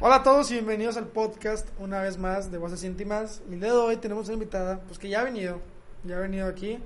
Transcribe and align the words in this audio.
Hola 0.00 0.16
a 0.16 0.22
todos 0.24 0.50
y 0.50 0.54
bienvenidos 0.54 0.96
al 0.96 1.06
podcast 1.06 1.68
una 1.78 2.02
vez 2.02 2.18
más 2.18 2.50
de 2.50 2.58
Voces 2.58 2.82
Íntimas. 2.82 3.40
El 3.48 3.60
día 3.60 3.72
de 3.72 3.78
hoy 3.78 3.96
tenemos 3.98 4.26
una 4.26 4.34
invitada, 4.34 4.80
pues 4.80 4.98
que 4.98 5.08
ya 5.08 5.20
ha 5.20 5.24
venido, 5.24 5.60
ya 6.02 6.16
ha 6.16 6.20
venido 6.20 6.48
aquí. 6.48 6.80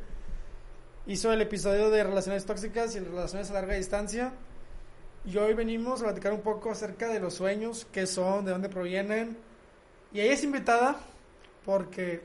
Hizo 1.07 1.33
el 1.33 1.41
episodio 1.41 1.89
de 1.89 2.05
relaciones 2.05 2.45
tóxicas 2.45 2.95
y 2.95 3.01
relaciones 3.01 3.51
a 3.51 3.55
larga 3.55 3.75
distancia. 3.75 4.35
Y 5.25 5.35
hoy 5.39 5.55
venimos 5.55 6.03
a 6.03 6.05
platicar 6.05 6.35
un 6.35 6.43
poco 6.43 6.71
acerca 6.71 7.09
de 7.09 7.21
los 7.21 7.33
sueños, 7.33 7.87
qué 7.91 8.07
son, 8.07 8.45
de 8.45 8.51
dónde 8.51 8.69
provienen. 8.69 9.39
Y 10.13 10.21
ella 10.21 10.35
es 10.35 10.45
invitada 10.45 11.01
porque... 11.65 12.21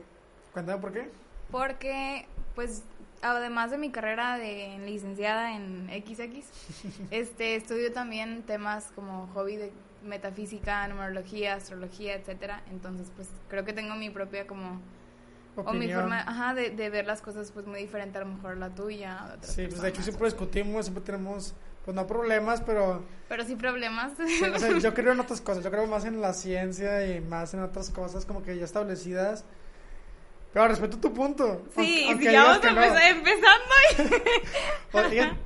Cuéntame 0.52 0.82
por 0.82 0.92
qué. 0.92 1.10
Porque, 1.50 2.26
pues, 2.54 2.82
además 3.22 3.70
de 3.70 3.78
mi 3.78 3.90
carrera 3.90 4.38
de 4.38 4.78
licenciada 4.84 5.54
en 5.56 5.88
XX, 5.88 6.46
este, 7.10 7.56
estudio 7.56 7.92
también 7.92 8.42
temas 8.42 8.90
como 8.94 9.28
hobby 9.34 9.56
de 9.56 9.72
metafísica, 10.04 10.86
numerología, 10.88 11.54
astrología, 11.54 12.14
etcétera. 12.14 12.62
Entonces, 12.70 13.10
pues, 13.16 13.28
creo 13.48 13.64
que 13.64 13.72
tengo 13.72 13.94
mi 13.94 14.10
propia 14.10 14.46
como 14.46 14.80
o 15.56 15.72
mi 15.72 15.92
forma 15.92 16.20
ajá, 16.20 16.54
de, 16.54 16.70
de, 16.70 16.90
ver 16.90 17.06
las 17.06 17.20
cosas 17.20 17.50
pues 17.52 17.66
muy 17.66 17.80
diferente 17.80 18.18
a 18.18 18.22
lo 18.22 18.26
mejor 18.26 18.56
la 18.56 18.70
tuya. 18.70 19.36
De 19.40 19.46
sí, 19.46 19.66
pues 19.68 19.80
de 19.80 19.88
hecho 19.88 20.02
siempre 20.02 20.26
discutimos, 20.26 20.86
siempre 20.86 21.04
tenemos, 21.04 21.54
pues 21.84 21.94
no 21.94 22.06
problemas, 22.06 22.60
pero... 22.60 23.04
Pero 23.28 23.44
sí 23.44 23.54
problemas. 23.54 24.12
o 24.18 24.58
sea, 24.58 24.78
yo 24.78 24.94
creo 24.94 25.12
en 25.12 25.20
otras 25.20 25.40
cosas, 25.40 25.62
yo 25.62 25.70
creo 25.70 25.86
más 25.86 26.04
en 26.04 26.20
la 26.20 26.32
ciencia 26.32 27.06
y 27.06 27.20
más 27.20 27.54
en 27.54 27.60
otras 27.60 27.90
cosas 27.90 28.26
como 28.26 28.42
que 28.42 28.56
ya 28.56 28.64
establecidas. 28.64 29.44
Pero 30.54 30.68
respeto 30.68 30.98
tu 30.98 31.12
punto. 31.12 31.66
Sí, 31.74 32.06
aunque, 32.08 32.32
ya 32.32 32.44
vamos 32.44 32.64
empezando. 33.10 33.74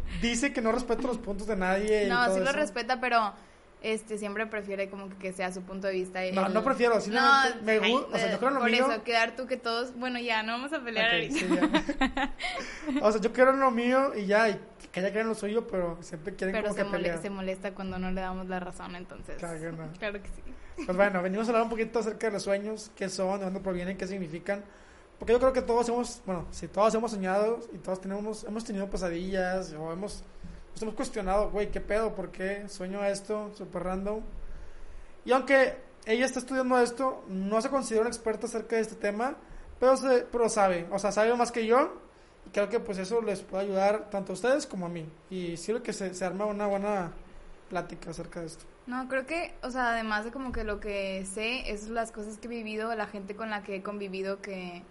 dice 0.20 0.52
que 0.52 0.60
no 0.60 0.70
respeto 0.70 1.08
los 1.08 1.16
puntos 1.16 1.46
de 1.46 1.56
nadie. 1.56 2.06
no, 2.06 2.34
sí 2.34 2.40
lo 2.40 2.52
respeta, 2.52 3.00
pero 3.00 3.32
este 3.80 4.18
siempre 4.18 4.46
prefiere 4.46 4.90
como 4.90 5.08
que, 5.18 5.32
sea 5.32 5.50
su 5.50 5.62
punto 5.62 5.86
de 5.86 5.94
vista. 5.94 6.20
No, 6.34 6.50
no 6.50 6.62
prefiero, 6.62 7.00
simplemente 7.00 7.62
me 7.62 7.78
gusta, 7.90 8.16
o 8.16 8.18
sea, 8.18 8.32
yo 8.32 8.38
creo 8.38 8.50
lo 8.50 8.60
por 8.60 8.70
mío. 8.70 8.84
Por 8.84 8.92
eso, 8.92 9.02
quedar 9.02 9.34
tú 9.34 9.46
que 9.46 9.56
todos, 9.56 9.96
bueno, 9.96 10.18
ya, 10.18 10.42
no 10.42 10.52
vamos 10.52 10.74
a 10.74 10.80
pelear 10.84 11.14
ahorita. 11.14 12.32
o 13.00 13.10
sea, 13.10 13.20
yo 13.20 13.32
quiero 13.32 13.52
en 13.52 13.60
lo 13.60 13.70
mío 13.70 14.12
y 14.14 14.26
ya, 14.26 14.50
y 14.50 14.60
que 14.92 15.00
ella 15.00 15.10
crea 15.10 15.22
en 15.22 15.28
lo 15.28 15.34
suyo, 15.34 15.66
pero 15.68 15.96
siempre 16.02 16.34
quieren 16.34 16.60
como 16.62 16.74
que 16.74 16.84
pelear. 16.84 17.16
Pero 17.16 17.22
se 17.22 17.30
molesta 17.30 17.72
cuando 17.72 17.98
no 17.98 18.10
le 18.10 18.20
damos 18.20 18.46
la 18.48 18.60
razón, 18.60 18.94
entonces. 18.94 19.36
Claro 19.38 19.58
que 19.58 19.72
no. 19.72 19.88
Claro 19.98 20.22
que 20.22 20.28
sí. 20.28 20.84
Pues 20.84 20.96
bueno, 20.98 21.22
venimos 21.22 21.46
a 21.46 21.50
hablar 21.50 21.62
un 21.62 21.70
poquito 21.70 22.00
acerca 22.00 22.26
de 22.26 22.34
los 22.34 22.42
sueños, 22.42 22.90
qué 22.94 23.08
son, 23.08 23.38
de 23.38 23.46
dónde 23.46 23.60
provienen, 23.60 23.96
qué 23.96 24.06
significan. 24.06 24.62
Porque 25.18 25.32
yo 25.32 25.40
creo 25.40 25.52
que 25.52 25.62
todos 25.62 25.88
hemos, 25.88 26.22
bueno, 26.24 26.46
si 26.50 26.68
todos 26.68 26.94
hemos 26.94 27.10
soñado 27.10 27.60
y 27.72 27.78
todos 27.78 28.00
tenemos, 28.00 28.44
hemos 28.44 28.64
tenido 28.64 28.88
pesadillas 28.88 29.72
o 29.72 29.92
hemos 29.92 30.22
nos 30.78 30.82
hemos 30.82 30.94
cuestionado, 30.94 31.50
güey, 31.50 31.72
¿qué 31.72 31.80
pedo? 31.80 32.14
¿Por 32.14 32.30
qué 32.30 32.68
sueño 32.68 33.04
esto? 33.04 33.50
Super 33.56 33.82
random. 33.82 34.20
Y 35.24 35.32
aunque 35.32 35.76
ella 36.06 36.24
está 36.24 36.38
estudiando 36.38 36.78
esto, 36.78 37.24
no 37.28 37.60
se 37.60 37.68
considera 37.68 38.02
una 38.02 38.10
experta 38.10 38.46
acerca 38.46 38.76
de 38.76 38.82
este 38.82 38.94
tema, 38.94 39.34
pero, 39.80 39.96
se, 39.96 40.20
pero 40.30 40.48
sabe, 40.48 40.86
o 40.92 40.98
sea, 41.00 41.10
sabe 41.10 41.34
más 41.34 41.50
que 41.50 41.66
yo. 41.66 42.00
Y 42.46 42.50
creo 42.50 42.68
que 42.68 42.78
pues 42.78 42.98
eso 42.98 43.20
les 43.20 43.40
puede 43.40 43.64
ayudar 43.64 44.08
tanto 44.08 44.32
a 44.32 44.34
ustedes 44.34 44.66
como 44.66 44.86
a 44.86 44.88
mí. 44.88 45.04
Y 45.30 45.56
sirve 45.56 45.82
que 45.82 45.92
se, 45.92 46.14
se 46.14 46.24
arma 46.24 46.44
una 46.44 46.68
buena 46.68 47.10
plática 47.68 48.10
acerca 48.10 48.38
de 48.40 48.46
esto. 48.46 48.64
No, 48.86 49.08
creo 49.08 49.26
que, 49.26 49.54
o 49.62 49.70
sea, 49.70 49.90
además 49.90 50.24
de 50.24 50.30
como 50.30 50.52
que 50.52 50.62
lo 50.62 50.78
que 50.78 51.26
sé 51.26 51.70
es 51.70 51.88
las 51.88 52.12
cosas 52.12 52.38
que 52.38 52.46
he 52.46 52.50
vivido, 52.50 52.94
la 52.94 53.06
gente 53.06 53.34
con 53.34 53.50
la 53.50 53.64
que 53.64 53.76
he 53.76 53.82
convivido, 53.82 54.40
que 54.40 54.84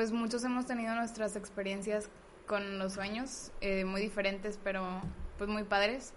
pues 0.00 0.12
muchos 0.12 0.42
hemos 0.44 0.64
tenido 0.64 0.94
nuestras 0.94 1.36
experiencias 1.36 2.08
con 2.46 2.78
los 2.78 2.94
sueños, 2.94 3.52
eh, 3.60 3.84
muy 3.84 4.00
diferentes, 4.00 4.58
pero 4.64 5.02
pues 5.36 5.50
muy 5.50 5.64
padres. 5.64 6.14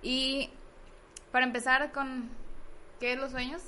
Y 0.00 0.48
para 1.32 1.44
empezar 1.44 1.92
con, 1.92 2.30
¿qué 2.98 3.12
es 3.12 3.18
los 3.18 3.32
sueños? 3.32 3.60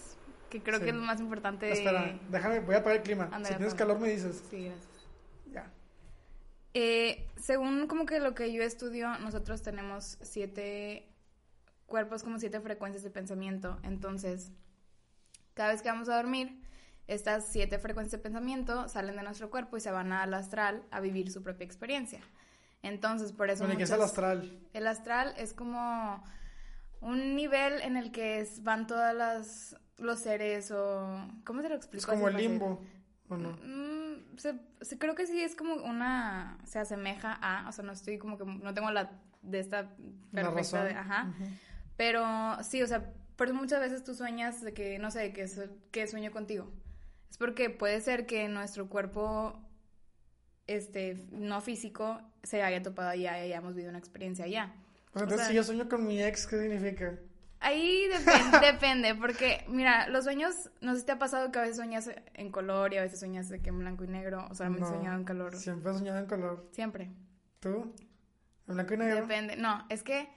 Que 0.49 0.62
creo 0.62 0.81
que 0.81 0.89
es 0.89 0.95
lo 0.95 1.03
más 1.03 1.21
importante. 1.21 1.71
Espera, 1.71 2.19
déjame, 2.31 2.61
voy 2.61 2.77
a 2.77 2.78
apagar 2.78 2.97
el 2.97 3.03
clima. 3.03 3.28
si 3.45 3.55
tienes 3.57 3.75
calor 3.75 4.01
me 4.01 4.09
dices. 4.09 4.43
Sí, 4.49 4.65
gracias. 4.65 5.07
Ya. 5.53 5.71
Eh, 6.73 7.28
según 7.37 7.89
como 7.89 8.07
que 8.07 8.21
lo 8.21 8.34
que 8.34 8.51
yo 8.51 8.62
estudio, 8.62 9.19
nosotros 9.19 9.61
tenemos 9.61 10.17
siete 10.23 11.07
cuerpos, 11.84 12.23
como 12.23 12.39
siete 12.39 12.59
frecuencias 12.61 13.05
de 13.05 13.11
pensamiento. 13.11 13.78
Entonces, 13.83 14.51
cada 15.53 15.73
vez 15.73 15.83
que 15.83 15.91
vamos 15.91 16.09
a 16.09 16.17
dormir, 16.17 16.59
estas 17.09 17.47
siete 17.47 17.79
frecuencias 17.79 18.13
de 18.13 18.19
pensamiento 18.23 18.89
salen 18.89 19.17
de 19.17 19.23
nuestro 19.23 19.51
cuerpo 19.51 19.77
y 19.77 19.81
se 19.81 19.91
van 19.91 20.13
al 20.13 20.33
astral 20.35 20.85
a 20.91 21.01
vivir 21.01 21.33
su 21.33 21.43
propia 21.43 21.65
experiencia. 21.65 22.21
Entonces, 22.83 23.33
por 23.33 23.51
eso... 23.51 23.67
¿Qué 23.67 23.83
es 23.83 23.91
el 23.91 24.03
astral? 24.03 24.61
El 24.73 24.87
astral 24.87 25.35
es 25.37 25.53
como 25.53 26.23
un 27.01 27.35
nivel 27.35 27.81
en 27.81 27.97
el 27.97 28.13
que 28.13 28.47
van 28.63 28.87
todas 28.87 29.15
las 29.15 29.77
los 29.99 30.21
seres 30.21 30.71
o 30.71 31.27
cómo 31.45 31.61
se 31.63 31.69
lo 31.69 31.75
explico 31.75 32.01
es 32.01 32.07
como 32.07 32.29
el 32.29 32.37
limbo 32.37 32.81
¿o 33.29 33.37
no? 33.37 33.51
Mm, 33.65 34.37
creo 34.99 35.15
que 35.15 35.27
sí 35.27 35.43
es 35.43 35.57
como 35.57 35.75
una 35.75 36.59
se 36.65 36.79
asemeja 36.79 37.33
a 37.33 37.69
o 37.69 37.73
sea 37.73 37.85
no 37.85 37.93
estoy 37.93 38.19
como 38.19 38.39
que 38.39 38.45
no 38.45 38.75
tengo 38.75 38.91
la 38.91 39.11
de 39.43 39.59
esta 39.59 39.91
perfecta 40.33 40.85
de, 40.85 40.93
ajá 40.93 41.33
pero 41.97 42.63
sí 42.63 42.83
o 42.83 42.87
sea 42.87 43.13
pero 43.37 43.55
muchas 43.55 43.81
veces 43.81 44.05
tú 44.05 44.15
sueñas 44.15 44.63
de 44.63 44.73
que 44.73 44.99
no 44.99 45.11
sé 45.11 45.33
que, 45.33 45.47
que 45.91 46.07
sueño 46.07 46.31
contigo 46.31 46.73
es 47.31 47.39
porque 47.39 47.71
puede 47.71 48.00
ser 48.00 48.27
que 48.27 48.49
nuestro 48.49 48.89
cuerpo 48.89 49.59
este, 50.66 51.27
no 51.31 51.61
físico 51.61 52.21
se 52.43 52.62
haya 52.62 52.83
topado 52.83 53.11
allá 53.11 53.39
y 53.39 53.47
hayamos 53.47 53.75
vivido 53.75 53.91
una 53.91 53.99
experiencia 53.99 54.44
allá. 54.44 54.75
entonces, 55.15 55.49
si 55.49 55.55
yo 55.55 55.65
sueño 55.65 55.89
con 55.89 56.06
mi 56.06 56.22
ex, 56.22 56.47
¿qué 56.47 56.61
significa? 56.61 57.19
Ahí 57.61 58.06
depende, 58.62 59.15
porque, 59.16 59.65
mira, 59.69 60.09
los 60.09 60.25
sueños, 60.25 60.71
no 60.81 60.94
sé 60.94 61.00
si 61.00 61.06
te 61.06 61.12
ha 61.12 61.19
pasado 61.19 61.50
que 61.50 61.59
a 61.59 61.62
veces 61.62 61.77
sueñas 61.77 62.11
en 62.34 62.53
color 62.53 62.94
y 62.94 62.99
a 62.99 63.03
veces 63.03 63.19
sueñas 63.19 63.49
de 63.49 63.60
que 63.60 63.71
en 63.71 63.81
blanco 63.81 64.05
y 64.05 64.09
negro, 64.09 64.47
o 64.49 64.55
solamente 64.55 64.89
no, 64.89 64.95
soñado 64.95 65.19
en 65.19 65.25
color. 65.25 65.56
Siempre 65.56 65.91
he 65.91 65.95
soñado 65.95 66.19
en 66.19 66.27
color. 66.27 66.69
Siempre. 66.71 67.10
¿Tú? 67.59 67.93
¿En 68.69 68.75
blanco 68.75 68.95
y 68.95 68.97
negro? 68.99 69.22
Depende, 69.22 69.56
no, 69.56 69.84
es 69.89 70.05
que 70.05 70.28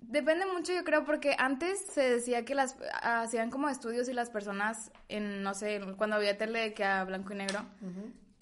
Depende 0.00 0.46
mucho, 0.46 0.72
yo 0.72 0.82
creo, 0.82 1.04
porque 1.04 1.36
antes 1.38 1.84
se 1.92 2.02
decía 2.02 2.44
que 2.44 2.54
las 2.54 2.76
hacían 3.02 3.50
como 3.50 3.68
estudios 3.68 4.08
y 4.08 4.12
las 4.12 4.30
personas 4.30 4.90
en, 5.08 5.42
no 5.42 5.54
sé, 5.54 5.80
cuando 5.96 6.16
había 6.16 6.36
tele 6.38 6.74
que 6.74 6.84
a 6.84 7.04
blanco 7.04 7.32
y 7.32 7.36
negro, 7.36 7.64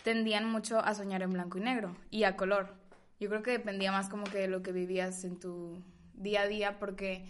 tendían 0.03 0.51
mucho 0.51 0.79
a 0.79 0.95
soñar 0.95 1.23
en 1.23 1.33
blanco 1.33 1.59
y 1.59 1.61
negro 1.61 1.97
y 2.11 2.25
a 2.25 2.37
color. 2.37 2.75
Yo 3.21 3.29
creo 3.29 3.43
que 3.43 3.51
dependía 3.51 3.93
más 3.93 4.09
como 4.09 4.25
que 4.25 4.39
de 4.39 4.49
lo 4.49 4.63
que 4.63 4.73
vivías 4.73 5.25
en 5.25 5.39
tu 5.39 5.83
día 6.15 6.43
a 6.43 6.47
día, 6.47 6.79
porque 6.79 7.25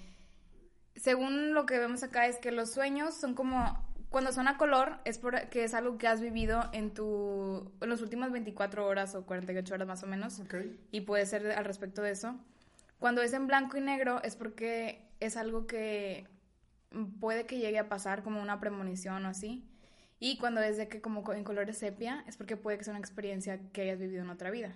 según 0.95 1.55
lo 1.55 1.67
que 1.67 1.79
vemos 1.79 2.03
acá 2.03 2.27
es 2.27 2.37
que 2.37 2.53
los 2.53 2.71
sueños 2.73 3.15
son 3.15 3.35
como 3.35 3.87
cuando 4.11 4.33
son 4.33 4.49
a 4.49 4.57
color 4.57 4.99
es 5.05 5.19
porque 5.19 5.65
es 5.65 5.75
algo 5.75 5.99
que 5.99 6.09
has 6.09 6.21
vivido 6.21 6.63
en 6.73 6.95
tu 6.95 7.73
en 7.81 7.91
las 7.91 8.01
últimas 8.01 8.33
24 8.33 8.87
horas 8.87 9.15
o 9.15 9.27
48 9.27 9.75
horas 9.75 9.89
más 9.89 10.03
o 10.03 10.07
menos. 10.07 10.39
Y 10.91 11.03
puede 11.03 11.27
ser 11.27 11.51
al 11.53 11.65
respecto 11.65 12.03
de 12.03 12.13
eso. 12.13 12.35
Cuando 12.99 13.23
es 13.23 13.33
en 13.33 13.47
blanco 13.47 13.77
y 13.77 13.81
negro 13.81 14.21
es 14.23 14.37
porque 14.37 15.09
es 15.21 15.37
algo 15.37 15.67
que 15.67 16.27
puede 17.21 17.47
que 17.47 17.59
llegue 17.59 17.79
a 17.79 17.89
pasar 17.89 18.23
como 18.23 18.41
una 18.41 18.61
premonición 18.61 19.25
o 19.27 19.29
así. 19.29 19.65
Y 20.21 20.39
cuando 20.39 20.61
es 20.61 20.77
de 20.77 20.89
que 20.89 21.01
como 21.01 21.33
en 21.33 21.45
colores 21.45 21.79
sepia 21.79 22.25
es 22.27 22.37
porque 22.37 22.57
puede 22.57 22.79
que 22.79 22.85
sea 22.85 22.93
una 22.93 23.01
experiencia 23.01 23.61
que 23.73 23.83
hayas 23.83 23.99
vivido 23.99 24.23
en 24.23 24.31
otra 24.31 24.51
vida. 24.51 24.75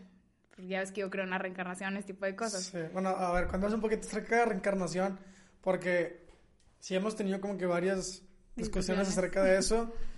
Porque 0.50 0.68
ya 0.68 0.80
ves 0.80 0.92
que 0.92 1.00
yo 1.00 1.10
creo 1.10 1.24
en 1.24 1.30
la 1.30 1.38
reencarnación, 1.38 1.96
este 1.96 2.12
tipo 2.12 2.26
de 2.26 2.36
cosas. 2.36 2.64
Sí, 2.64 2.78
bueno, 2.92 3.08
a 3.08 3.32
ver, 3.32 3.48
cuando 3.48 3.66
es 3.66 3.74
un 3.74 3.80
poquito 3.80 4.06
acerca 4.06 4.36
de 4.36 4.44
reencarnación, 4.44 5.18
porque 5.62 6.26
sí 6.78 6.94
hemos 6.94 7.16
tenido 7.16 7.40
como 7.40 7.56
que 7.56 7.66
varias 7.66 8.22
discusiones 8.54 9.08
acerca 9.08 9.42
de 9.42 9.58
eso, 9.58 9.92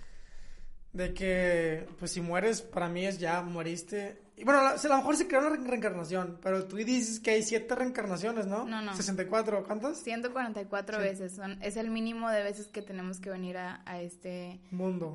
de 0.95 1.13
que 1.13 1.87
pues 1.99 2.11
si 2.11 2.21
mueres, 2.21 2.61
para 2.61 2.87
mí 2.87 3.05
es 3.05 3.19
ya 3.19 3.41
moriste 3.41 4.25
y 4.37 4.43
bueno, 4.43 4.59
a 4.59 4.75
lo 4.75 4.97
mejor 4.97 5.15
se 5.15 5.27
creó 5.27 5.41
la 5.41 5.55
reencarnación, 5.55 6.39
pero 6.41 6.65
tú 6.65 6.75
dices 6.75 7.21
que 7.21 7.31
hay 7.31 7.43
siete 7.43 7.73
reencarnaciones, 7.73 8.47
¿no? 8.47 8.65
No, 8.65 8.81
no. 8.81 8.93
64, 8.93 9.63
¿cuántas? 9.65 9.99
144 9.99 10.99
veces. 10.99 11.33
Son, 11.33 11.57
es 11.61 11.77
el 11.77 11.89
mínimo 11.89 12.29
de 12.29 12.43
veces 12.43 12.67
que 12.67 12.81
tenemos 12.81 13.21
que 13.21 13.29
venir 13.29 13.57
a, 13.57 14.01
este... 14.01 14.59
Mundo. 14.71 15.13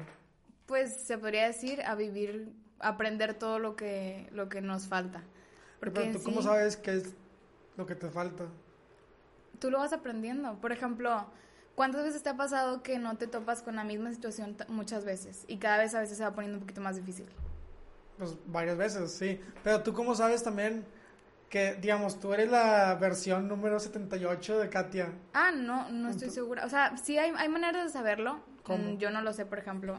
Pues 0.65 1.07
se 1.07 1.19
podría 1.19 1.47
decir 1.47 1.83
a 1.83 1.95
vivir, 1.97 2.51
aprender 2.79 3.35
todo 3.35 3.59
lo 3.59 3.77
que, 3.77 4.27
lo 4.33 4.49
que 4.49 4.63
nos 4.63 4.87
falta. 4.87 5.23
Porque 5.81 6.01
pero 6.01 6.13
tú 6.13 6.23
cómo 6.23 6.41
sabes 6.41 6.79
qué 6.79 6.97
es 6.97 7.15
lo 7.77 7.85
que 7.85 7.97
te 7.97 8.09
falta? 8.09 8.47
Tú 9.59 9.71
lo 9.71 9.79
vas 9.79 9.93
aprendiendo. 9.93 10.59
Por 10.61 10.73
ejemplo, 10.73 11.27
¿cuántas 11.81 12.05
veces 12.05 12.23
te 12.23 12.29
ha 12.29 12.37
pasado 12.37 12.83
que 12.83 12.99
no 12.99 13.17
te 13.17 13.27
topas 13.27 13.63
con 13.63 13.75
la 13.75 13.85
misma 13.85 14.13
situación 14.13 14.55
muchas 14.69 15.07
veces? 15.07 15.47
Y 15.49 15.57
cada 15.57 15.79
vez 15.79 15.95
a 15.95 16.01
veces 16.01 16.19
se 16.19 16.23
va 16.23 16.35
poniendo 16.35 16.59
un 16.59 16.61
poquito 16.61 16.83
más 16.83 16.97
difícil. 16.97 17.25
Pues 18.19 18.37
varias 18.45 18.77
veces, 18.77 19.11
sí. 19.11 19.41
Pero 19.65 19.83
tú 19.83 19.95
cómo 19.95 20.15
sabes 20.15 20.43
también 20.43 20.85
que, 21.49 21.77
digamos, 21.77 22.21
tú 22.21 22.35
eres 22.35 22.51
la 22.51 22.97
versión 22.97 23.49
número 23.49 23.81
78 23.81 24.59
de 24.59 24.69
Katia. 24.69 25.11
Ah, 25.33 25.53
no, 25.53 25.89
no 25.89 26.11
estoy 26.11 26.29
segura. 26.29 26.67
O 26.67 26.69
sea, 26.69 26.99
sí 26.99 27.17
hay, 27.17 27.33
hay 27.35 27.49
maneras 27.49 27.87
de 27.87 27.91
saberlo. 27.91 28.41
¿Cómo? 28.63 28.93
Mm, 28.93 28.99
yo 28.99 29.11
no 29.11 29.23
lo 29.23 29.33
sé, 29.33 29.47
por 29.47 29.59
ejemplo. 29.59 29.99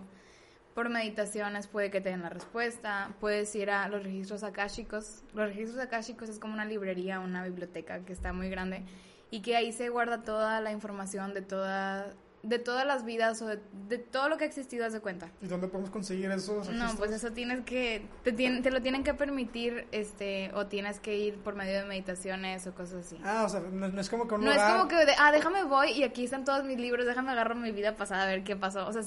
Por 0.76 0.90
meditaciones 0.90 1.66
puede 1.66 1.90
que 1.90 2.00
te 2.00 2.10
den 2.10 2.22
la 2.22 2.30
respuesta. 2.30 3.10
Puedes 3.20 3.56
ir 3.56 3.72
a 3.72 3.88
los 3.88 4.04
registros 4.04 4.44
akáshicos. 4.44 5.24
Los 5.34 5.48
registros 5.48 5.80
akáshicos 5.80 6.30
es 6.30 6.38
como 6.38 6.54
una 6.54 6.66
librería, 6.66 7.20
una 7.20 7.44
biblioteca 7.44 8.02
que 8.02 8.14
está 8.14 8.34
muy 8.34 8.52
grande. 8.52 8.86
Y 9.32 9.42
que 9.42 9.56
ahí 9.56 9.72
se 9.72 9.90
guarda 9.90 10.24
toda 10.24 10.62
la 10.62 10.72
información 10.72 11.34
de 11.34 11.42
toda 11.42 12.14
de 12.44 12.58
todas 12.60 12.86
las 12.86 13.06
vidas 13.06 13.42
o 13.42 13.48
de, 13.48 13.98
todo 13.98 14.30
lo 14.30 14.38
que 14.38 14.46
ha 14.46 14.48
existido, 14.48 14.86
haz 14.86 14.94
de 14.94 15.00
cuenta. 15.00 15.30
¿Y 15.42 15.48
dónde 15.48 15.68
podemos 15.68 15.92
conseguir 15.92 16.32
eso? 16.32 16.64
No, 16.72 16.96
pues 16.96 17.12
eso 17.12 17.32
tienes 17.32 17.62
que, 17.62 18.08
te, 18.24 18.32
te 18.32 18.72
lo 18.72 18.82
tienen 18.82 19.04
que 19.04 19.14
permitir, 19.14 19.88
este, 19.92 20.52
o 20.56 20.66
tienes 20.66 21.00
que 21.00 21.18
ir 21.18 21.38
por 21.38 21.56
medio 21.56 21.80
de 21.80 21.86
meditaciones 21.86 22.66
o 22.66 22.74
cosas 22.74 23.06
así. 23.06 23.20
Ah, 23.24 23.44
o 23.46 23.50
sea, 23.50 23.60
no, 23.60 23.86
es 24.00 24.10
como 24.10 24.28
que 24.28 24.38
No 24.38 24.52
es 24.52 24.62
como 24.62 24.88
que, 24.88 24.96
ah, 25.20 25.32
déjame 25.32 25.64
voy 25.66 25.92
y 25.92 26.04
aquí 26.04 26.24
están 26.24 26.44
todos 26.44 26.64
mis 26.64 26.80
libros, 26.80 27.06
déjame 27.06 27.32
agarro 27.32 27.56
mi 27.56 27.72
vida 27.72 27.96
pasada 27.96 28.24
a 28.24 28.28
ver 28.28 28.44
qué 28.44 28.56
pasó. 28.56 28.88
O 28.88 28.94
sea, 28.94 29.04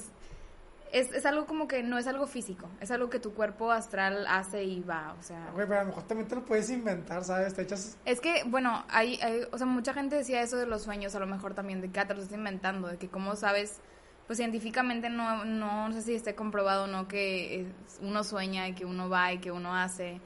es, 0.95 1.13
es, 1.13 1.27
algo 1.27 1.45
como 1.45 1.67
que 1.67 1.83
no 1.83 1.99
es 1.99 2.07
algo 2.07 2.29
físico, 2.29 2.69
es 2.81 2.93
algo 2.93 3.11
que 3.11 3.19
tu 3.19 3.35
cuerpo 3.35 3.73
astral 3.73 4.25
hace 4.29 4.63
y 4.63 4.81
va, 4.81 5.17
o 5.19 5.23
sea... 5.25 5.51
Güey, 5.53 5.67
pero 5.67 5.81
a 5.81 5.83
lo 5.83 5.89
mejor 5.89 6.05
también 6.05 6.29
te 6.29 6.37
lo 6.37 6.45
puedes 6.45 6.71
inventar, 6.71 7.25
¿sabes? 7.25 7.53
Te 7.53 7.63
echas... 7.63 7.99
Es 8.05 8.21
que, 8.21 8.45
bueno, 8.47 8.85
hay, 8.89 9.19
hay, 9.21 9.41
o 9.51 9.59
sea, 9.59 9.67
mucha 9.67 9.93
gente 9.93 10.15
decía 10.15 10.41
eso 10.41 10.57
de 10.57 10.67
los 10.67 10.83
sueños, 10.83 11.17
a 11.17 11.19
lo 11.19 11.27
mejor 11.27 11.53
también, 11.53 11.81
de 11.81 11.91
que 11.91 12.05
te 12.05 12.15
lo 12.15 12.23
estás 12.23 12.39
inventando, 12.39 12.87
de 12.87 12.97
que 12.97 13.09
cómo 13.09 13.35
sabes, 13.35 13.81
pues 14.29 14.37
científicamente 14.37 15.11
no, 15.11 15.45
no, 15.45 15.89
no 15.89 15.95
sé 15.95 16.03
si 16.03 16.15
esté 16.15 16.37
comprobado 16.37 16.85
o 16.85 16.87
no 16.87 17.09
que 17.09 17.67
uno 18.01 18.23
sueña 18.23 18.69
y 18.69 18.75
que 18.75 18.85
uno 18.85 19.09
va 19.09 19.33
y 19.33 19.39
que 19.39 19.51
uno 19.51 19.75
hace, 19.75 20.21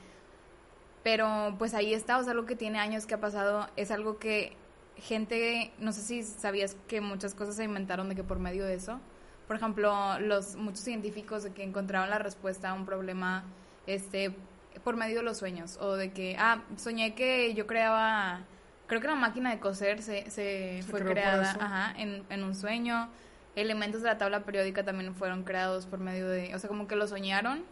pero 1.03 1.55
pues 1.59 1.73
ahí 1.73 1.95
está, 1.95 2.19
o 2.19 2.23
sea, 2.23 2.33
algo 2.33 2.45
que 2.45 2.57
tiene 2.57 2.79
años 2.79 3.07
que 3.07 3.15
ha 3.15 3.21
pasado, 3.21 3.71
es 3.77 3.91
algo 3.91 4.19
que 4.19 4.55
gente, 4.97 5.73
no 5.79 5.93
sé 5.93 6.03
si 6.03 6.23
sabías 6.25 6.77
que 6.89 7.01
muchas 7.01 7.35
cosas 7.35 7.57
se 7.57 7.65
inventaron 7.65 8.11
de 8.11 8.17
que 8.17 8.23
por 8.23 8.39
medio 8.39 8.67
de 8.67 8.75
eso 8.75 9.01
por 9.49 9.57
ejemplo, 9.57 10.21
los 10.21 10.55
muchos 10.57 10.81
científicos 10.81 11.43
de 11.43 11.53
que 11.53 11.65
encontraron 11.65 12.11
la 12.11 12.19
respuesta 12.19 12.71
a 12.71 12.75
un 12.75 12.85
problema 12.85 13.45
este 13.87 14.37
por 14.85 14.97
medio 14.97 15.17
de 15.17 15.23
los 15.23 15.39
sueños 15.39 15.79
o 15.81 15.95
de 15.95 16.13
que 16.13 16.37
ah, 16.39 16.63
soñé 16.77 17.15
que 17.15 17.55
yo 17.55 17.67
creaba 17.67 18.43
creo 18.87 19.01
que 19.01 19.09
la 19.09 19.15
máquina 19.15 19.51
de 19.51 19.59
coser 19.59 20.03
se, 20.03 20.31
se, 20.31 20.83
fue 20.89 21.01
creada 21.01 21.51
ajá, 21.59 21.95
en, 21.99 22.25
en 22.31 22.45
un 22.45 22.55
sueño. 22.55 23.09
Elementos 23.57 24.03
de 24.03 24.09
la 24.09 24.19
tabla 24.19 24.45
periódica 24.45 24.85
también 24.85 25.15
fueron 25.15 25.43
creados 25.43 25.87
por 25.87 25.99
medio 25.99 26.29
de, 26.29 26.55
o 26.55 26.59
sea, 26.59 26.69
como 26.69 26.87
que 26.87 26.95
lo 26.95 27.09
soñaron 27.09 27.65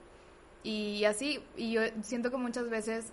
y 0.64 1.04
así 1.04 1.44
y 1.56 1.72
yo 1.72 1.82
siento 2.02 2.30
que 2.30 2.38
muchas 2.38 2.68
veces 2.70 3.12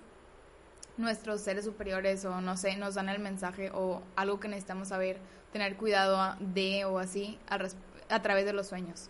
nuestros 0.97 1.41
seres 1.41 1.65
superiores 1.65 2.23
o 2.25 2.41
no 2.41 2.57
sé, 2.57 2.77
nos 2.77 2.95
dan 2.95 3.09
el 3.09 3.19
mensaje 3.19 3.71
o 3.73 4.01
algo 4.15 4.39
que 4.39 4.47
necesitamos 4.47 4.87
saber, 4.87 5.17
tener 5.51 5.75
cuidado 5.75 6.35
de 6.39 6.85
o 6.85 6.99
así 6.99 7.37
al 7.47 7.59
respecto 7.59 7.92
a 8.13 8.21
través 8.21 8.45
de 8.45 8.53
los 8.53 8.67
sueños. 8.67 9.09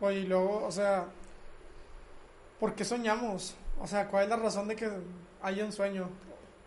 Oye, 0.00 0.20
y 0.20 0.26
luego, 0.26 0.64
o 0.64 0.72
sea, 0.72 1.06
¿por 2.58 2.74
qué 2.74 2.84
soñamos? 2.84 3.54
O 3.80 3.86
sea, 3.86 4.08
¿cuál 4.08 4.24
es 4.24 4.30
la 4.30 4.36
razón 4.36 4.66
de 4.66 4.76
que 4.76 4.90
haya 5.42 5.64
un 5.64 5.72
sueño? 5.72 6.08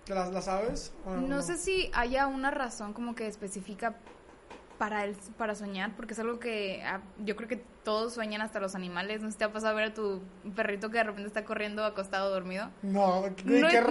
¿La, 0.07 0.29
la 0.29 0.41
sabes? 0.41 0.93
No, 1.05 1.41
sé 1.41 1.57
si 1.57 1.89
haya 1.93 2.27
una 2.27 2.51
razón 2.51 2.93
como 2.93 3.15
que 3.15 3.25
específica 3.27 3.95
para 4.77 5.05
el, 5.05 5.15
para 5.37 5.55
soñar, 5.55 5.95
porque 5.95 6.13
es 6.13 6.19
algo 6.19 6.39
que 6.39 6.81
ah, 6.85 7.01
yo 7.19 7.35
creo 7.35 7.47
que 7.47 7.63
todos 7.83 8.13
sueñan, 8.13 8.41
hasta 8.41 8.59
los 8.59 8.75
animales. 8.75 9.21
¿No 9.21 9.31
se 9.31 9.37
te 9.37 9.43
ha 9.43 9.51
pasado 9.51 9.75
ver 9.75 9.89
a 9.89 9.93
tu 9.93 10.21
perrito 10.55 10.89
que 10.89 10.97
de 10.97 11.03
repente 11.03 11.27
está 11.27 11.43
corriendo 11.43 11.83
acostado 11.83 12.29
dormido? 12.29 12.69
No, 12.81 13.23
¿qué, 13.35 13.43
no, 13.45 13.67
qué 13.67 13.81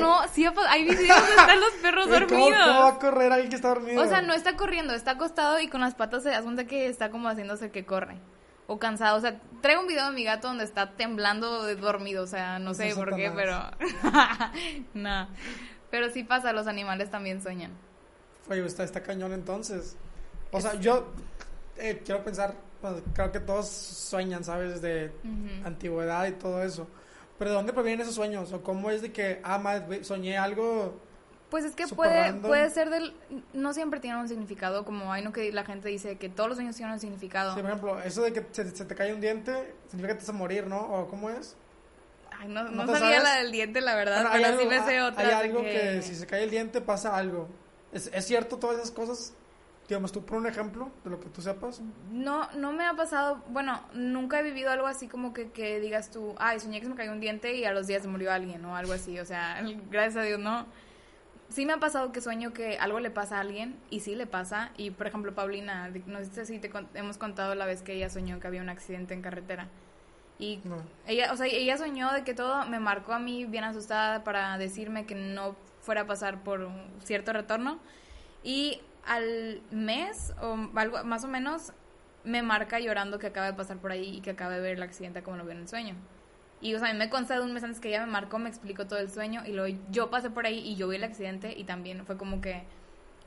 no, 0.00 0.28
sí, 0.28 0.46
hay 0.68 0.84
videos 0.84 1.16
donde 1.16 1.30
están 1.30 1.60
los 1.60 1.72
perros 1.82 2.10
dormidos. 2.10 2.66
¿cómo, 2.66 2.80
va 2.80 2.88
a 2.88 2.98
correr 2.98 3.32
alguien 3.32 3.50
que 3.50 3.56
está 3.56 3.68
dormido? 3.68 4.02
O 4.02 4.06
sea, 4.06 4.22
no 4.22 4.32
está 4.32 4.56
corriendo, 4.56 4.94
está 4.94 5.12
acostado 5.12 5.60
y 5.60 5.68
con 5.68 5.80
las 5.80 5.94
patas 5.94 6.22
se 6.22 6.30
da 6.30 6.42
cuenta 6.42 6.66
que 6.66 6.86
está 6.86 7.10
como 7.10 7.28
haciéndose 7.28 7.70
que 7.70 7.84
corre. 7.84 8.18
O 8.66 8.78
cansado, 8.78 9.18
o 9.18 9.20
sea, 9.20 9.40
traigo 9.60 9.82
un 9.82 9.88
video 9.88 10.06
de 10.06 10.12
mi 10.12 10.24
gato 10.24 10.48
donde 10.48 10.64
está 10.64 10.92
temblando 10.92 11.64
de 11.64 11.76
dormido, 11.76 12.22
o 12.22 12.28
sea, 12.28 12.58
no 12.58 12.74
sé 12.74 12.94
por 12.94 13.14
qué, 13.16 13.30
pero... 13.34 13.60
no, 14.94 15.28
pero 15.90 16.10
sí 16.10 16.24
pasa, 16.24 16.52
los 16.52 16.66
animales 16.66 17.10
también 17.10 17.42
sueñan. 17.42 17.72
Oye, 18.48 18.64
está, 18.64 18.84
está 18.84 19.02
cañón 19.02 19.32
entonces. 19.32 19.96
O 20.52 20.60
sea, 20.60 20.74
yo 20.74 21.06
eh, 21.78 22.02
quiero 22.04 22.22
pensar, 22.22 22.54
creo 23.14 23.32
que 23.32 23.40
todos 23.40 23.68
sueñan, 23.68 24.44
¿sabes? 24.44 24.80
De 24.82 25.10
antigüedad 25.64 26.26
y 26.26 26.32
todo 26.32 26.62
eso. 26.62 26.86
Pero 27.38 27.50
¿de 27.50 27.56
dónde 27.56 27.72
provienen 27.72 28.02
esos 28.02 28.14
sueños? 28.14 28.52
¿O 28.52 28.62
cómo 28.62 28.90
es 28.90 29.02
de 29.02 29.12
que, 29.12 29.40
ah, 29.42 29.58
madre, 29.58 30.04
soñé 30.04 30.38
algo... 30.38 31.00
Pues 31.50 31.64
es 31.64 31.74
que 31.74 31.86
puede, 31.88 32.32
puede 32.34 32.70
ser 32.70 32.88
del... 32.88 33.14
No 33.52 33.74
siempre 33.74 34.00
tiene 34.00 34.18
un 34.18 34.28
significado, 34.28 34.84
como 34.84 35.12
hay 35.12 35.22
no 35.22 35.32
que 35.32 35.52
la 35.52 35.64
gente 35.64 35.88
dice 35.88 36.16
que 36.16 36.28
todos 36.28 36.50
los 36.50 36.56
sueños 36.56 36.76
tienen 36.76 36.94
un 36.94 37.00
significado. 37.00 37.54
Sí, 37.54 37.60
por 37.60 37.70
ejemplo, 37.70 38.00
eso 38.00 38.22
de 38.22 38.32
que 38.32 38.46
se, 38.52 38.64
te 38.64 38.94
cae 38.94 39.12
un 39.12 39.20
diente, 39.20 39.74
significa 39.88 40.14
que 40.14 40.20
te 40.20 40.26
vas 40.26 40.28
a 40.28 40.32
morir, 40.32 40.66
¿no? 40.66 40.80
¿O 40.80 41.08
cómo 41.08 41.30
es? 41.30 41.56
Ay, 42.38 42.48
no, 42.48 42.64
no, 42.64 42.86
sabía 42.86 43.22
la 43.22 43.36
del 43.36 43.52
diente, 43.52 43.80
la 43.80 43.94
verdad, 43.96 44.30
pero 44.32 44.58
sí 44.60 44.66
me 44.66 44.82
sé 44.84 45.02
otra. 45.02 45.22
Hay 45.22 45.48
algo 45.48 45.62
que... 45.62 46.00
si 46.02 46.14
se 46.14 46.26
cae 46.26 46.44
el 46.44 46.50
diente 46.50 46.80
pasa 46.80 47.16
algo. 47.16 47.48
¿Es, 47.92 48.10
¿Es 48.14 48.24
cierto 48.24 48.56
todas 48.56 48.78
esas 48.78 48.90
cosas? 48.90 49.34
Digamos, 49.88 50.12
tú 50.12 50.24
por 50.24 50.38
un 50.38 50.46
ejemplo 50.46 50.90
de 51.04 51.10
lo 51.10 51.20
que 51.20 51.28
tú 51.28 51.42
sepas. 51.42 51.82
No, 52.10 52.50
no 52.52 52.72
me 52.72 52.84
ha 52.84 52.94
pasado, 52.94 53.42
bueno, 53.48 53.80
nunca 53.94 54.40
he 54.40 54.42
vivido 54.42 54.70
algo 54.70 54.86
así 54.86 55.08
como 55.08 55.32
que, 55.32 55.50
que 55.50 55.80
digas 55.80 56.10
tú, 56.10 56.34
ay, 56.38 56.60
soñé 56.60 56.78
que 56.78 56.86
se 56.86 56.90
me 56.90 56.96
cayó 56.96 57.12
un 57.12 57.20
diente 57.20 57.54
y 57.56 57.64
a 57.64 57.72
los 57.72 57.86
días 57.86 58.06
murió 58.06 58.32
alguien 58.32 58.64
o 58.64 58.76
algo 58.76 58.92
así, 58.92 59.18
o 59.18 59.24
sea, 59.24 59.62
gracias 59.90 60.16
a 60.16 60.22
Dios 60.22 60.38
no. 60.38 60.66
Sí 61.48 61.66
me 61.66 61.74
ha 61.74 61.78
pasado 61.78 62.12
que 62.12 62.22
sueño 62.22 62.54
que 62.54 62.78
algo 62.78 63.00
le 63.00 63.10
pasa 63.10 63.36
a 63.36 63.40
alguien 63.40 63.76
y 63.90 64.00
sí 64.00 64.14
le 64.14 64.26
pasa 64.26 64.70
y 64.78 64.90
por 64.90 65.06
ejemplo 65.06 65.34
Paulina, 65.34 65.92
no 66.06 66.24
sé 66.24 66.46
si 66.46 66.58
te 66.58 66.70
hemos 66.94 67.18
contado 67.18 67.54
la 67.54 67.66
vez 67.66 67.82
que 67.82 67.92
ella 67.92 68.08
soñó 68.08 68.40
que 68.40 68.46
había 68.46 68.62
un 68.62 68.70
accidente 68.70 69.12
en 69.12 69.20
carretera. 69.20 69.68
Y 70.38 70.60
ella, 71.06 71.32
o 71.32 71.36
sea, 71.36 71.46
ella 71.46 71.78
soñó 71.78 72.12
de 72.12 72.24
que 72.24 72.34
todo 72.34 72.66
me 72.66 72.80
marcó 72.80 73.12
a 73.12 73.20
mí 73.20 73.44
bien 73.44 73.62
asustada 73.62 74.24
para 74.24 74.58
decirme 74.58 75.06
que 75.06 75.14
no 75.14 75.54
fuera 75.82 76.00
a 76.00 76.06
pasar 76.06 76.42
por 76.42 76.62
un 76.62 76.90
cierto 77.04 77.32
retorno. 77.32 77.78
Y 78.42 78.80
al 79.04 79.62
mes 79.70 80.34
o 80.40 80.56
algo 80.74 81.04
más 81.04 81.24
o 81.24 81.28
menos 81.28 81.72
me 82.24 82.42
marca 82.42 82.78
llorando 82.78 83.18
que 83.18 83.26
acaba 83.26 83.46
de 83.46 83.54
pasar 83.54 83.78
por 83.78 83.90
ahí 83.90 84.16
y 84.16 84.20
que 84.20 84.30
acaba 84.30 84.54
de 84.54 84.60
ver 84.60 84.76
el 84.76 84.82
accidente 84.82 85.22
como 85.22 85.36
lo 85.36 85.44
vio 85.44 85.52
en 85.52 85.58
el 85.58 85.68
sueño. 85.68 85.96
Y, 86.60 86.74
o 86.74 86.78
sea, 86.78 86.90
a 86.90 86.92
mí 86.92 86.98
me 86.98 87.10
consta 87.10 87.34
de 87.34 87.40
un 87.40 87.52
mes 87.52 87.64
antes 87.64 87.80
que 87.80 87.88
ella 87.88 88.06
me 88.06 88.12
marcó, 88.12 88.38
me 88.38 88.48
explicó 88.48 88.86
todo 88.86 89.00
el 89.00 89.10
sueño 89.10 89.42
y 89.44 89.52
luego 89.52 89.76
yo 89.90 90.10
pasé 90.10 90.30
por 90.30 90.46
ahí 90.46 90.58
y 90.58 90.76
yo 90.76 90.86
vi 90.86 90.96
el 90.96 91.04
accidente 91.04 91.52
y 91.56 91.64
también 91.64 92.06
fue 92.06 92.16
como 92.16 92.40
que... 92.40 92.64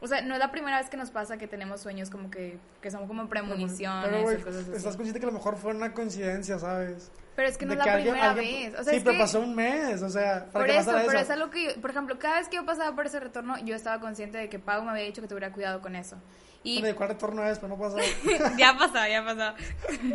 O 0.05 0.07
sea, 0.07 0.21
no 0.21 0.35
es 0.35 0.39
la 0.39 0.51
primera 0.51 0.77
vez 0.77 0.87
que 0.87 0.97
nos 0.97 1.09
pasa 1.09 1.39
que 1.39 1.47
tenemos 1.47 1.81
sueños 1.81 2.11
como 2.11 2.29
que, 2.29 2.59
que 2.79 2.91
son 2.91 3.07
como 3.07 3.27
premoniciones 3.27 4.23
Pero, 4.23 4.45
cosas 4.45 4.61
así. 4.61 4.75
Estás 4.75 4.95
consciente 4.95 5.19
que 5.19 5.25
a 5.25 5.29
lo 5.29 5.33
mejor 5.33 5.57
fue 5.57 5.73
una 5.73 5.95
coincidencia, 5.95 6.59
¿sabes? 6.59 7.11
Pero 7.35 7.47
es 7.47 7.57
que 7.57 7.65
no 7.65 7.73
es 7.73 7.79
la 7.79 7.95
primera 7.95 8.33
vez. 8.35 8.75
O 8.79 8.83
sea, 8.83 8.93
sí, 8.93 9.01
pero 9.03 9.17
pasó 9.17 9.39
un 9.39 9.55
mes, 9.55 10.03
o 10.03 10.09
sea, 10.11 10.45
para 10.53 10.63
por 10.63 10.69
eso, 10.69 10.91
pero 11.07 11.19
es 11.19 11.29
algo 11.31 11.49
que, 11.49 11.75
por 11.81 11.89
ejemplo, 11.89 12.19
cada 12.19 12.37
vez 12.37 12.49
que 12.49 12.57
yo 12.57 12.65
pasaba 12.67 12.95
por 12.95 13.07
ese 13.07 13.19
retorno, 13.19 13.57
yo 13.65 13.75
estaba 13.75 13.99
consciente 13.99 14.37
de 14.37 14.47
que 14.47 14.59
Pau 14.59 14.83
me 14.83 14.91
había 14.91 15.05
dicho 15.05 15.23
que 15.23 15.27
tuviera 15.27 15.51
cuidado 15.51 15.81
con 15.81 15.95
eso. 15.95 16.17
Y... 16.61 16.83
¿De 16.83 16.93
cuál 16.93 17.09
retorno 17.09 17.43
es? 17.43 17.57
Pero 17.57 17.75
no 17.75 17.81
pasó. 17.81 17.97
ya 18.59 18.77
pasó, 18.77 19.07
ya 19.09 19.25
pasó. 19.25 19.55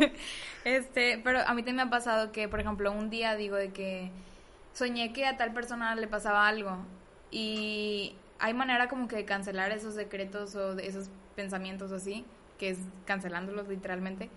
este, 0.63 1.19
pero 1.21 1.41
a 1.41 1.53
mí 1.53 1.63
también 1.63 1.75
me 1.75 1.81
ha 1.81 1.89
pasado 1.89 2.31
que, 2.31 2.47
por 2.47 2.61
ejemplo, 2.61 2.93
un 2.93 3.09
día 3.09 3.35
digo 3.35 3.57
de 3.57 3.73
que 3.73 4.09
soñé 4.71 5.11
que 5.11 5.25
a 5.25 5.35
tal 5.35 5.51
persona 5.51 5.93
le 5.95 6.07
pasaba 6.07 6.47
algo 6.47 6.77
y 7.29 8.15
hay 8.41 8.53
manera 8.53 8.89
como 8.89 9.07
que 9.07 9.15
de 9.15 9.25
cancelar 9.25 9.71
esos 9.71 9.95
decretos 9.95 10.55
o 10.55 10.75
de 10.75 10.87
esos 10.87 11.09
pensamientos 11.35 11.91
así, 11.91 12.25
que 12.57 12.71
es 12.71 12.79
cancelándolos 13.05 13.67
literalmente. 13.67 14.29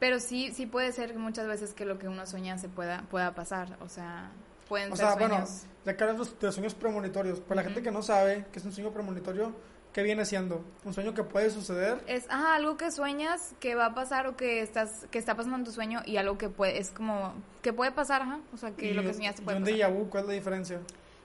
Pero 0.00 0.18
sí, 0.18 0.52
sí 0.52 0.66
puede 0.66 0.92
ser 0.92 1.16
muchas 1.16 1.46
veces 1.46 1.72
que 1.72 1.84
lo 1.84 1.98
que 1.98 2.08
uno 2.08 2.26
sueña 2.26 2.58
se 2.58 2.68
pueda, 2.68 3.02
pueda 3.10 3.34
pasar. 3.34 3.76
O 3.80 3.88
sea, 3.88 4.30
pueden 4.68 4.92
o 4.92 4.96
ser 4.96 5.06
sea, 5.06 5.14
bueno, 5.14 5.44
ya 5.84 5.96
que 5.96 6.04
de 6.04 6.52
sueños 6.52 6.74
premonitorios. 6.74 7.40
Para 7.40 7.62
la 7.62 7.64
gente 7.64 7.82
que 7.82 7.90
no 7.90 8.02
sabe 8.02 8.46
qué 8.52 8.58
es 8.58 8.64
un 8.64 8.72
sueño 8.72 8.90
premonitorio, 8.92 9.52
¿qué 9.92 10.02
viene 10.02 10.24
siendo? 10.24 10.64
¿Un 10.84 10.94
sueño 10.94 11.14
que 11.14 11.22
puede 11.22 11.50
suceder? 11.50 12.02
Es 12.06 12.24
ajá, 12.28 12.54
algo 12.54 12.76
que 12.76 12.90
sueñas 12.90 13.54
que 13.60 13.74
va 13.74 13.86
a 13.86 13.94
pasar 13.94 14.26
o 14.26 14.36
que 14.36 14.62
estás 14.62 15.06
que 15.10 15.18
está 15.18 15.36
pasando 15.36 15.58
en 15.58 15.64
tu 15.64 15.72
sueño 15.72 16.00
y 16.06 16.16
algo 16.16 16.38
que 16.38 16.48
puede, 16.48 16.78
es 16.78 16.90
como, 16.90 17.34
que 17.62 17.72
puede 17.72 17.92
pasar, 17.92 18.22
ajá. 18.22 18.40
O 18.54 18.56
sea, 18.56 18.70
que 18.72 18.94
lo 18.94 19.02
que 19.02 19.12
soñaste 19.12 19.42
puede 19.42 19.58
¿Y 19.58 19.62
un 19.62 19.68
déjà 19.68 19.88
vu 19.92 20.08
cuál 20.08 20.24
es 20.24 20.28
la 20.28 20.34
diferencia? 20.34 20.80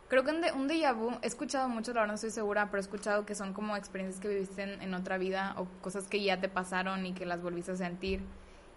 Creo 0.07 0.23
que 0.23 0.31
un, 0.31 0.41
de, 0.41 0.51
un 0.51 0.67
déjà 0.67 0.93
vu, 0.93 1.11
he 1.21 1.27
escuchado 1.27 1.67
mucho, 1.67 1.91
la 1.93 2.01
verdad 2.01 2.13
no 2.13 2.15
estoy 2.15 2.29
segura, 2.29 2.67
pero 2.67 2.77
he 2.77 2.81
escuchado 2.81 3.25
que 3.25 3.33
son 3.33 3.53
como 3.53 3.75
experiencias 3.75 4.21
que 4.21 4.27
viviste 4.27 4.61
en, 4.61 4.81
en 4.81 4.93
otra 4.93 5.17
vida 5.17 5.55
o 5.57 5.65
cosas 5.81 6.07
que 6.07 6.21
ya 6.21 6.39
te 6.39 6.47
pasaron 6.47 7.05
y 7.05 7.13
que 7.13 7.25
las 7.25 7.41
volviste 7.41 7.71
a 7.71 7.75
sentir. 7.75 8.21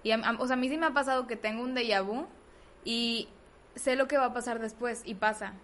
Y, 0.02 0.12
o 0.12 0.46
sea, 0.46 0.54
a 0.54 0.56
mí 0.56 0.68
sí 0.68 0.78
me 0.78 0.86
ha 0.86 0.92
pasado 0.92 1.26
que 1.26 1.36
tengo 1.36 1.62
un 1.62 1.74
déjà 1.74 2.02
vu 2.02 2.26
y 2.84 3.28
sé 3.74 3.96
lo 3.96 4.08
que 4.08 4.16
va 4.16 4.26
a 4.26 4.32
pasar 4.32 4.58
después 4.58 5.02
y 5.04 5.14
pasa. 5.14 5.54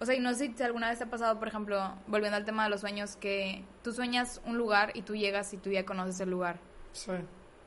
O 0.00 0.06
sea, 0.06 0.14
y 0.14 0.20
no 0.20 0.34
sé 0.34 0.52
si 0.54 0.62
alguna 0.62 0.90
vez 0.90 0.98
te 0.98 1.04
ha 1.04 1.10
pasado, 1.10 1.38
por 1.38 1.48
ejemplo, 1.48 1.94
volviendo 2.08 2.36
al 2.36 2.44
tema 2.44 2.64
de 2.64 2.70
los 2.70 2.80
sueños, 2.80 3.16
que 3.16 3.64
tú 3.82 3.92
sueñas 3.92 4.40
un 4.44 4.58
lugar 4.58 4.90
y 4.94 5.02
tú 5.02 5.14
llegas 5.14 5.54
y 5.54 5.56
tú 5.56 5.70
ya 5.70 5.86
conoces 5.86 6.20
el 6.20 6.30
lugar. 6.30 6.58
Sí. 6.92 7.12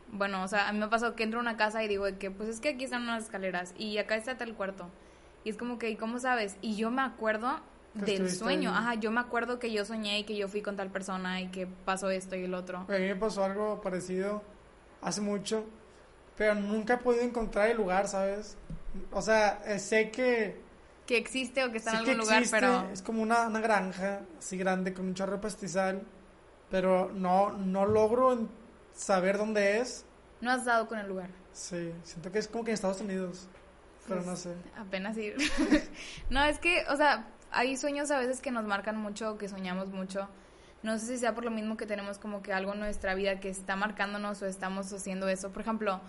Bueno, 0.09 0.43
o 0.43 0.47
sea, 0.47 0.69
a 0.69 0.73
mí 0.73 0.79
me 0.79 0.85
ha 0.85 0.89
pasado 0.89 1.15
que 1.15 1.23
entro 1.23 1.39
a 1.39 1.41
una 1.41 1.57
casa 1.57 1.83
y 1.83 1.87
digo 1.87 2.05
que, 2.19 2.29
pues 2.29 2.49
es 2.49 2.59
que 2.59 2.69
aquí 2.69 2.83
están 2.83 3.03
unas 3.03 3.23
escaleras 3.23 3.73
y 3.77 3.97
acá 3.97 4.15
está 4.15 4.37
tal 4.37 4.53
cuarto. 4.53 4.89
Y 5.47 5.51
es 5.51 5.57
como 5.57 5.79
que, 5.79 5.89
¿y 5.89 5.95
cómo 5.95 6.19
sabes? 6.19 6.57
Y 6.61 6.75
yo 6.75 6.91
me 6.91 7.01
acuerdo 7.01 7.61
del 7.93 8.29
sueño. 8.29 8.71
Ajá, 8.71 8.95
yo 8.95 9.11
me 9.11 9.21
acuerdo 9.21 9.59
que 9.59 9.71
yo 9.71 9.85
soñé 9.85 10.19
y 10.19 10.23
que 10.25 10.35
yo 10.35 10.47
fui 10.47 10.61
con 10.61 10.75
tal 10.75 10.91
persona 10.91 11.41
y 11.41 11.47
que 11.47 11.65
pasó 11.65 12.09
esto 12.09 12.35
y 12.35 12.43
el 12.43 12.53
otro. 12.53 12.79
A 12.79 12.91
mí 12.91 13.07
me 13.07 13.15
pasó 13.15 13.43
algo 13.43 13.81
parecido 13.81 14.43
hace 15.01 15.21
mucho 15.21 15.65
pero 16.37 16.53
nunca 16.55 16.93
he 16.93 16.97
podido 16.97 17.23
encontrar 17.23 17.69
el 17.69 17.77
lugar, 17.77 18.07
¿sabes? 18.07 18.55
O 19.11 19.21
sea, 19.21 19.61
eh, 19.65 19.79
sé 19.79 20.11
que 20.11 20.65
que 21.05 21.17
existe 21.17 21.63
o 21.63 21.71
que 21.71 21.77
está 21.77 21.91
en 21.91 21.97
algún 21.97 22.17
lugar, 22.17 22.39
existe, 22.39 22.57
pero 22.59 22.89
Es 22.91 23.01
como 23.01 23.21
una, 23.21 23.47
una 23.47 23.61
granja 23.61 24.21
así 24.37 24.57
grande 24.57 24.93
con 24.93 25.05
un 25.07 25.13
chorro 25.13 25.33
de 25.33 25.37
pastizal, 25.39 26.01
pero 26.69 27.09
no, 27.13 27.51
no 27.53 27.85
logro 27.85 28.49
saber 28.93 29.37
dónde 29.37 29.79
es. 29.79 30.05
no 30.41 30.51
has 30.51 30.65
dado 30.65 30.87
con 30.87 30.99
el 30.99 31.07
lugar. 31.07 31.29
Sí, 31.53 31.93
siento 32.03 32.31
que 32.31 32.39
es 32.39 32.47
como 32.47 32.65
que 32.65 32.71
en 32.71 32.75
Estados 32.75 33.01
Unidos, 33.01 33.47
pero 34.07 34.21
Pues, 34.21 34.27
no 34.27 34.35
sé. 34.35 34.53
Apenas 34.77 35.17
ir. 35.17 35.35
no, 36.29 36.43
es 36.43 36.59
que, 36.59 36.83
o 36.89 36.95
sea, 36.95 37.27
hay 37.51 37.77
sueños 37.77 38.11
a 38.11 38.19
veces 38.19 38.41
que 38.41 38.51
nos 38.51 38.65
marcan 38.65 38.97
mucho, 38.97 39.37
que 39.37 39.47
soñamos 39.49 39.89
mucho. 39.89 40.27
No 40.83 40.97
sé 40.99 41.05
si 41.07 41.17
sea 41.17 41.33
por 41.33 41.43
lo 41.43 41.51
mismo 41.51 41.75
que 41.75 41.85
tenemos 41.85 42.17
como 42.19 42.41
que 42.41 42.53
algo 42.53 42.73
en 42.73 42.79
nuestra 42.79 43.15
vida 43.15 43.39
que 43.39 43.49
está 43.49 43.75
marcándonos 43.75 44.41
o 44.41 44.45
estamos 44.45 44.91
haciendo 44.93 45.27
eso. 45.27 45.49
Por 45.51 45.61
ejemplo, 45.63 45.99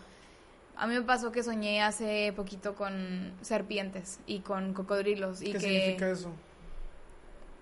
a 0.77 0.87
mí 0.87 0.95
me 0.95 1.03
pasó 1.03 1.33
que 1.33 1.43
soñé 1.43 1.83
hace 1.83 2.33
poquito 2.37 2.75
con 2.75 3.33
serpientes 3.41 4.21
y 4.27 4.41
con 4.41 4.75
cocodrilos. 4.75 5.41
Y 5.43 5.47
¿Qué 5.47 5.53
que 5.53 5.61
significa 5.61 6.11
eso? 6.11 6.33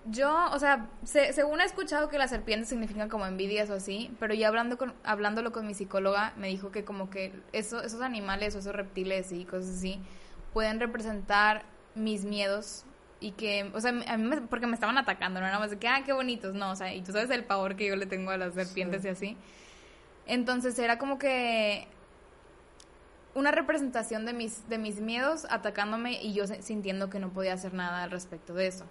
Yo, 0.09 0.51
o 0.53 0.59
sea, 0.61 0.87
se- 1.03 1.33
según 1.33 1.61
he 1.61 1.65
escuchado 1.65 2.09
que 2.09 2.17
las 2.19 2.31
serpientes 2.31 2.69
significan 2.69 3.09
como 3.09 3.27
envidias 3.27 3.71
o 3.71 3.75
así, 3.75 4.15
pero 4.21 4.35
ya 4.35 4.47
hablando 4.47 4.79
con, 4.79 4.95
hablándolo 5.03 5.51
con 5.51 5.67
mi 5.67 5.75
psicóloga, 5.75 6.33
me 6.37 6.47
dijo 6.47 6.71
que 6.71 6.85
como 6.85 7.11
que 7.11 7.33
eso, 7.53 7.83
esos 7.83 8.01
animales 8.03 8.55
o 8.55 8.61
esos 8.61 8.73
reptiles 8.75 9.33
y 9.33 9.45
cosas 9.45 9.79
así 9.79 10.01
pueden 10.57 10.81
representar 10.81 11.65
mis 11.95 12.25
miedos 12.25 12.87
y 13.21 13.33
que, 13.33 13.71
o 13.75 13.81
sea, 13.83 13.91
a 13.91 14.17
mí 14.17 14.25
me- 14.27 14.41
porque 14.41 14.67
me 14.67 14.73
estaban 14.73 14.97
atacando, 14.97 15.39
no 15.39 15.45
nada 15.45 15.59
más 15.59 15.71
de 15.71 15.79
que, 15.79 15.87
ah, 15.87 16.01
qué 16.03 16.15
bonitos, 16.15 16.55
no, 16.55 16.71
o 16.71 16.77
sea, 16.77 16.95
y 16.95 17.03
tú 17.03 17.13
sabes 17.13 17.29
el 17.29 17.45
pavor 17.45 17.77
que 17.77 17.87
yo 17.87 17.95
le 17.95 18.07
tengo 18.07 18.31
a 18.31 18.39
las 18.39 18.55
serpientes 18.55 19.03
Sí. 19.03 19.09
y 19.09 19.11
así. 19.11 19.37
Entonces 20.27 20.79
era 20.79 20.97
como 20.99 21.19
que 21.19 21.87
una 23.35 23.51
representación 23.51 24.25
de 24.25 24.33
mis, 24.33 24.67
de 24.71 24.79
mis 24.79 24.99
miedos 25.03 25.47
atacándome 25.51 26.23
y 26.23 26.33
yo 26.33 26.47
sintiendo 26.47 27.11
que 27.11 27.19
no 27.19 27.29
podía 27.35 27.53
hacer 27.53 27.75
nada 27.75 28.03
al 28.05 28.11
respecto 28.11 28.55
de 28.55 28.67
eso. 28.69 28.87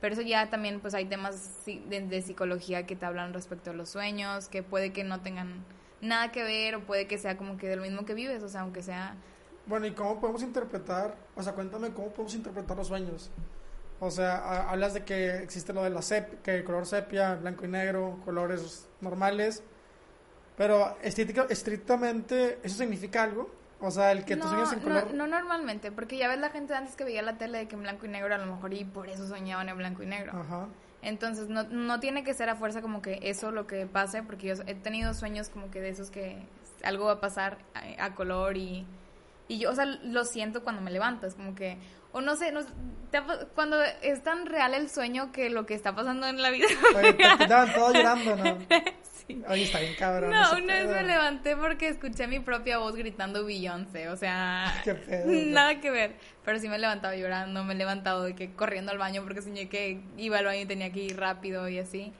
Pero 0.00 0.12
eso 0.12 0.22
ya 0.22 0.48
también, 0.50 0.78
pues 0.78 0.94
hay 0.94 1.06
temas 1.06 1.64
de 1.66 2.22
psicología 2.22 2.86
que 2.86 2.94
te 2.94 3.04
hablan 3.04 3.34
respecto 3.34 3.72
a 3.72 3.74
los 3.74 3.88
sueños, 3.88 4.46
que 4.48 4.62
puede 4.62 4.92
que 4.92 5.02
no 5.02 5.20
tengan 5.20 5.64
nada 6.00 6.30
que 6.30 6.44
ver 6.44 6.76
o 6.76 6.80
puede 6.86 7.08
que 7.08 7.18
sea 7.18 7.36
como 7.36 7.56
que 7.56 7.66
de 7.66 7.74
lo 7.74 7.82
mismo 7.82 8.04
que 8.04 8.14
vives, 8.14 8.44
o 8.44 8.48
sea, 8.48 8.60
aunque 8.60 8.82
sea... 8.84 9.16
Bueno, 9.68 9.86
¿y 9.86 9.92
cómo 9.92 10.18
podemos 10.20 10.42
interpretar? 10.42 11.14
O 11.36 11.42
sea, 11.42 11.52
cuéntame 11.54 11.90
cómo 11.92 12.08
podemos 12.08 12.34
interpretar 12.34 12.76
los 12.76 12.86
sueños. 12.88 13.30
O 14.00 14.10
sea, 14.10 14.36
ha- 14.38 14.70
hablas 14.70 14.94
de 14.94 15.04
que 15.04 15.38
existe 15.42 15.72
lo 15.72 15.82
de 15.82 15.90
la 15.90 16.02
sep 16.02 16.40
que 16.42 16.54
el 16.56 16.64
color 16.64 16.86
sepia, 16.86 17.34
blanco 17.34 17.64
y 17.64 17.68
negro, 17.68 18.18
colores 18.24 18.88
normales. 19.00 19.62
Pero 20.56 20.96
estrictamente, 21.02 22.58
¿eso 22.62 22.78
significa 22.78 23.22
algo? 23.22 23.50
O 23.80 23.90
sea, 23.90 24.10
el 24.10 24.24
que 24.24 24.34
no, 24.36 24.48
sueñas 24.48 24.72
en 24.72 24.78
no- 24.80 24.84
color. 24.84 25.14
no 25.14 25.26
normalmente, 25.26 25.92
porque 25.92 26.16
ya 26.16 26.26
ves 26.28 26.38
la 26.40 26.50
gente 26.50 26.74
antes 26.74 26.96
que 26.96 27.04
veía 27.04 27.22
la 27.22 27.38
tele 27.38 27.58
de 27.58 27.68
que 27.68 27.76
en 27.76 27.82
blanco 27.82 28.06
y 28.06 28.08
negro 28.08 28.34
a 28.34 28.38
lo 28.38 28.46
mejor 28.52 28.74
y 28.74 28.84
por 28.84 29.08
eso 29.08 29.28
soñaban 29.28 29.68
en 29.68 29.76
blanco 29.76 30.02
y 30.02 30.06
negro. 30.06 30.32
Ajá. 30.36 30.66
Entonces 31.00 31.48
no, 31.48 31.62
no 31.62 32.00
tiene 32.00 32.24
que 32.24 32.34
ser 32.34 32.48
a 32.50 32.56
fuerza 32.56 32.82
como 32.82 33.02
que 33.02 33.20
eso 33.22 33.52
lo 33.52 33.68
que 33.68 33.86
pase, 33.86 34.24
porque 34.24 34.48
yo 34.48 34.54
he 34.66 34.74
tenido 34.74 35.14
sueños 35.14 35.48
como 35.48 35.70
que 35.70 35.80
de 35.80 35.90
esos 35.90 36.10
que 36.10 36.38
algo 36.82 37.04
va 37.06 37.12
a 37.12 37.20
pasar 37.20 37.58
a, 37.74 38.06
a 38.06 38.14
color 38.16 38.56
y, 38.56 38.84
y 39.48 39.58
yo, 39.58 39.70
o 39.70 39.74
sea, 39.74 39.86
lo 39.86 40.24
siento 40.24 40.62
cuando 40.62 40.82
me 40.82 40.90
levanto, 40.90 41.26
es 41.26 41.34
como 41.34 41.54
que, 41.54 41.78
o 42.12 42.20
no 42.20 42.36
sé, 42.36 42.52
no, 42.52 42.60
te 43.10 43.20
cuando 43.54 43.82
es 44.02 44.22
tan 44.22 44.46
real 44.46 44.74
el 44.74 44.90
sueño 44.90 45.32
que 45.32 45.48
lo 45.50 45.64
que 45.66 45.74
está 45.74 45.94
pasando 45.94 46.26
en 46.28 46.40
la 46.40 46.50
vida. 46.50 46.66
Oye, 46.94 47.14
te 47.14 47.46
todos 47.74 47.94
llorando, 47.94 48.36
¿no? 48.36 48.58
Sí. 49.26 49.42
Oye, 49.46 49.64
está 49.64 49.80
bien 49.80 49.94
cabrón. 49.98 50.30
No, 50.30 50.52
una 50.52 50.74
vez 50.76 50.86
me 50.86 51.02
levanté 51.02 51.54
porque 51.54 51.88
escuché 51.88 52.26
mi 52.26 52.40
propia 52.40 52.78
voz 52.78 52.96
gritando 52.96 53.44
Beyoncé, 53.44 54.08
o 54.08 54.16
sea, 54.16 54.80
Qué 54.84 54.94
pedo. 54.94 55.26
nada 55.26 55.80
que 55.80 55.90
ver, 55.90 56.16
pero 56.46 56.58
sí 56.58 56.66
me 56.66 56.76
he 56.76 56.78
levantado 56.78 57.14
llorando, 57.14 57.62
me 57.62 57.74
he 57.74 57.76
levantado 57.76 58.22
de 58.22 58.34
que 58.34 58.54
corriendo 58.54 58.90
al 58.90 58.96
baño 58.96 59.22
porque 59.24 59.42
soñé 59.42 59.68
que 59.68 60.00
iba 60.16 60.38
al 60.38 60.46
baño 60.46 60.62
y 60.62 60.66
tenía 60.66 60.90
que 60.92 61.00
ir 61.00 61.18
rápido 61.18 61.68
y 61.68 61.78
así. 61.78 62.14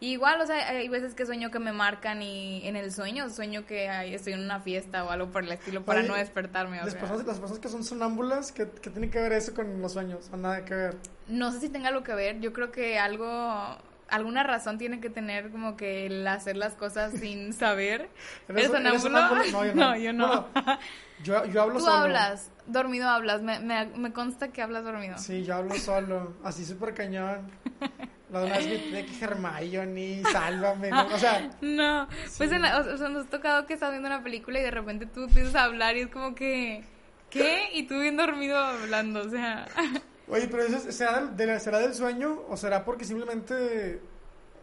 Y 0.00 0.12
igual, 0.12 0.40
o 0.40 0.46
sea, 0.46 0.68
hay 0.70 0.88
veces 0.88 1.14
que 1.14 1.26
sueño 1.26 1.50
que 1.50 1.58
me 1.58 1.72
marcan 1.72 2.22
y 2.22 2.66
en 2.66 2.74
el 2.76 2.90
sueño 2.90 3.28
sueño 3.28 3.66
que 3.66 3.86
estoy 4.14 4.32
en 4.32 4.40
una 4.40 4.58
fiesta 4.60 5.04
o 5.04 5.10
algo 5.10 5.30
por 5.30 5.44
el 5.44 5.52
estilo 5.52 5.84
para 5.84 6.00
Oye, 6.00 6.08
no 6.08 6.14
despertarme. 6.14 6.80
o 6.80 6.84
Las 6.84 6.92
sea. 6.92 7.00
personas, 7.02 7.26
las 7.26 7.38
personas 7.38 7.60
que 7.60 7.68
son 7.68 7.84
sonámbulas, 7.84 8.50
¿qué, 8.52 8.66
qué 8.80 8.88
tiene 8.88 9.10
que 9.10 9.20
ver 9.20 9.32
eso 9.34 9.52
con 9.54 9.80
los 9.82 9.92
sueños? 9.92 10.30
O 10.32 10.38
nada 10.38 10.64
que 10.64 10.74
ver. 10.74 10.96
No 11.28 11.52
sé 11.52 11.60
si 11.60 11.68
tenga 11.68 11.88
algo 11.88 12.02
que 12.02 12.14
ver, 12.14 12.40
yo 12.40 12.54
creo 12.54 12.72
que 12.72 12.98
algo, 12.98 13.76
alguna 14.08 14.42
razón 14.42 14.78
tiene 14.78 15.00
que 15.00 15.10
tener 15.10 15.50
como 15.50 15.76
que 15.76 16.06
el 16.06 16.26
hacer 16.26 16.56
las 16.56 16.72
cosas 16.74 17.12
sin 17.20 17.52
saber. 17.52 18.08
¿Eres 18.48 18.70
eres 18.70 19.02
sonámbulo? 19.02 19.44
sonámbulo? 19.44 19.44
No, 19.52 19.64
yo 19.66 19.74
no. 19.74 19.80
No, 19.92 19.96
yo 19.96 20.12
no. 20.14 20.46
Bueno, 20.54 20.78
yo, 21.22 21.44
yo 21.44 21.62
hablo 21.62 21.74
Tú 21.74 21.80
solo. 21.84 21.92
hablas, 21.96 22.50
dormido 22.66 23.06
hablas, 23.06 23.42
me, 23.42 23.60
me, 23.60 23.84
me 23.84 24.12
consta 24.14 24.48
que 24.48 24.62
hablas 24.62 24.84
dormido. 24.84 25.18
Sí, 25.18 25.44
yo 25.44 25.56
hablo 25.56 25.74
solo. 25.74 26.32
Así 26.42 26.64
súper 26.64 26.94
cañón. 26.94 27.50
La 28.32 28.40
de 28.40 28.46
una 28.46 28.56
vez 28.58 28.66
vi 28.66 28.90
de 28.92 29.06
que 29.06 29.24
Hermione, 29.24 30.22
sálvame. 30.30 30.90
¿no? 30.90 31.06
O 31.06 31.18
sea, 31.18 31.50
No, 31.60 32.06
pues 32.08 32.50
Sí. 32.50 32.56
en 32.56 32.62
la- 32.62 32.78
o 32.78 32.96
sea, 32.96 33.08
nos 33.08 33.26
ha 33.26 33.30
tocado 33.30 33.66
que 33.66 33.74
estás 33.74 33.90
viendo 33.90 34.08
una 34.08 34.22
película 34.22 34.60
y 34.60 34.62
de 34.62 34.70
repente 34.70 35.06
tú 35.06 35.24
empiezas 35.24 35.54
a 35.56 35.64
hablar 35.64 35.96
y 35.96 36.02
es 36.02 36.08
como 36.08 36.34
que, 36.34 36.84
¿qué? 37.28 37.70
Y 37.74 37.84
tú 37.88 37.98
bien 38.00 38.16
dormido 38.16 38.56
hablando, 38.58 39.22
o 39.22 39.28
sea, 39.30 39.66
oye, 40.28 40.46
pero 40.48 40.62
eso 40.62 40.76
es- 40.88 40.94
¿será 40.96 41.20
del, 41.20 41.36
de- 41.36 41.58
¿será 41.60 41.78
del 41.80 41.94
sueño 41.94 42.42
o 42.48 42.56
será 42.56 42.84
porque 42.84 43.04
simplemente 43.04 44.00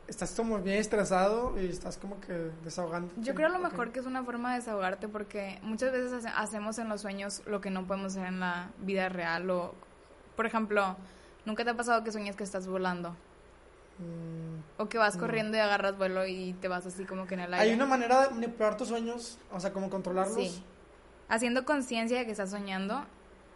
estás 0.08 0.32
como 0.32 0.60
bien 0.60 0.78
estresado 0.78 1.54
y 1.62 1.68
estás 1.68 1.98
como 1.98 2.22
que 2.22 2.32
desahogando? 2.64 3.14
yo 3.18 3.36
creo 3.36 3.48
a 3.50 3.52
lo 3.52 3.60
mejor 3.60 3.92
que 3.92 4.00
es 4.00 4.06
una 4.06 4.24
forma 4.24 4.52
de 4.54 4.60
desahogarte 4.60 5.10
porque 5.10 5.60
muchas 5.64 5.92
veces 5.92 6.14
hace- 6.14 6.30
hacemos 6.34 6.78
en 6.78 6.88
los 6.88 7.02
sueños 7.02 7.42
lo 7.46 7.60
que 7.60 7.70
no 7.70 7.86
podemos 7.86 8.14
hacer 8.14 8.28
en 8.28 8.40
la 8.40 8.70
vida 8.80 9.10
real 9.10 9.50
o, 9.50 9.76
por 10.38 10.46
ejemplo, 10.46 10.96
¿nunca 11.46 11.66
te 11.66 11.72
ha 11.72 11.76
pasado 11.76 12.06
que 12.06 12.14
sueñas 12.14 12.38
que 12.38 12.44
estás 12.46 12.66
volando? 12.68 13.14
Mm, 14.00 14.58
O 14.80 14.88
que 14.90 14.98
vas 14.98 15.16
No. 15.16 15.22
corriendo 15.22 15.58
y 15.58 15.60
agarras 15.60 15.98
vuelo 15.98 16.26
y 16.28 16.54
te 16.62 16.68
vas 16.68 16.86
así 16.86 17.04
como 17.06 17.26
que 17.26 17.34
en 17.34 17.40
el 17.42 17.54
aire. 17.54 17.68
¿Hay 17.70 17.74
una 17.76 17.86
manera 17.88 18.22
de 18.28 18.30
manipular 18.30 18.78
tus 18.78 18.90
sueños? 18.90 19.40
O 19.52 19.60
sea, 19.60 19.74
como 19.74 19.90
controlarlos. 19.90 20.36
Sí. 20.36 20.64
Haciendo 21.30 21.66
conciencia 21.66 22.20
de 22.20 22.26
que 22.26 22.32
estás 22.32 22.52
soñando. 22.52 23.04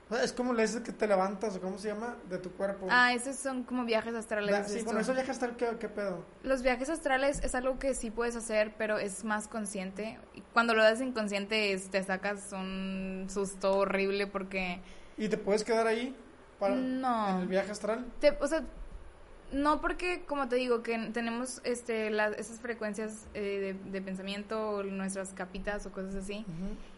O 0.09 0.13
sea, 0.15 0.23
Es 0.23 0.33
como 0.33 0.51
le 0.53 0.63
dices 0.63 0.81
que 0.81 0.91
te 0.91 1.07
levantas, 1.07 1.55
o 1.55 1.61
cómo 1.61 1.77
se 1.77 1.87
llama, 1.89 2.17
de 2.27 2.37
tu 2.37 2.51
cuerpo. 2.51 2.87
Ah, 2.89 3.13
esos 3.13 3.35
son 3.37 3.63
como 3.63 3.85
viajes 3.85 4.13
astrales. 4.15 4.53
¿has 4.53 4.67
sí, 4.67 4.73
visto? 4.73 4.85
bueno, 4.87 4.99
eso 4.99 5.13
viaja 5.13 5.31
hasta 5.31 5.45
el 5.45 5.55
qué, 5.55 5.77
qué 5.79 5.87
pedo. 5.87 6.25
Los 6.43 6.63
viajes 6.63 6.89
astrales 6.89 7.39
es 7.43 7.55
algo 7.55 7.79
que 7.79 7.93
sí 7.93 8.11
puedes 8.11 8.35
hacer, 8.35 8.73
pero 8.77 8.97
es 8.97 9.23
más 9.23 9.47
consciente. 9.47 10.19
Cuando 10.53 10.73
lo 10.73 10.83
das 10.83 10.99
inconsciente 11.01 11.71
es- 11.71 11.89
te 11.89 12.03
sacas 12.03 12.51
un 12.51 13.27
susto 13.29 13.77
horrible 13.77 14.27
porque... 14.27 14.81
¿Y 15.17 15.29
te 15.29 15.37
puedes 15.37 15.63
quedar 15.63 15.87
ahí 15.87 16.13
para, 16.59 16.75
No. 16.75 17.29
en 17.29 17.35
el 17.43 17.47
viaje 17.47 17.71
astral? 17.71 18.05
Te, 18.19 18.31
o 18.41 18.47
sea, 18.47 18.63
no 19.51 19.81
porque, 19.81 20.23
como 20.25 20.47
te 20.47 20.55
digo, 20.55 20.83
que 20.83 20.97
tenemos 21.13 21.61
este, 21.63 22.09
las, 22.09 22.37
esas 22.37 22.59
frecuencias 22.59 23.27
eh, 23.33 23.75
de, 23.83 23.91
de 23.91 24.01
pensamiento, 24.01 24.83
nuestras 24.83 25.33
capitas 25.33 25.85
o 25.85 25.91
cosas 25.91 26.15
así. 26.15 26.45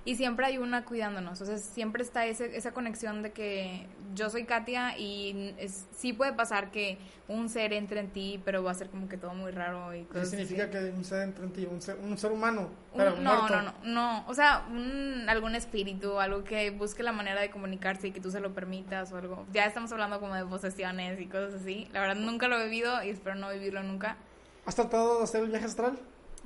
Y 0.05 0.15
siempre 0.15 0.45
hay 0.45 0.57
una 0.57 0.83
cuidándonos. 0.83 1.39
O 1.41 1.45
sea, 1.45 1.57
siempre 1.57 2.03
está 2.03 2.25
ese, 2.25 2.57
esa 2.57 2.73
conexión 2.73 3.23
de 3.23 3.31
que 3.31 3.87
yo 4.13 4.29
soy 4.29 4.43
Katia 4.43 4.97
y 4.97 5.55
es, 5.57 5.85
sí 5.95 6.11
puede 6.11 6.33
pasar 6.33 6.71
que 6.71 6.97
un 7.29 7.47
ser 7.47 7.71
entre 7.71 8.01
en 8.01 8.09
ti, 8.09 8.41
pero 8.43 8.63
va 8.63 8.71
a 8.71 8.73
ser 8.73 8.89
como 8.89 9.07
que 9.07 9.17
todo 9.17 9.33
muy 9.33 9.51
raro 9.51 9.93
y 9.95 10.01
¿Qué 10.01 10.07
cosas 10.09 10.29
significa 10.31 10.63
así. 10.63 10.71
que 10.73 10.77
un 10.91 11.05
ser 11.05 11.21
entre 11.23 11.45
en 11.45 11.53
ti, 11.53 11.65
un 11.65 11.81
ser, 11.81 11.95
un 12.03 12.17
ser 12.17 12.31
humano, 12.33 12.69
Un- 12.91 12.97
pero 12.97 13.15
no, 13.15 13.33
muerto? 13.37 13.55
no, 13.55 13.61
no, 13.61 13.73
no, 13.83 14.25
o 14.27 14.33
sea, 14.33 14.65
un, 14.69 15.25
algún 15.29 15.55
espíritu, 15.55 16.19
algo 16.19 16.43
que 16.43 16.69
busque 16.71 17.01
la 17.01 17.13
manera 17.13 17.39
de 17.39 17.49
comunicarse 17.49 18.09
y 18.09 18.11
que 18.11 18.19
tú 18.19 18.29
se 18.29 18.41
lo 18.41 18.53
permitas 18.53 19.13
o 19.13 19.17
algo. 19.17 19.45
Ya 19.53 19.65
estamos 19.65 19.89
hablando 19.93 20.19
como 20.19 20.35
de 20.35 20.45
posesiones 20.45 21.19
y 21.21 21.27
cosas 21.27 21.61
así. 21.61 21.87
La 21.93 22.01
verdad 22.01 22.15
nunca 22.17 22.49
lo 22.49 22.57
he 22.59 22.65
vivido 22.65 23.01
y 23.03 23.09
espero 23.09 23.35
no 23.35 23.49
vivirlo 23.49 23.81
nunca. 23.83 24.17
¿Has 24.65 24.75
tratado 24.75 25.19
de 25.19 25.23
hacer 25.23 25.43
el 25.43 25.49
viaje 25.49 25.65
astral? 25.65 25.97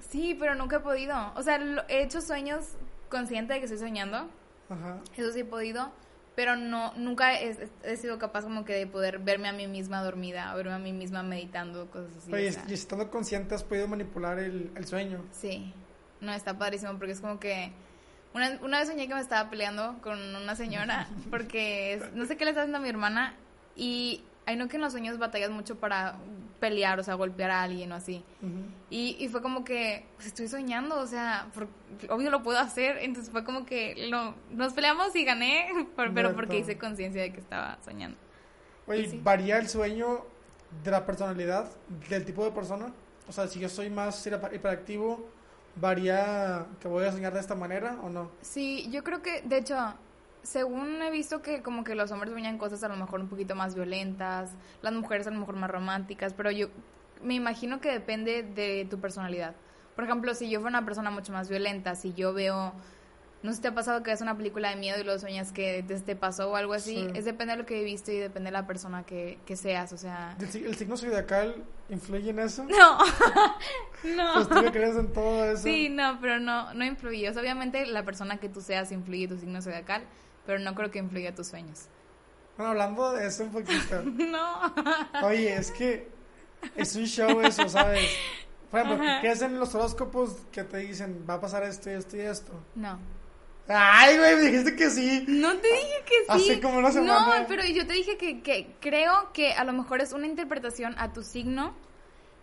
Sí, 0.10 0.36
pero 0.40 0.54
nunca 0.54 0.76
he 0.76 0.80
podido. 0.80 1.16
O 1.36 1.42
sea, 1.42 1.60
he 1.88 2.04
hecho 2.04 2.22
sueños 2.22 2.76
consciente 3.10 3.54
de 3.54 3.60
que 3.60 3.66
estoy 3.66 3.80
soñando. 3.80 4.30
Ajá. 4.70 5.00
Eso 5.16 5.32
sí 5.32 5.40
he 5.42 5.46
podido, 5.46 5.92
pero 6.36 6.56
no 6.56 6.94
nunca 6.96 7.40
he, 7.40 7.70
he 7.84 7.96
sido 7.98 8.18
capaz 8.20 8.44
como 8.44 8.66
que 8.66 8.74
de 8.74 8.86
poder 8.88 9.20
verme 9.20 9.48
a 9.48 9.54
mí 9.54 9.68
misma 9.68 10.02
dormida, 10.04 10.54
o 10.54 10.58
verme 10.58 10.74
a 10.74 10.80
mí 10.80 10.94
misma 10.94 11.24
meditando, 11.24 11.90
cosas 11.90 12.12
así. 12.18 12.34
Oye, 12.34 12.50
o 12.50 12.54
sea. 12.54 12.66
y 12.68 12.74
estando 12.74 13.10
consciente 13.10 13.56
has 13.56 13.64
podido 13.64 13.88
manipular 13.88 14.40
el, 14.40 14.72
el 14.76 14.86
sueño. 14.86 15.24
Sí, 15.32 15.74
no, 16.22 16.34
está 16.34 16.58
padrísimo 16.58 16.98
porque 16.98 17.14
es 17.14 17.22
como 17.22 17.40
que... 17.40 17.72
Una, 18.34 18.60
una 18.62 18.80
vez 18.80 18.90
soñé 18.90 19.08
que 19.08 19.16
me 19.16 19.22
estaba 19.22 19.50
peleando 19.50 19.98
con 20.02 20.20
una 20.36 20.56
señora 20.56 21.08
porque 21.32 21.94
es- 21.94 22.14
no 22.14 22.26
sé 22.26 22.36
qué 22.38 22.44
le 22.46 22.52
está 22.52 22.62
haciendo 22.62 22.78
a 22.78 22.82
mi 22.82 22.90
hermana 22.90 23.36
y 23.76 24.24
hay 24.48 24.56
no 24.56 24.68
que 24.68 24.78
en 24.78 24.82
los 24.82 24.94
sueños 24.94 25.20
batallas 25.20 25.52
mucho 25.52 25.76
para 25.76 26.16
pelear, 26.60 27.00
o 27.00 27.04
sea, 27.04 27.14
golpear 27.14 27.52
a 27.52 27.62
alguien 27.62 27.92
o 27.92 27.96
así. 27.96 28.24
Ujú. 28.42 28.64
Y, 28.90 29.16
y 29.20 29.28
fue 29.28 29.44
como 29.44 29.64
que, 29.64 30.08
pues 30.16 30.28
estoy 30.28 30.48
soñando, 30.48 30.98
o 31.00 31.06
sea, 31.06 31.48
por- 31.54 31.68
obvio 32.10 32.32
lo 32.32 32.42
puedo 32.42 32.58
hacer. 32.58 32.98
Entonces 33.02 33.30
fue 33.32 33.44
como 33.44 33.66
que 33.66 34.08
lo, 34.10 34.34
nos 34.50 34.74
peleamos 34.74 35.16
y 35.16 35.24
gané, 35.24 35.68
por- 35.96 36.14
pero 36.16 36.34
porque 36.34 36.58
hice 36.58 36.78
conciencia 36.80 37.22
de 37.22 37.32
que 37.32 37.40
estaba 37.42 37.78
soñando. 37.86 38.18
Oye, 38.88 39.08
Sí. 39.10 39.20
¿varía 39.24 39.58
el 39.60 39.68
sueño 39.70 40.26
de 40.84 40.92
la 40.92 41.06
personalidad, 41.06 41.70
del 42.10 42.26
tipo 42.26 42.44
de 42.44 42.52
persona? 42.52 42.92
O 43.28 43.32
sea, 43.34 43.48
si 43.48 43.60
yo 43.60 43.70
soy 43.70 43.90
más 43.90 44.26
hiper- 44.26 44.56
hiperactivo, 44.56 45.30
¿varía 45.76 46.66
que 46.80 46.88
voy 46.88 47.06
a 47.06 47.12
soñar 47.12 47.34
de 47.34 47.40
esta 47.42 47.56
manera 47.56 48.00
o 48.02 48.10
no? 48.10 48.32
Sí, 48.42 48.90
yo 48.92 49.04
creo 49.04 49.22
que, 49.22 49.42
de 49.42 49.58
hecho, 49.58 49.76
según 50.48 51.02
he 51.02 51.12
visto 51.12 51.42
que 51.42 51.62
como 51.62 51.84
que 51.84 51.94
los 51.94 52.12
hombres 52.12 52.32
sueñan 52.32 52.58
cosas 52.58 52.82
a 52.84 52.88
lo 52.88 52.96
mejor 52.96 53.20
un 53.20 53.28
poquito 53.28 53.54
más 53.54 53.76
violentas, 53.76 54.52
las 54.82 54.94
mujeres 54.94 55.28
a 55.28 55.32
lo 55.32 55.40
mejor 55.40 55.58
más 55.58 55.70
románticas, 55.70 56.34
pero 56.34 56.52
yo 56.52 56.70
me 57.22 57.34
imagino 57.34 57.82
que 57.82 57.92
depende 57.92 58.44
de 58.44 58.88
tu 58.90 59.00
personalidad. 59.00 59.56
Por 59.96 60.06
ejemplo, 60.06 60.34
si 60.34 60.50
yo 60.50 60.62
fuera 60.62 60.78
una 60.78 60.86
persona 60.86 61.12
mucho 61.12 61.34
más 61.34 61.50
violenta, 61.50 61.96
si 61.96 62.14
yo 62.14 62.34
veo 62.34 62.74
no 63.44 63.52
sé 63.52 63.58
si 63.58 63.62
te 63.62 63.68
ha 63.68 63.76
pasado 63.76 64.02
que 64.02 64.12
ves 64.12 64.22
una 64.22 64.36
película 64.36 64.70
de 64.70 64.78
miedo 64.78 65.00
y 65.00 65.04
lo 65.04 65.18
sueñas 65.20 65.52
que 65.52 65.84
te 65.84 66.16
pasó 66.16 66.50
o 66.50 66.56
algo 66.56 66.74
así. 66.74 67.08
Es 67.14 67.24
depende 67.24 67.54
de 67.54 67.60
lo 67.60 67.66
que 67.66 67.80
he 67.80 67.84
visto 67.84 68.12
y 68.12 68.18
depende 68.18 68.48
de 68.48 68.52
la 68.52 68.66
persona 68.66 69.04
que, 69.04 69.38
que 69.46 69.56
seas, 69.56 69.94
o 69.94 69.98
sea... 69.98 70.36
¿El, 70.40 70.66
¿El, 70.66 70.76
signo 70.76 70.98
zodiacal 70.98 71.64
influye 71.90 72.32
en 72.32 72.40
eso? 72.40 72.64
No, 72.64 72.98
no. 74.16 74.34
Pues 74.34 74.50
tú 74.50 74.72
crees 74.72 74.96
en 74.96 75.14
todo 75.14 75.46
eso. 75.46 75.64
Sí, 75.64 75.88
no, 75.90 76.18
pero 76.20 76.40
no, 76.40 76.74
no 76.74 76.84
influye. 76.84 77.30
O 77.30 77.34
sea, 77.34 77.42
obviamente 77.42 77.86
la 77.86 78.04
persona 78.04 78.38
que 78.38 78.50
tú 78.50 78.62
seas 78.62 78.92
influye 78.92 79.28
tu 79.28 79.38
signo 79.38 79.62
zodiacal, 79.62 80.04
pero 80.48 80.60
no 80.60 80.74
creo 80.74 80.90
que 80.90 80.98
influya 80.98 81.36
tus 81.36 81.48
sueños. 81.48 81.86
Bueno, 82.56 82.72
hablando 82.72 83.12
de 83.12 83.28
eso 83.28 83.44
un 83.44 83.52
poquito. 83.52 84.02
no. 84.04 84.74
Oye, 85.24 85.56
es 85.56 85.70
que 85.70 86.08
es 86.76 86.96
un 86.96 87.06
show 87.06 87.40
eso, 87.42 87.70
¿sabes? 87.70 88.10
Por 88.72 88.80
ejemplo, 88.80 89.06
¿qué 89.22 89.30
hacen 89.30 89.60
los 89.60 89.76
horóscopos 89.76 90.38
que 90.52 90.64
te 90.64 90.78
dicen 90.78 91.26
va 91.30 91.36
a 91.36 91.42
pasar 91.42 91.64
esto 91.64 91.92
y 91.92 91.94
esto 91.94 92.18
y 92.18 92.22
esto? 92.22 92.54
No. 92.74 92.98
Ay, 93.68 94.18
güey, 94.18 94.36
me 94.38 94.42
dijiste 94.44 94.76
que 94.76 94.90
sí. 94.90 95.26
No 95.28 95.56
te 95.58 95.68
dije 95.68 96.04
que 96.06 96.40
sí. 96.40 96.52
Hace 96.52 96.62
como 96.62 96.80
una 96.80 96.92
semana. 96.92 97.42
No, 97.42 97.48
pero 97.48 97.64
yo 97.66 97.86
te 97.86 97.94
dije 97.94 98.18
que, 98.18 98.42
que 98.42 98.76
creo 98.80 99.32
que 99.34 99.52
a 99.52 99.66
lo 99.66 99.74
mejor 99.74 100.02
es 100.02 100.14
una 100.14 100.26
interpretación 100.26 100.96
a 100.98 101.12
tu 101.12 101.22
signo 101.22 101.76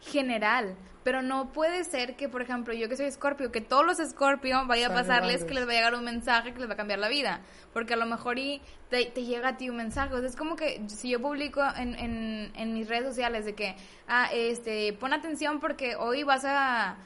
general. 0.05 0.77
Pero 1.03 1.21
no 1.21 1.53
puede 1.53 1.85
ser 1.85 2.17
que, 2.17 2.31
por 2.31 2.41
ejemplo, 2.41 2.73
yo 2.73 2.89
que 2.89 2.97
soy 2.97 3.05
escorpio, 3.05 3.53
que 3.53 3.61
todos 3.61 3.85
los 3.85 3.99
escorpio 3.99 4.67
vaya 4.67 4.87
a 4.87 4.95
pasarles 4.95 5.45
que 5.45 5.53
les 5.53 5.67
va 5.67 5.73
a 5.73 5.75
llegar 5.75 5.95
un 5.95 6.05
mensaje 6.05 6.55
que 6.55 6.61
les 6.61 6.69
va 6.69 6.73
a 6.73 6.77
cambiar 6.79 6.99
la 6.99 7.09
vida. 7.09 7.43
Porque 7.75 7.93
a 7.93 7.99
lo 7.99 8.07
mejor 8.07 8.39
y 8.39 8.63
te, 8.89 9.05
llega 9.11 9.51
a 9.51 9.57
ti 9.59 9.69
un 9.69 9.77
mensaje. 9.77 10.15
O 10.15 10.19
sea, 10.19 10.27
es 10.27 10.35
como 10.35 10.57
que 10.57 10.81
si 10.89 11.11
yo 11.11 11.21
publico 11.21 11.63
en, 11.77 11.95
en, 11.97 12.53
en 12.57 12.73
mis 12.73 12.89
redes 12.89 13.05
sociales 13.05 13.45
de 13.45 13.55
que, 13.55 13.77
ah, 14.09 14.31
este, 14.33 14.95
pon 14.95 15.13
atención 15.13 15.61
porque 15.61 15.95
hoy 15.95 16.23
vas 16.23 16.47
a 16.47 16.97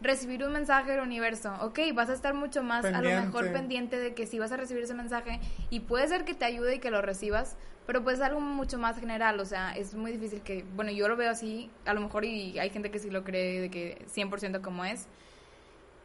recibir 0.00 0.44
un 0.44 0.52
mensaje 0.52 0.92
del 0.92 1.00
universo, 1.00 1.52
ok, 1.60 1.78
vas 1.94 2.08
a 2.08 2.14
estar 2.14 2.34
mucho 2.34 2.62
más 2.62 2.84
a 2.84 3.02
lo 3.02 3.10
mejor 3.10 3.52
pendiente 3.52 3.98
de 3.98 4.14
que 4.14 4.26
si 4.26 4.38
vas 4.38 4.50
a 4.52 4.56
recibir 4.56 4.84
ese 4.84 4.94
mensaje 4.94 5.40
y 5.68 5.80
puede 5.80 6.08
ser 6.08 6.24
que 6.24 6.34
te 6.34 6.44
ayude 6.44 6.76
y 6.76 6.78
que 6.78 6.90
lo 6.90 7.02
recibas, 7.02 7.56
pero 7.86 8.04
pues 8.04 8.20
algo 8.20 8.40
mucho 8.40 8.78
más 8.78 8.98
general, 8.98 9.40
o 9.40 9.44
sea, 9.44 9.72
es 9.72 9.94
muy 9.94 10.12
difícil 10.12 10.42
que, 10.42 10.64
bueno, 10.74 10.90
yo 10.90 11.08
lo 11.08 11.16
veo 11.16 11.30
así, 11.30 11.70
a 11.84 11.94
lo 11.94 12.00
mejor 12.00 12.24
y 12.24 12.58
hay 12.58 12.70
gente 12.70 12.90
que 12.90 12.98
sí 12.98 13.10
lo 13.10 13.24
cree 13.24 13.60
de 13.60 13.70
que 13.70 14.04
100% 14.14 14.60
como 14.60 14.84
es, 14.84 15.08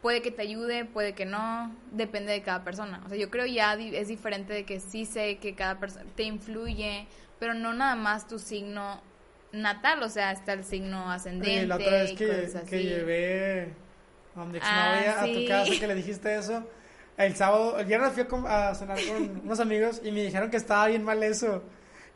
puede 0.01 0.21
que 0.21 0.31
te 0.31 0.41
ayude, 0.41 0.85
puede 0.85 1.13
que 1.13 1.25
no, 1.25 1.75
depende 1.91 2.31
de 2.31 2.41
cada 2.41 2.63
persona, 2.63 3.01
o 3.05 3.09
sea, 3.09 3.17
yo 3.17 3.29
creo 3.29 3.45
ya 3.45 3.73
es 3.73 4.07
diferente 4.07 4.53
de 4.53 4.63
que 4.63 4.79
sí 4.79 5.05
sé 5.05 5.37
que 5.37 5.55
cada 5.55 5.79
persona 5.79 6.05
te 6.15 6.23
influye, 6.23 7.07
pero 7.39 7.53
no 7.53 7.73
nada 7.73 7.95
más 7.95 8.27
tu 8.27 8.39
signo 8.39 9.01
natal, 9.51 10.03
o 10.03 10.09
sea, 10.09 10.31
está 10.31 10.53
el 10.53 10.63
signo 10.63 11.11
ascendente. 11.11 11.67
la 11.67 11.75
otra 11.75 11.91
vez 11.91 12.11
que, 12.13 12.49
que 12.69 12.83
llevé 12.83 13.73
a 14.35 14.45
mi 14.45 14.57
exnovia, 14.57 15.21
a 15.21 15.25
tu 15.25 15.47
casa 15.47 15.71
que 15.79 15.87
le 15.87 15.95
dijiste 15.95 16.35
eso. 16.35 16.63
El 17.17 17.35
sábado, 17.35 17.79
el 17.79 17.85
viernes 17.85 18.11
fui 18.11 18.25
a, 18.47 18.75
cenar 18.75 18.97
con 19.05 19.41
unos 19.45 19.59
amigos 19.59 20.01
y 20.03 20.11
me 20.11 20.23
dijeron 20.23 20.49
que 20.49 20.57
estaba 20.57 20.87
bien 20.87 21.03
mal 21.03 21.23
eso. 21.23 21.63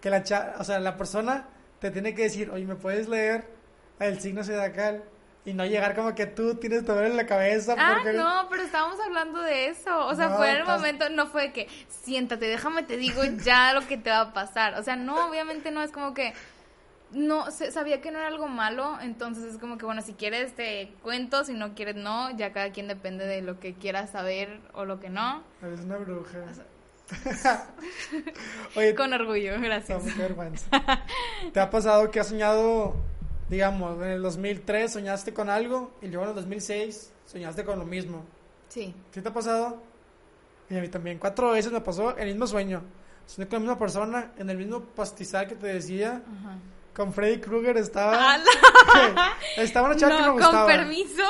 Que 0.02 0.10
la, 0.10 0.24
o 0.58 0.64
sea, 0.64 0.80
la 0.80 0.98
persona 0.98 1.48
te 1.80 1.92
tiene 1.92 2.14
que 2.14 2.24
decir, 2.24 2.50
oye, 2.52 2.66
¿me 2.66 2.76
puedes 2.76 3.08
leer 3.08 3.46
el 4.00 4.20
signo 4.20 4.44
zodiacal? 4.44 5.04
Y 5.46 5.54
no 5.54 5.66
llegar 5.66 5.96
como 5.96 6.14
que 6.14 6.26
tú 6.26 6.56
tienes 6.56 6.86
todo 6.86 7.04
en 7.04 7.16
la 7.16 7.26
cabeza. 7.26 7.74
Ah, 7.78 8.02
no, 8.14 8.48
pero 8.50 8.64
estábamos 8.64 9.00
hablando 9.00 9.42
de 9.42 9.68
eso. 9.68 10.06
O 10.06 10.14
sea, 10.14 10.32
fue 10.32 10.52
en 10.52 10.58
el 10.58 10.66
momento, 10.66 11.10
no 11.10 11.28
fue 11.28 11.54
que 11.54 11.68
siéntate, 11.88 12.46
déjame 12.46 12.84
te 12.84 12.98
digo 12.98 13.24
ya 13.44 13.74
lo 13.80 13.88
que 13.88 13.98
te 13.98 14.10
va 14.10 14.22
a 14.22 14.34
pasar. 14.34 14.78
O 14.78 14.84
sea, 14.84 14.96
no, 14.96 15.30
obviamente 15.30 15.72
no 15.72 15.82
es 15.82 15.92
como 15.92 16.14
que 16.14 16.34
no 17.12 17.50
sabía 17.52 18.02
que 18.02 18.12
no 18.12 18.20
era 18.20 18.28
algo 18.28 18.48
malo, 18.48 19.00
entonces 19.02 19.46
es 19.46 19.58
como 19.58 19.78
que 19.78 19.86
bueno, 19.86 20.02
si 20.02 20.14
quieres 20.14 20.54
te 20.54 20.94
cuento, 21.02 21.44
si 21.44 21.54
no 21.54 21.74
quieres 21.74 21.96
no, 21.96 22.30
ya 22.38 22.52
cada 22.52 22.72
quien 22.72 22.88
depende 22.88 23.26
de 23.26 23.42
lo 23.42 23.60
que 23.60 23.74
quiera 23.74 24.06
saber 24.08 24.60
o 24.74 24.86
lo 24.86 25.00
que 25.00 25.10
no. 25.10 25.44
Es 25.62 25.82
una 25.82 25.98
bruja. 25.98 26.40
Con 28.98 29.14
orgullo, 29.14 29.60
gracias. 29.60 30.04
¿Te 31.54 31.60
ha 31.60 31.70
pasado 31.70 32.12
que 32.12 32.20
has 32.20 32.28
soñado, 32.28 32.96
digamos, 33.50 34.02
en 34.04 34.10
el 34.10 34.22
2003 34.22 34.94
soñaste 34.94 35.34
con 35.34 35.50
algo 35.50 35.92
y 36.02 36.08
luego 36.08 36.24
en 36.24 36.30
el 36.30 36.36
2006 36.36 37.12
soñaste 37.26 37.64
con 37.64 37.80
lo 37.80 37.86
mismo? 37.86 38.24
Sí. 38.68 38.94
¿Sí 39.12 39.22
te 39.22 39.30
ha 39.30 39.34
pasado? 39.34 39.82
Y 40.70 40.78
a 40.78 40.82
mí 40.82 40.88
también, 40.88 41.18
cuatro 41.18 41.52
veces 41.52 41.72
me 41.72 41.82
pasó 41.82 42.16
el 42.16 42.28
mismo 42.28 42.46
sueño. 42.46 42.84
Soñé 43.26 43.48
con 43.48 43.58
la 43.58 43.60
misma 43.60 43.80
persona 43.80 44.32
en 44.38 44.50
el 44.50 44.58
mismo 44.58 44.82
pastizal 44.82 45.48
que 45.48 45.56
te 45.56 45.68
decía. 45.68 46.22
Ajá 46.26 46.58
con 47.00 47.14
Freddy 47.14 47.40
Krueger 47.40 47.78
estaba. 47.78 48.38
estaba 49.58 49.88
una 49.88 49.96
chava 49.96 50.18
que 50.18 50.22
me 50.24 50.30
gustaba. 50.32 50.66
Con 50.66 50.68
permiso. 50.68 51.24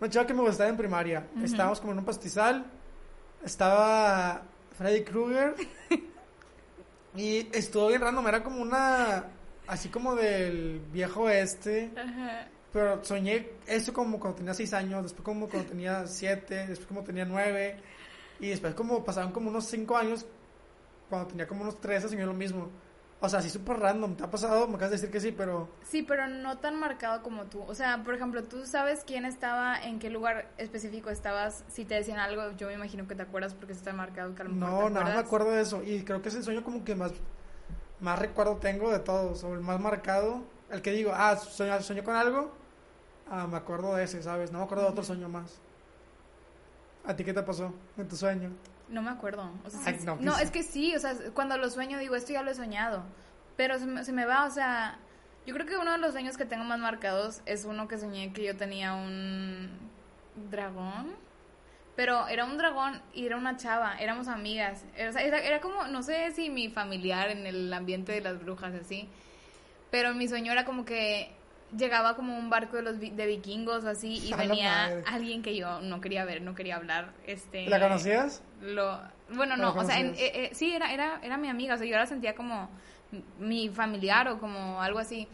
Una 0.00 0.08
chava 0.08 0.24
que 0.24 0.34
me 0.34 0.42
gustaba 0.42 0.70
en 0.70 0.76
primaria. 0.76 1.26
Estábamos 1.42 1.80
como 1.80 1.92
en 1.92 1.98
un 1.98 2.04
pastizal. 2.04 2.64
Estaba 3.44 4.42
Freddy 4.80 5.04
Krueger. 5.04 5.54
y 7.14 7.46
estuvo 7.52 7.88
bien 7.88 8.00
random. 8.00 8.26
Era 8.28 8.42
como 8.42 8.62
una. 8.62 9.26
Así 9.66 9.90
como 9.90 10.14
del 10.14 10.80
viejo 10.90 11.28
este. 11.28 11.90
Pero 12.72 13.04
soñé 13.04 13.50
eso 13.66 13.92
como 13.92 14.18
cuando 14.18 14.38
tenía 14.38 14.54
6 14.54 14.72
años. 14.72 15.02
Después 15.02 15.22
como 15.22 15.50
cuando 15.50 15.68
tenía 15.68 16.06
7. 16.06 16.66
Después 16.66 16.86
como 16.88 17.04
tenía 17.04 17.26
9. 17.26 17.76
Y 18.40 18.48
después 18.48 18.74
como 18.74 19.04
pasaron 19.04 19.32
como 19.32 19.50
unos 19.50 19.66
5 19.66 19.98
años. 19.98 20.24
Cuando 21.10 21.28
tenía 21.28 21.46
como 21.46 21.60
unos 21.60 21.78
13 21.78 22.08
soñé 22.08 22.24
lo 22.24 22.32
mismo. 22.32 22.70
O 23.22 23.28
sea, 23.28 23.42
sí 23.42 23.50
súper 23.50 23.78
random. 23.78 24.16
¿Te 24.16 24.24
ha 24.24 24.30
pasado? 24.30 24.66
Me 24.66 24.76
acabas 24.76 24.90
de 24.90 24.96
decir 24.96 25.10
que 25.10 25.20
sí, 25.20 25.30
pero... 25.30 25.68
Sí, 25.82 26.02
pero 26.02 26.26
no 26.26 26.58
tan 26.58 26.80
marcado 26.80 27.22
como 27.22 27.44
tú. 27.44 27.62
O 27.62 27.74
sea, 27.74 28.02
por 28.02 28.14
ejemplo, 28.14 28.44
tú 28.44 28.64
sabes 28.64 29.04
quién 29.06 29.26
estaba, 29.26 29.78
en 29.78 29.98
qué 29.98 30.08
lugar 30.08 30.50
específico 30.56 31.10
estabas. 31.10 31.62
Si 31.68 31.84
te 31.84 31.96
decían 31.96 32.18
algo, 32.18 32.52
yo 32.56 32.68
me 32.68 32.74
imagino 32.74 33.06
que 33.06 33.14
te 33.14 33.22
acuerdas 33.22 33.52
porque 33.52 33.74
está 33.74 33.92
marcado 33.92 34.34
que 34.34 34.40
a 34.40 34.44
lo 34.46 34.52
mejor 34.52 34.70
No, 34.70 34.90
nada 34.90 35.14
me 35.14 35.20
acuerdo 35.20 35.50
de 35.50 35.60
eso. 35.60 35.82
Y 35.82 36.02
creo 36.02 36.22
que 36.22 36.30
es 36.30 36.34
el 36.34 36.44
sueño 36.44 36.64
como 36.64 36.82
que 36.82 36.94
más, 36.94 37.12
más 38.00 38.18
recuerdo 38.18 38.56
tengo 38.56 38.90
de 38.90 39.00
todos. 39.00 39.44
O 39.44 39.52
el 39.52 39.60
más 39.60 39.78
marcado. 39.78 40.42
El 40.70 40.80
que 40.80 40.92
digo, 40.92 41.12
ah, 41.14 41.36
sueño, 41.36 42.04
con 42.04 42.16
algo. 42.16 42.52
Ah, 43.30 43.46
me 43.46 43.58
acuerdo 43.58 43.94
de 43.96 44.04
ese, 44.04 44.22
¿sabes? 44.22 44.50
No 44.50 44.60
me 44.60 44.64
acuerdo 44.64 44.84
de 44.84 44.90
otro 44.90 45.04
sueño 45.04 45.28
más. 45.28 45.60
¿A 47.04 47.14
ti 47.14 47.22
qué 47.22 47.34
te 47.34 47.42
pasó 47.42 47.74
en 47.98 48.08
tu 48.08 48.16
sueño? 48.16 48.50
No 48.90 49.02
me 49.02 49.10
acuerdo. 49.10 49.50
no, 50.20 50.38
es 50.38 50.50
que 50.50 50.62
sí, 50.62 50.94
o 50.96 50.98
sea, 50.98 51.14
cuando 51.32 51.56
lo 51.56 51.70
sueño 51.70 51.98
digo, 51.98 52.16
esto 52.16 52.32
ya 52.32 52.42
lo 52.42 52.50
he 52.50 52.54
soñado. 52.54 53.04
Pero 53.56 53.78
se 53.78 53.86
me, 53.86 54.04
se 54.04 54.12
me, 54.12 54.26
va, 54.26 54.46
o 54.46 54.50
sea, 54.50 54.98
yo 55.46 55.54
creo 55.54 55.66
que 55.66 55.76
uno 55.76 55.92
de 55.92 55.98
los 55.98 56.12
sueños 56.12 56.36
que 56.36 56.44
tengo 56.44 56.64
más 56.64 56.78
marcados 56.78 57.40
es 57.46 57.64
uno 57.64 57.86
que 57.86 57.98
soñé 57.98 58.32
que 58.32 58.44
yo 58.44 58.56
tenía 58.56 58.94
un 58.94 59.70
dragón. 60.50 61.14
Pero 61.94 62.26
era 62.28 62.44
un 62.44 62.56
dragón 62.56 63.00
y 63.12 63.26
era 63.26 63.36
una 63.36 63.56
chava, 63.56 63.96
éramos 63.98 64.26
amigas. 64.26 64.84
Era, 64.96 65.20
era, 65.20 65.60
como, 65.60 65.84
no 65.84 66.02
sé 66.02 66.32
si 66.32 66.50
mi 66.50 66.68
familiar 66.68 67.30
en 67.30 67.46
el 67.46 67.72
ambiente 67.72 68.12
de 68.12 68.22
las 68.22 68.40
brujas, 68.40 68.74
así. 68.74 69.08
Pero 69.90 70.14
mi 70.14 70.26
sueño 70.26 70.50
era 70.50 70.64
como 70.64 70.84
que 70.84 71.32
llegaba 71.76 72.16
como 72.16 72.36
un 72.36 72.50
barco 72.50 72.76
de 72.76 72.82
los 72.82 73.00
de 73.00 73.26
vikingos 73.26 73.84
así 73.84 74.26
y 74.26 74.34
venía 74.34 75.02
alguien 75.06 75.42
que 75.42 75.56
yo 75.56 75.80
no 75.80 76.00
quería 76.00 76.24
ver, 76.24 76.42
no 76.42 76.54
quería 76.54 76.76
hablar. 76.76 77.12
Este, 77.26 77.68
¿La 77.68 77.80
conocías? 77.80 78.42
Lo, 78.60 79.00
bueno, 79.30 79.56
no, 79.56 79.72
o 79.74 79.84
sea, 79.84 80.00
eh, 80.00 80.14
eh, 80.16 80.50
sí, 80.52 80.74
era, 80.74 80.92
era, 80.92 81.20
era 81.22 81.36
mi 81.36 81.48
amiga, 81.48 81.74
o 81.74 81.78
sea, 81.78 81.86
yo 81.86 81.96
la 81.96 82.06
sentía 82.06 82.34
como 82.34 82.68
mi 83.38 83.68
familiar 83.68 84.28
o 84.28 84.38
como 84.38 84.82
algo 84.82 84.98
así. 84.98 85.28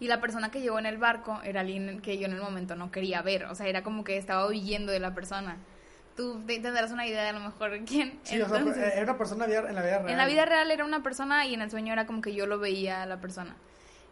Y 0.00 0.08
la 0.08 0.20
persona 0.20 0.50
que 0.50 0.60
llegó 0.60 0.78
en 0.78 0.86
el 0.86 0.98
barco 0.98 1.40
era 1.44 1.60
alguien 1.60 2.00
que 2.00 2.18
yo 2.18 2.26
en 2.26 2.32
el 2.32 2.40
momento 2.40 2.74
no 2.74 2.90
quería 2.90 3.22
ver, 3.22 3.44
o 3.44 3.54
sea, 3.54 3.66
era 3.66 3.82
como 3.82 4.04
que 4.04 4.16
estaba 4.16 4.46
huyendo 4.46 4.92
de 4.92 5.00
la 5.00 5.14
persona. 5.14 5.56
Tú 6.16 6.42
tendrás 6.46 6.92
una 6.92 7.06
idea 7.06 7.22
de 7.22 7.28
a 7.30 7.32
lo 7.32 7.40
mejor 7.40 7.78
quién. 7.86 8.18
Sí, 8.22 8.40
o 8.40 8.48
sea, 8.48 8.58
era 8.92 9.02
una 9.02 9.18
persona 9.18 9.44
en 9.44 9.74
la 9.74 9.82
vida 9.82 9.98
real. 9.98 10.10
En 10.10 10.16
la 10.16 10.26
vida 10.26 10.44
real 10.44 10.70
era 10.70 10.84
una 10.84 11.02
persona 11.02 11.46
y 11.46 11.54
en 11.54 11.62
el 11.62 11.70
sueño 11.70 11.92
era 11.92 12.06
como 12.06 12.22
que 12.22 12.34
yo 12.34 12.46
lo 12.46 12.58
veía 12.58 13.02
a 13.02 13.06
la 13.06 13.20
persona. 13.20 13.56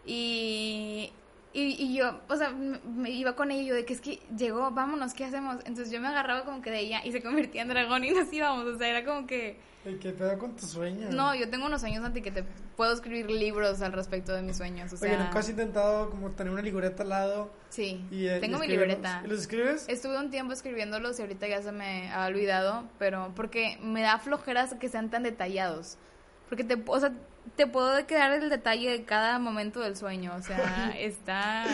Y 0.04 1.12
y, 1.54 1.76
y 1.78 1.94
yo, 1.94 2.20
o 2.28 2.36
sea, 2.36 2.50
me 2.50 3.10
iba 3.10 3.34
con 3.36 3.50
ella 3.50 3.62
y 3.62 3.66
yo 3.66 3.74
de 3.74 3.84
que 3.84 3.92
es 3.92 4.00
que 4.00 4.20
llegó, 4.36 4.70
vámonos, 4.70 5.12
¿qué 5.12 5.24
hacemos? 5.24 5.56
Entonces 5.64 5.90
yo 5.90 6.00
me 6.00 6.08
agarraba 6.08 6.44
como 6.44 6.62
que 6.62 6.70
de 6.70 6.80
ella 6.80 7.04
y 7.04 7.12
se 7.12 7.22
convertía 7.22 7.62
en 7.62 7.68
dragón 7.68 8.04
y 8.04 8.10
nos 8.10 8.32
íbamos, 8.32 8.64
o 8.66 8.78
sea, 8.78 8.88
era 8.88 9.04
como 9.04 9.26
que... 9.26 9.58
¿Y 9.84 9.96
qué 9.96 10.12
pedo 10.12 10.38
con 10.38 10.54
tus 10.54 10.70
sueños? 10.70 11.12
No, 11.12 11.34
yo 11.34 11.50
tengo 11.50 11.66
unos 11.66 11.80
sueños 11.80 12.04
anti 12.04 12.22
que 12.22 12.30
te 12.30 12.44
puedo 12.76 12.94
escribir 12.94 13.30
libros 13.30 13.82
al 13.82 13.92
respecto 13.92 14.32
de 14.32 14.40
mis 14.40 14.56
sueños, 14.56 14.92
o 14.92 14.96
sea... 14.96 15.10
Oye, 15.10 15.22
¿nunca 15.22 15.40
has 15.40 15.48
intentado 15.48 16.08
como 16.08 16.30
tener 16.30 16.52
una 16.52 16.62
libreta 16.62 17.02
al 17.02 17.10
lado? 17.10 17.50
Sí, 17.68 18.02
eh, 18.12 18.38
tengo 18.40 18.58
mi 18.58 18.68
libreta. 18.68 19.22
¿Y 19.24 19.28
los 19.28 19.40
escribes? 19.40 19.86
Estuve 19.88 20.18
un 20.18 20.30
tiempo 20.30 20.52
escribiéndolos 20.52 21.18
y 21.18 21.22
ahorita 21.22 21.48
ya 21.48 21.60
se 21.60 21.72
me 21.72 22.10
ha 22.12 22.26
olvidado, 22.26 22.84
pero 22.98 23.32
porque 23.34 23.78
me 23.82 24.02
da 24.02 24.18
flojeras 24.18 24.74
que 24.74 24.88
sean 24.88 25.10
tan 25.10 25.22
detallados. 25.22 25.98
Porque 26.48 26.64
te, 26.64 26.82
o 26.86 27.00
sea, 27.00 27.12
te 27.56 27.66
puedo 27.66 28.06
quedar 28.06 28.32
el 28.32 28.48
detalle 28.50 28.90
de 28.90 29.04
cada 29.04 29.38
momento 29.38 29.80
del 29.80 29.96
sueño, 29.96 30.34
o 30.36 30.42
sea, 30.42 30.94
está... 30.98 31.64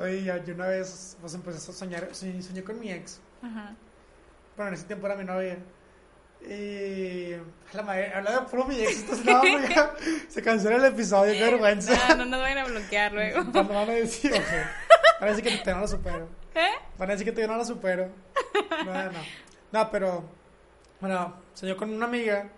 Oye, 0.00 0.24
yo 0.24 0.54
una 0.54 0.66
vez 0.66 1.16
pues 1.20 1.34
empecé 1.34 1.70
a 1.70 1.74
soñar, 1.74 2.08
soñé 2.12 2.64
con 2.64 2.80
mi 2.80 2.90
ex. 2.90 3.20
Ajá. 3.42 3.74
Bueno, 4.56 4.68
en 4.68 4.74
ese 4.74 4.84
tiempo 4.84 5.06
era 5.06 5.16
mi 5.16 5.24
novia. 5.24 5.58
Y. 6.48 7.30
La 7.72 7.82
madre, 7.82 8.12
hablando 8.12 8.40
de 8.40 8.46
puro 8.48 8.64
mi 8.66 8.78
éxito, 8.80 9.16
no, 9.24 9.42
ya, 9.68 9.94
se 10.28 10.42
canceló 10.42 10.76
el 10.76 10.84
episodio, 10.84 11.32
qué 11.32 11.42
vergüenza. 11.42 11.96
No, 12.08 12.16
no 12.16 12.24
nos 12.26 12.40
van 12.40 12.58
a 12.58 12.64
bloquear 12.64 13.12
luego. 13.12 13.44
Cuando 13.52 13.72
van 13.72 13.88
a 13.88 13.92
decir, 13.92 14.32
ok. 14.32 15.20
Van 15.20 15.28
a 15.28 15.32
decir 15.32 15.44
que 15.44 15.64
te 15.64 15.72
no 15.72 15.80
la 15.80 15.88
supero. 15.88 16.28
¿Eh? 16.54 16.72
Van 16.98 17.08
a 17.08 17.12
decir 17.12 17.24
que 17.26 17.32
te 17.32 17.46
no 17.46 17.56
la 17.56 17.64
supero. 17.64 18.10
No, 18.84 19.04
no. 19.04 19.20
No, 19.72 19.90
pero. 19.90 20.24
Bueno, 21.00 21.34
soñó 21.54 21.76
con 21.76 21.90
una 21.90 22.06
amiga. 22.06 22.50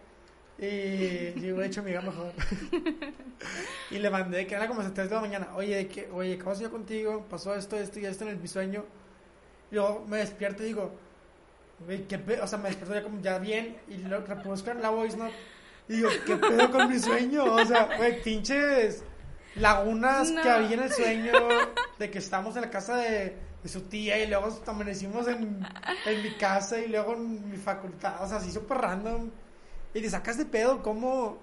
Y 0.58 1.38
yo 1.40 1.60
he 1.62 1.66
hecho 1.66 1.80
amiga 1.80 2.00
mejor. 2.00 2.32
y 3.90 3.98
le 3.98 4.08
mandé 4.10 4.46
que 4.46 4.54
era 4.54 4.66
como 4.66 4.80
a 4.80 4.84
las 4.84 4.94
3 4.94 5.08
de 5.10 5.14
la 5.14 5.20
mañana. 5.20 5.48
Oye, 5.54 5.86
que, 5.88 6.08
oye, 6.10 6.36
de 6.36 6.42
soñar 6.42 6.70
contigo. 6.70 7.26
Pasó 7.28 7.54
esto, 7.54 7.76
esto 7.76 8.00
y 8.00 8.06
esto 8.06 8.24
en 8.24 8.30
el, 8.30 8.36
mi 8.38 8.48
sueño. 8.48 8.84
Y 9.70 9.74
luego 9.74 10.04
me 10.08 10.18
despierto 10.18 10.62
y 10.62 10.66
digo, 10.66 10.92
qué 12.08 12.18
pedo. 12.18 12.44
O 12.44 12.46
sea, 12.46 12.58
me 12.58 12.68
despierto 12.70 12.94
ya 12.94 13.02
como 13.02 13.20
ya 13.20 13.38
bien. 13.38 13.76
Y 13.88 13.98
lo 13.98 14.20
reproduzco 14.20 14.70
en 14.70 14.80
la 14.80 14.88
voice 14.90 15.16
note. 15.18 15.34
Y 15.88 15.96
digo, 15.96 16.08
¿qué 16.26 16.36
pedo 16.36 16.70
con 16.70 16.88
mi 16.88 16.98
sueño? 16.98 17.44
O 17.44 17.64
sea, 17.66 17.90
güey, 17.98 18.22
pinches 18.22 19.04
lagunas 19.56 20.30
No. 20.30 20.42
que 20.42 20.48
había 20.48 20.72
en 20.74 20.82
el 20.84 20.92
sueño. 20.92 21.32
De 21.98 22.10
que 22.10 22.18
estamos 22.18 22.56
en 22.56 22.62
la 22.62 22.70
casa 22.70 22.96
de, 22.96 23.36
de 23.62 23.68
su 23.68 23.82
tía. 23.82 24.18
Y 24.24 24.26
luego 24.26 24.48
amanecimos 24.66 25.28
en, 25.28 25.62
en 26.06 26.22
mi 26.22 26.32
casa. 26.38 26.78
Y 26.80 26.88
luego 26.88 27.12
en 27.12 27.50
mi 27.50 27.58
facultad. 27.58 28.24
O 28.24 28.26
sea, 28.26 28.38
así 28.38 28.50
súper 28.50 28.78
random. 28.78 29.30
Y 29.96 30.02
te 30.02 30.10
sacas 30.10 30.36
de 30.36 30.44
pedo, 30.44 30.82
¿cómo? 30.82 31.38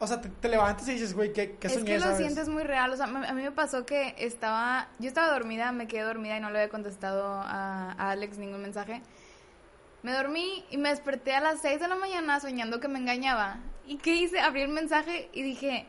O 0.00 0.06
sea, 0.08 0.20
te, 0.20 0.28
te 0.28 0.48
levantas 0.48 0.88
y 0.88 0.94
dices, 0.94 1.14
güey, 1.14 1.32
¿qué, 1.32 1.56
qué 1.60 1.68
Es 1.68 1.74
soñé, 1.74 1.84
que 1.86 1.94
lo 1.98 2.02
sabes? 2.02 2.18
sientes 2.18 2.48
muy 2.48 2.64
real. 2.64 2.90
O 2.92 2.96
sea, 2.96 3.06
a 3.06 3.32
mí 3.32 3.42
me 3.42 3.52
pasó 3.52 3.86
que 3.86 4.16
estaba. 4.18 4.88
Yo 4.98 5.06
estaba 5.06 5.32
dormida, 5.32 5.70
me 5.70 5.86
quedé 5.86 6.02
dormida 6.02 6.36
y 6.36 6.40
no 6.40 6.50
le 6.50 6.58
había 6.58 6.70
contestado 6.70 7.24
a, 7.24 7.92
a 7.92 8.10
Alex 8.10 8.36
ningún 8.38 8.62
mensaje. 8.62 9.00
Me 10.02 10.12
dormí 10.12 10.64
y 10.70 10.78
me 10.78 10.88
desperté 10.88 11.34
a 11.36 11.40
las 11.40 11.60
6 11.62 11.78
de 11.78 11.86
la 11.86 11.94
mañana 11.94 12.40
soñando 12.40 12.80
que 12.80 12.88
me 12.88 12.98
engañaba. 12.98 13.58
¿Y 13.86 13.98
qué 13.98 14.16
hice? 14.16 14.40
Abrí 14.40 14.62
el 14.62 14.70
mensaje 14.70 15.28
y 15.32 15.42
dije. 15.42 15.86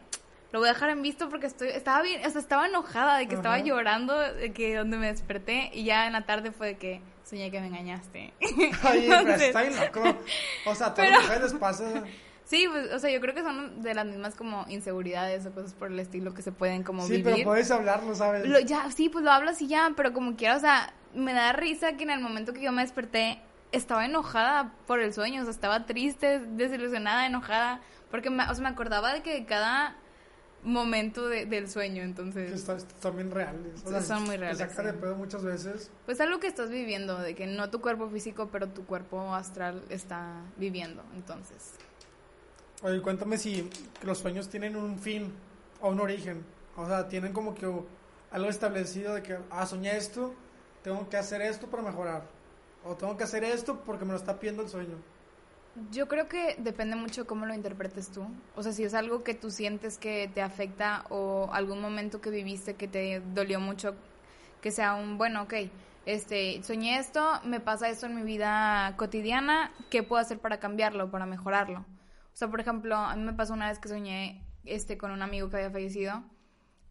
Lo 0.54 0.60
voy 0.60 0.70
a 0.70 0.74
dejar 0.74 0.92
en 0.92 1.02
visto 1.02 1.28
porque 1.30 1.48
estoy, 1.48 1.68
estaba 1.70 2.02
bien, 2.04 2.26
o 2.26 2.30
sea, 2.30 2.40
estaba 2.40 2.68
enojada 2.68 3.18
de 3.18 3.28
que 3.28 3.36
estaba 3.36 3.58
llorando 3.60 4.18
de 4.18 4.54
que 4.54 4.76
donde 4.76 4.98
me 4.98 5.08
desperté 5.08 5.72
y 5.74 5.84
ya 5.84 6.06
en 6.08 6.14
la 6.14 6.26
tarde 6.26 6.52
fue 6.52 6.68
de 6.68 6.78
que 6.78 7.02
soñé 7.26 7.50
que 7.52 7.60
me 7.60 7.68
engañaste. 7.68 8.34
Ay, 8.84 9.06
pero 9.08 9.20
Entonces- 9.20 9.42
está 9.42 9.62
bien 9.64 9.76
loco. 9.78 10.02
O 10.68 10.76
sea, 10.76 10.94
todas 10.94 10.96
Pero- 10.96 11.12
las 11.12 11.22
mujeres 11.24 11.44
les 11.52 11.54
pasa. 11.60 12.04
Sí, 12.46 12.68
pues, 12.70 12.92
o 12.94 13.00
sea, 13.00 13.10
yo 13.10 13.20
creo 13.20 13.34
que 13.34 13.42
son 13.42 13.82
de 13.82 13.96
las 13.96 14.06
mismas 14.06 14.36
como 14.36 14.66
inseguridades 14.70 15.46
o 15.48 15.52
cosas 15.54 15.74
por 15.74 15.88
el 15.92 16.00
estilo 16.00 16.34
que 16.36 16.42
se 16.44 16.52
pueden 16.52 16.84
como 16.84 17.02
Sí, 17.08 17.14
vivir. 17.18 17.34
pero 17.34 17.44
puedes 17.46 17.72
hablarlo, 17.72 18.14
¿sabes? 18.14 18.46
Lo- 18.48 18.60
ya, 18.60 18.92
sí, 18.92 19.10
pues 19.10 19.24
lo 19.26 19.32
hablas 19.32 19.60
y 19.62 19.68
ya, 19.68 19.92
pero 19.96 20.14
como 20.14 20.36
quiera, 20.36 20.58
o 20.58 20.60
sea, 20.60 20.94
me 21.16 21.34
da 21.34 21.52
risa 21.54 21.94
que 21.98 22.04
en 22.04 22.12
el 22.12 22.20
momento 22.20 22.54
que 22.54 22.62
yo 22.62 22.72
me 22.72 22.84
desperté 22.84 23.40
estaba 23.72 24.06
enojada 24.06 24.74
por 24.86 25.00
el 25.00 25.14
sueño, 25.16 25.42
o 25.42 25.46
sea, 25.46 25.52
estaba 25.52 25.86
triste, 25.88 26.40
desilusionada, 26.40 27.26
enojada, 27.26 27.80
porque 28.12 28.30
me, 28.30 28.44
o 28.44 28.54
sea, 28.54 28.62
me 28.62 28.70
acordaba 28.70 29.14
de 29.14 29.24
que 29.24 29.46
cada 29.46 29.96
momento 30.64 31.28
de- 31.28 31.46
del 31.46 31.70
sueño, 31.70 31.98
Que 31.98 32.02
entonces, 32.04 32.52
está- 32.54 32.78
son 33.02 33.16
bien 33.16 33.32
reales. 33.32 33.82
Sí, 33.86 33.94
son 34.06 34.24
muy 34.24 34.38
reales, 34.38 34.58
Te 34.60 34.64
saca 34.70 34.82
sí. 34.82 34.88
de 34.88 34.94
pedo 34.94 35.16
muchas 35.16 35.44
veces. 35.44 35.92
pues 36.06 36.20
algo 36.22 36.40
que 36.40 36.48
estás 36.48 36.70
viviendo, 36.70 37.20
de 37.20 37.36
que 37.36 37.48
no 37.48 37.70
tu 37.70 37.82
cuerpo 37.82 38.10
físico, 38.10 38.50
pero 38.52 38.70
tu 38.70 38.86
cuerpo 38.86 39.34
astral 39.36 39.84
está 39.90 40.42
viviendo, 40.58 41.04
entonces. 41.16 41.74
Oye, 42.82 43.02
cuéntame 43.02 43.38
si 43.38 43.70
los 44.04 44.18
sueños 44.20 44.50
tienen 44.50 44.76
un 44.76 45.00
fin 45.00 45.32
o 45.82 45.90
un 45.90 46.00
origen. 46.00 46.44
O 46.76 46.86
sea, 46.88 47.08
tienen 47.08 47.32
como 47.34 47.54
que 47.56 47.66
algo 48.32 48.50
establecido 48.50 49.14
de 49.14 49.24
que, 49.24 49.38
ah, 49.52 49.66
soñé 49.66 49.96
esto, 49.96 50.34
tengo 50.82 51.08
que 51.10 51.18
hacer 51.18 51.42
esto 51.42 51.68
para 51.68 51.84
mejorar. 51.84 52.24
O 52.84 52.96
tengo 52.96 53.16
que 53.16 53.24
hacer 53.24 53.44
esto 53.46 53.80
porque 53.86 54.04
me 54.04 54.12
lo 54.12 54.18
está 54.18 54.38
pidiendo 54.40 54.64
el 54.64 54.70
sueño. 54.70 54.98
Yo 55.92 56.08
creo 56.08 56.28
que 56.28 56.56
depende 56.60 56.96
mucho 56.96 57.26
cómo 57.26 57.46
lo 57.46 57.54
interpretes 57.54 58.12
tú. 58.12 58.26
O 58.56 58.62
sea, 58.62 58.72
si 58.74 58.84
es 58.84 58.94
algo 58.94 59.24
que 59.24 59.34
tú 59.34 59.50
sientes 59.50 59.98
que 59.98 60.30
te 60.34 60.42
afecta 60.42 61.06
o 61.10 61.50
algún 61.52 61.82
momento 61.82 62.22
que 62.22 62.30
viviste 62.30 62.76
que 62.76 62.88
te 62.88 63.22
dolió 63.34 63.60
mucho, 63.60 63.96
que 64.62 64.70
sea 64.70 64.94
un, 64.94 65.18
bueno, 65.18 65.44
ok, 65.44 65.54
este, 66.06 66.62
soñé 66.64 67.00
esto, 67.00 67.40
me 67.44 67.60
pasa 67.60 67.90
esto 67.90 68.06
en 68.06 68.16
mi 68.16 68.24
vida 68.24 68.94
cotidiana, 68.98 69.72
¿qué 69.90 70.04
puedo 70.04 70.22
hacer 70.22 70.40
para 70.40 70.60
cambiarlo, 70.60 71.10
para 71.10 71.26
mejorarlo? 71.26 71.80
O 71.80 72.36
sea, 72.36 72.50
por 72.50 72.60
ejemplo, 72.60 72.96
a 72.96 73.16
mí 73.16 73.24
me 73.24 73.34
pasó 73.34 73.54
una 73.54 73.70
vez 73.70 73.80
que 73.80 73.90
soñé 73.90 74.46
este, 74.66 74.98
con 74.98 75.12
un 75.12 75.22
amigo 75.22 75.50
que 75.50 75.58
había 75.58 75.72
fallecido 75.72 76.24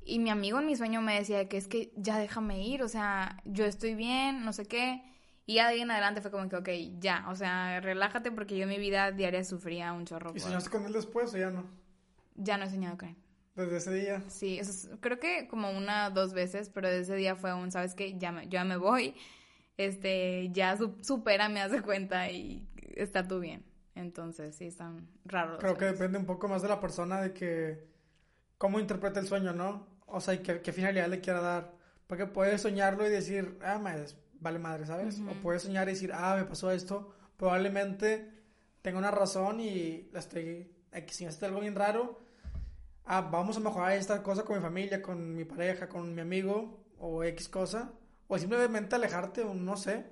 y 0.04 0.18
mi 0.18 0.30
amigo 0.30 0.58
en 0.58 0.66
mi 0.66 0.76
sueño 0.76 1.00
me 1.00 1.14
decía 1.14 1.48
que 1.48 1.56
es 1.56 1.68
que 1.68 1.92
ya 1.96 2.18
déjame 2.18 2.66
ir, 2.66 2.82
o 2.82 2.88
sea, 2.88 3.40
yo 3.44 3.64
estoy 3.64 3.94
bien, 3.94 4.44
no 4.44 4.52
sé 4.52 4.66
qué. 4.66 5.02
Y 5.46 5.58
ahí 5.58 5.80
en 5.80 5.90
adelante 5.90 6.20
fue 6.20 6.30
como 6.30 6.48
que, 6.48 6.56
ok, 6.56 6.68
ya, 7.00 7.26
o 7.28 7.34
sea, 7.34 7.80
relájate 7.80 8.30
porque 8.30 8.56
yo 8.56 8.62
en 8.64 8.68
mi 8.68 8.78
vida 8.78 9.10
diaria 9.10 9.44
sufría 9.44 9.92
un 9.92 10.04
chorro. 10.06 10.32
¿Y 10.34 10.40
soñaste 10.40 10.70
con 10.70 10.84
él 10.84 10.92
después 10.92 11.34
o 11.34 11.36
ya 11.38 11.50
no? 11.50 11.64
Ya 12.36 12.56
no 12.56 12.64
he 12.64 12.70
soñado 12.70 12.96
con 12.96 13.08
él. 13.10 13.16
Desde 13.54 13.76
ese 13.76 13.92
día. 13.94 14.22
Sí, 14.28 14.58
es- 14.58 14.88
creo 15.00 15.18
que 15.18 15.46
como 15.48 15.70
una 15.70 16.10
dos 16.10 16.32
veces, 16.32 16.70
pero 16.70 16.88
ese 16.88 17.16
día 17.16 17.36
fue 17.36 17.52
un, 17.52 17.70
¿sabes 17.70 17.94
qué? 17.94 18.16
Ya 18.18 18.32
me, 18.32 18.44
yo 18.44 18.50
ya 18.52 18.64
me 18.64 18.76
voy, 18.76 19.14
este, 19.76 20.50
ya 20.52 20.76
su, 20.76 20.96
supera, 21.02 21.48
me 21.48 21.60
hace 21.60 21.82
cuenta 21.82 22.30
y 22.30 22.66
está 22.96 23.26
tú 23.26 23.40
bien. 23.40 23.64
Entonces, 23.94 24.56
sí, 24.56 24.66
están 24.66 25.08
raros. 25.24 25.58
Creo 25.60 25.76
que 25.76 25.84
depende 25.86 26.18
un 26.18 26.24
poco 26.24 26.48
más 26.48 26.62
de 26.62 26.68
la 26.68 26.80
persona 26.80 27.20
de 27.20 27.34
que 27.34 27.84
cómo 28.58 28.80
interpreta 28.80 29.20
el 29.20 29.26
sueño, 29.26 29.52
¿no? 29.52 29.86
O 30.06 30.20
sea, 30.20 30.34
y 30.34 30.38
qué, 30.38 30.62
qué 30.62 30.72
finalidad 30.72 31.08
le 31.08 31.20
quiera 31.20 31.40
dar. 31.40 31.72
Porque 32.06 32.26
puedes 32.26 32.62
soñarlo 32.62 33.06
y 33.06 33.10
decir, 33.10 33.58
ah, 33.62 33.78
madre, 33.78 34.06
vale 34.42 34.58
madre, 34.58 34.86
¿sabes? 34.86 35.20
O 35.20 35.32
puedes 35.42 35.62
soñar 35.62 35.88
y 35.88 35.92
decir, 35.92 36.12
ah, 36.14 36.36
me 36.36 36.44
pasó 36.44 36.70
esto. 36.70 37.14
Probablemente 37.36 38.30
tenga 38.82 38.98
una 38.98 39.10
razón 39.10 39.60
y 39.60 40.08
la 40.12 40.18
estoy, 40.18 40.70
si 41.08 41.24
algo 41.44 41.60
bien 41.60 41.74
raro. 41.74 42.20
Ah, 43.04 43.20
vamos 43.20 43.56
a 43.56 43.60
mejorar 43.60 43.92
esta 43.92 44.22
cosa 44.22 44.44
con 44.44 44.56
mi 44.56 44.62
familia, 44.62 45.02
con 45.02 45.34
mi 45.34 45.44
pareja, 45.44 45.88
con 45.88 46.14
mi 46.14 46.20
amigo 46.20 46.84
o 46.98 47.24
X 47.24 47.48
cosa. 47.48 47.92
O 48.28 48.38
simplemente 48.38 48.94
alejarte, 48.96 49.42
o 49.42 49.54
no 49.54 49.76
sé. 49.76 50.06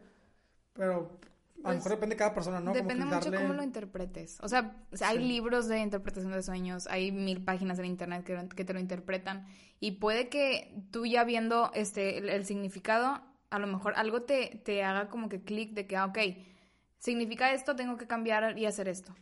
Pero 0.72 0.92
a 0.92 0.96
lo 0.98 1.62
Pues, 1.62 1.76
mejor 1.76 1.90
depende 1.92 2.14
de 2.14 2.18
cada 2.18 2.34
persona, 2.34 2.58
¿no? 2.60 2.72
Como 2.72 2.82
Depende 2.82 3.04
mucho 3.04 3.30
darle- 3.30 3.36
cómo 3.42 3.54
lo 3.54 3.62
interpretes. 3.62 4.38
O 4.42 4.48
sea, 4.48 4.76
o 4.92 4.96
sea, 4.96 5.08
hay 5.08 5.18
Sí. 5.18 5.24
libros 5.24 5.68
de 5.68 5.78
interpretación 5.80 6.32
de 6.32 6.42
sueños, 6.42 6.86
hay 6.88 7.12
mil 7.12 7.42
páginas 7.44 7.78
en 7.78 7.84
internet 7.86 8.24
que, 8.24 8.48
que 8.54 8.64
te 8.64 8.72
lo 8.72 8.80
interpretan. 8.80 9.46
Y 9.78 9.92
puede 9.92 10.28
que 10.28 10.74
tú 10.90 11.06
ya 11.06 11.24
viendo 11.24 11.70
este 11.74 12.18
el, 12.18 12.28
el 12.28 12.44
significado, 12.44 13.22
a 13.50 13.58
lo 13.58 13.66
mejor 13.66 13.94
algo 13.96 14.22
te, 14.22 14.60
te 14.64 14.82
haga 14.82 15.08
como 15.08 15.28
que 15.28 15.42
clic 15.42 15.74
de 15.74 15.86
que, 15.86 15.96
ah, 15.96 16.06
ok, 16.06 16.18
significa 16.98 17.52
esto, 17.52 17.76
tengo 17.76 17.96
que 17.96 18.06
cambiar 18.06 18.56
y 18.58 18.66
hacer 18.66 18.88
esto. 18.88 19.14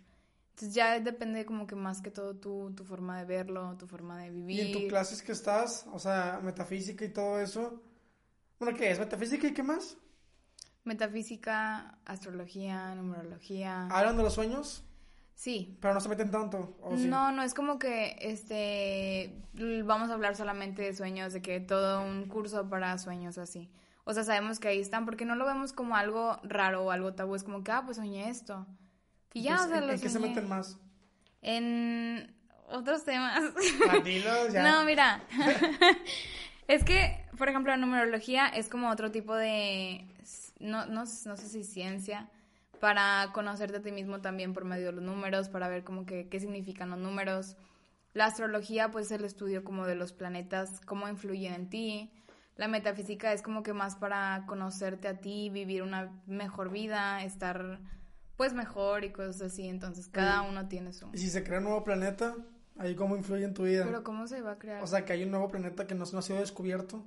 Entonces 0.51 0.75
ya 0.75 0.99
depende 1.01 1.47
como 1.47 1.67
que 1.67 1.77
más 1.77 2.03
que 2.03 2.11
todo 2.11 2.35
tu, 2.35 2.73
tu 2.75 2.85
forma 2.85 3.19
de 3.19 3.25
verlo, 3.25 3.77
tu 3.79 3.87
forma 3.87 4.19
de 4.19 4.31
vivir. 4.31 4.59
Y 4.59 4.61
en 4.61 4.73
tus 4.73 4.89
clases 4.89 5.23
que 5.23 5.33
estás, 5.33 5.87
o 5.93 5.99
sea, 5.99 6.41
metafísica 6.43 7.05
y 7.05 7.11
todo 7.11 7.41
eso. 7.41 7.83
Bueno, 8.59 8.77
¿qué 8.77 8.91
es? 8.91 8.99
¿Metafísica 8.99 9.47
y 9.47 9.55
qué 9.55 9.63
más? 9.63 9.97
Metafísica, 10.85 11.99
astrología, 12.05 12.95
numerología. 12.97 13.87
¿Hablan 13.87 14.17
de 14.17 14.25
los 14.25 14.35
sueños? 14.35 14.85
Sí, 15.35 15.79
Pero 15.81 15.95
no 15.95 16.01
se 16.01 16.09
meten 16.09 16.33
tanto. 16.33 16.77
¿o 16.83 16.97
sí? 16.97 17.07
No, 17.07 17.31
no 17.31 17.45
es 17.45 17.55
como 17.55 17.79
que 17.79 18.17
este 18.21 19.33
vamos 19.85 20.11
a 20.11 20.15
hablar 20.15 20.35
solamente 20.35 20.83
de 20.83 20.93
sueños, 20.93 21.33
de 21.33 21.41
que 21.41 21.61
todo 21.61 22.03
un 22.03 22.27
curso 22.27 22.69
para 22.69 22.99
sueños 22.99 23.39
así. 23.39 23.71
O 24.09 24.15
sea, 24.15 24.25
sabemos 24.25 24.59
que 24.59 24.69
ahí 24.69 24.81
están, 24.81 25.05
porque 25.05 25.27
no 25.27 25.35
lo 25.35 25.45
vemos 25.45 25.75
como 25.75 25.95
algo 25.95 26.41
raro 26.43 26.83
o 26.83 26.91
algo 26.91 27.13
tabú, 27.13 27.35
es 27.35 27.45
como 27.45 27.63
que, 27.63 27.73
ah, 27.73 27.83
pues 27.85 27.99
soñé 27.99 28.31
esto. 28.31 28.67
Y 29.35 29.43
ya, 29.43 29.57
Pues, 29.57 29.67
o 29.67 29.69
sea, 29.69 29.79
¿en, 29.85 29.91
en 29.91 30.01
qué 30.01 30.09
se 30.09 30.19
meten 30.19 30.49
más? 30.49 30.79
En 31.43 32.35
otros 32.71 33.05
temas. 33.05 33.43
Ah, 33.91 33.99
dilos, 34.03 34.51
ya. 34.55 34.63
No, 34.63 34.85
mira. 34.85 35.21
es 36.69 36.85
que, 36.85 37.23
por 37.37 37.51
ejemplo, 37.51 37.71
la 37.71 37.77
numerología 37.77 38.47
es 38.49 38.71
como 38.71 38.89
otro 38.89 39.11
tipo 39.11 39.35
de. 39.35 40.07
No, 40.59 40.87
no, 40.87 41.01
no 41.01 41.37
sé 41.37 41.37
si 41.37 41.63
ciencia. 41.63 42.31
Para 42.81 43.29
conocerte 43.35 43.77
a 43.77 43.83
ti 43.83 43.93
mismo 43.93 44.23
también 44.23 44.55
por 44.55 44.65
medio 44.65 44.87
de 44.87 44.93
los 44.93 45.05
números, 45.05 45.51
para 45.51 45.69
ver 45.69 45.85
como 45.85 46.07
que 46.07 46.31
qué 46.31 46.41
significan 46.41 46.89
los 46.89 46.99
números. 46.99 47.59
La 48.15 48.25
astrología, 48.25 48.91
pues, 48.91 49.05
es 49.07 49.13
el 49.13 49.27
estudio 49.27 49.65
como 49.65 49.87
de 49.87 49.97
los 49.97 50.15
planetas, 50.15 50.81
cómo 50.87 51.11
influyen 51.11 51.53
en 51.53 51.69
ti. 51.69 52.11
La 52.59 52.69
metafísica 52.69 53.33
es 53.33 53.41
como 53.41 53.63
que 53.63 53.73
más 53.73 53.97
para 53.97 54.45
conocerte 54.47 55.09
a 55.09 55.19
ti, 55.21 55.49
vivir 55.49 55.83
una 55.83 56.13
mejor 56.27 56.71
vida, 56.71 57.23
estar 57.23 57.81
pues 58.37 58.53
mejor 58.53 59.05
y 59.05 59.11
cosas 59.13 59.41
así. 59.41 59.67
Entonces, 59.69 60.09
cada 60.09 60.43
Oye, 60.43 60.51
uno 60.51 60.69
tiene 60.69 60.93
su. 60.93 61.09
¿Y 61.15 61.19
si 61.19 61.31
se 61.31 61.43
crea 61.43 61.59
un 61.59 61.65
nuevo 61.65 61.85
planeta? 61.85 62.37
¿Ahí 62.77 62.95
cómo 62.95 63.17
influye 63.17 63.45
en 63.45 63.55
tu 63.55 63.63
vida? 63.65 63.85
Pero, 63.85 64.05
¿cómo 64.05 64.27
se 64.27 64.43
va 64.43 64.53
a 64.53 64.59
crear? 64.59 64.83
O 64.83 64.87
sea, 64.87 65.05
que 65.05 65.13
hay 65.13 65.25
un 65.25 65.31
nuevo 65.31 65.49
planeta 65.49 65.87
que 65.87 65.95
no, 65.95 66.05
no 66.13 66.19
ha 66.19 66.23
sido 66.23 66.39
descubierto. 66.41 67.07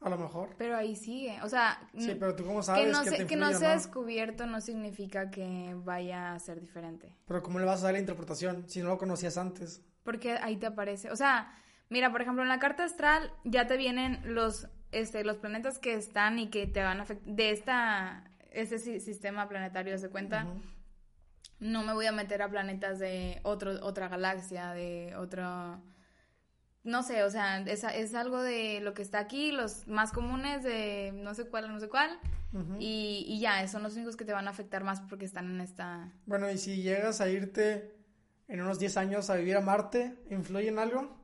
A 0.00 0.10
lo 0.10 0.18
mejor. 0.18 0.50
Pero 0.58 0.76
ahí 0.76 0.94
sigue, 0.94 1.40
o 1.42 1.48
sea, 1.48 1.78
Sí, 1.96 2.14
pero 2.20 2.36
tú 2.36 2.44
cómo 2.44 2.62
sabes 2.62 2.84
que 2.84 2.92
no, 2.92 3.02
que 3.02 3.10
se- 3.10 3.26
que 3.26 3.36
no 3.36 3.46
influye 3.48 3.56
o 3.56 3.58
sea 3.58 3.68
no? 3.70 3.74
descubierto 3.76 4.46
no 4.46 4.60
significa 4.60 5.30
que 5.30 5.74
vaya 5.84 6.32
a 6.34 6.38
ser 6.38 6.60
diferente. 6.60 7.16
Pero 7.26 7.42
¿cómo 7.42 7.58
le 7.58 7.64
vas 7.64 7.80
a 7.80 7.84
dar 7.86 7.94
la 7.94 8.00
interpretación 8.00 8.68
si 8.68 8.82
no 8.82 8.88
lo 8.88 8.98
conocías 8.98 9.38
antes? 9.38 9.82
Porque 10.04 10.32
ahí 10.32 10.58
te 10.58 10.66
aparece, 10.66 11.10
o 11.10 11.16
sea, 11.16 11.50
mira, 11.88 12.12
por 12.12 12.20
ejemplo, 12.22 12.42
en 12.42 12.48
la 12.50 12.58
carta 12.58 12.84
astral 12.84 13.32
ya 13.44 13.66
te 13.66 13.78
vienen 13.78 14.20
los, 14.34 14.68
este, 14.92 15.24
los 15.24 15.36
planetas 15.38 15.78
que 15.78 15.94
están 15.94 16.38
y 16.38 16.48
que 16.48 16.66
te 16.66 16.82
van 16.82 17.00
a 17.00 17.02
afectar, 17.04 17.34
de 17.34 17.50
esta, 17.50 18.30
este 18.52 18.78
si- 18.78 19.00
sistema 19.00 19.48
planetario, 19.48 19.98
¿se 19.98 20.08
cuenta? 20.10 20.44
Ujú. 20.44 20.60
no 21.60 21.82
me 21.84 21.92
voy 21.94 22.06
a 22.06 22.12
meter 22.12 22.42
a 22.42 22.50
planetas 22.50 22.98
de 22.98 23.40
otro, 23.42 23.72
otra 23.84 24.08
galaxia, 24.08 24.72
de 24.72 25.14
otro... 25.16 25.80
No 26.84 27.02
sé, 27.02 27.24
o 27.24 27.30
sea, 27.30 27.60
es, 27.62 27.82
es 27.82 28.14
algo 28.14 28.40
de 28.42 28.80
lo 28.80 28.94
que 28.94 29.02
está 29.02 29.18
aquí, 29.18 29.50
los 29.50 29.88
más 29.88 30.12
comunes 30.12 30.62
de 30.62 31.10
no 31.16 31.34
sé 31.34 31.46
cuál, 31.48 31.68
no 31.68 31.80
sé 31.80 31.88
cuál, 31.88 32.16
y, 32.78 33.24
y 33.26 33.40
ya, 33.40 33.66
son 33.66 33.82
los 33.82 33.96
únicos 33.96 34.16
que 34.16 34.24
te 34.24 34.32
van 34.32 34.46
a 34.46 34.50
afectar 34.52 34.84
más 34.84 35.00
porque 35.00 35.24
están 35.24 35.50
en 35.50 35.60
esta... 35.60 36.12
Bueno, 36.26 36.48
y 36.50 36.58
si 36.58 36.82
llegas 36.82 37.20
a 37.20 37.28
irte 37.28 37.96
en 38.46 38.60
unos 38.60 38.78
10 38.78 38.96
años 38.96 39.30
a 39.30 39.34
vivir 39.36 39.56
a 39.56 39.60
Marte, 39.60 40.14
¿influye 40.30 40.68
en 40.68 40.78
algo? 40.78 41.16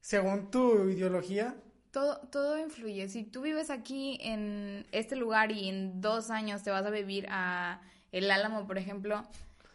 Según 0.00 0.50
tu 0.50 0.88
ideología. 0.88 1.56
Todo, 1.94 2.18
todo 2.32 2.58
influye. 2.58 3.08
Si 3.08 3.22
tú 3.22 3.42
vives 3.42 3.70
aquí 3.70 4.18
en 4.20 4.84
este 4.90 5.14
lugar 5.14 5.52
y 5.52 5.68
en 5.68 6.00
dos 6.00 6.28
años 6.28 6.64
te 6.64 6.72
vas 6.72 6.84
a 6.84 6.90
vivir 6.90 7.28
a 7.30 7.80
el 8.10 8.32
Álamo, 8.32 8.66
por 8.66 8.78
ejemplo, 8.78 9.22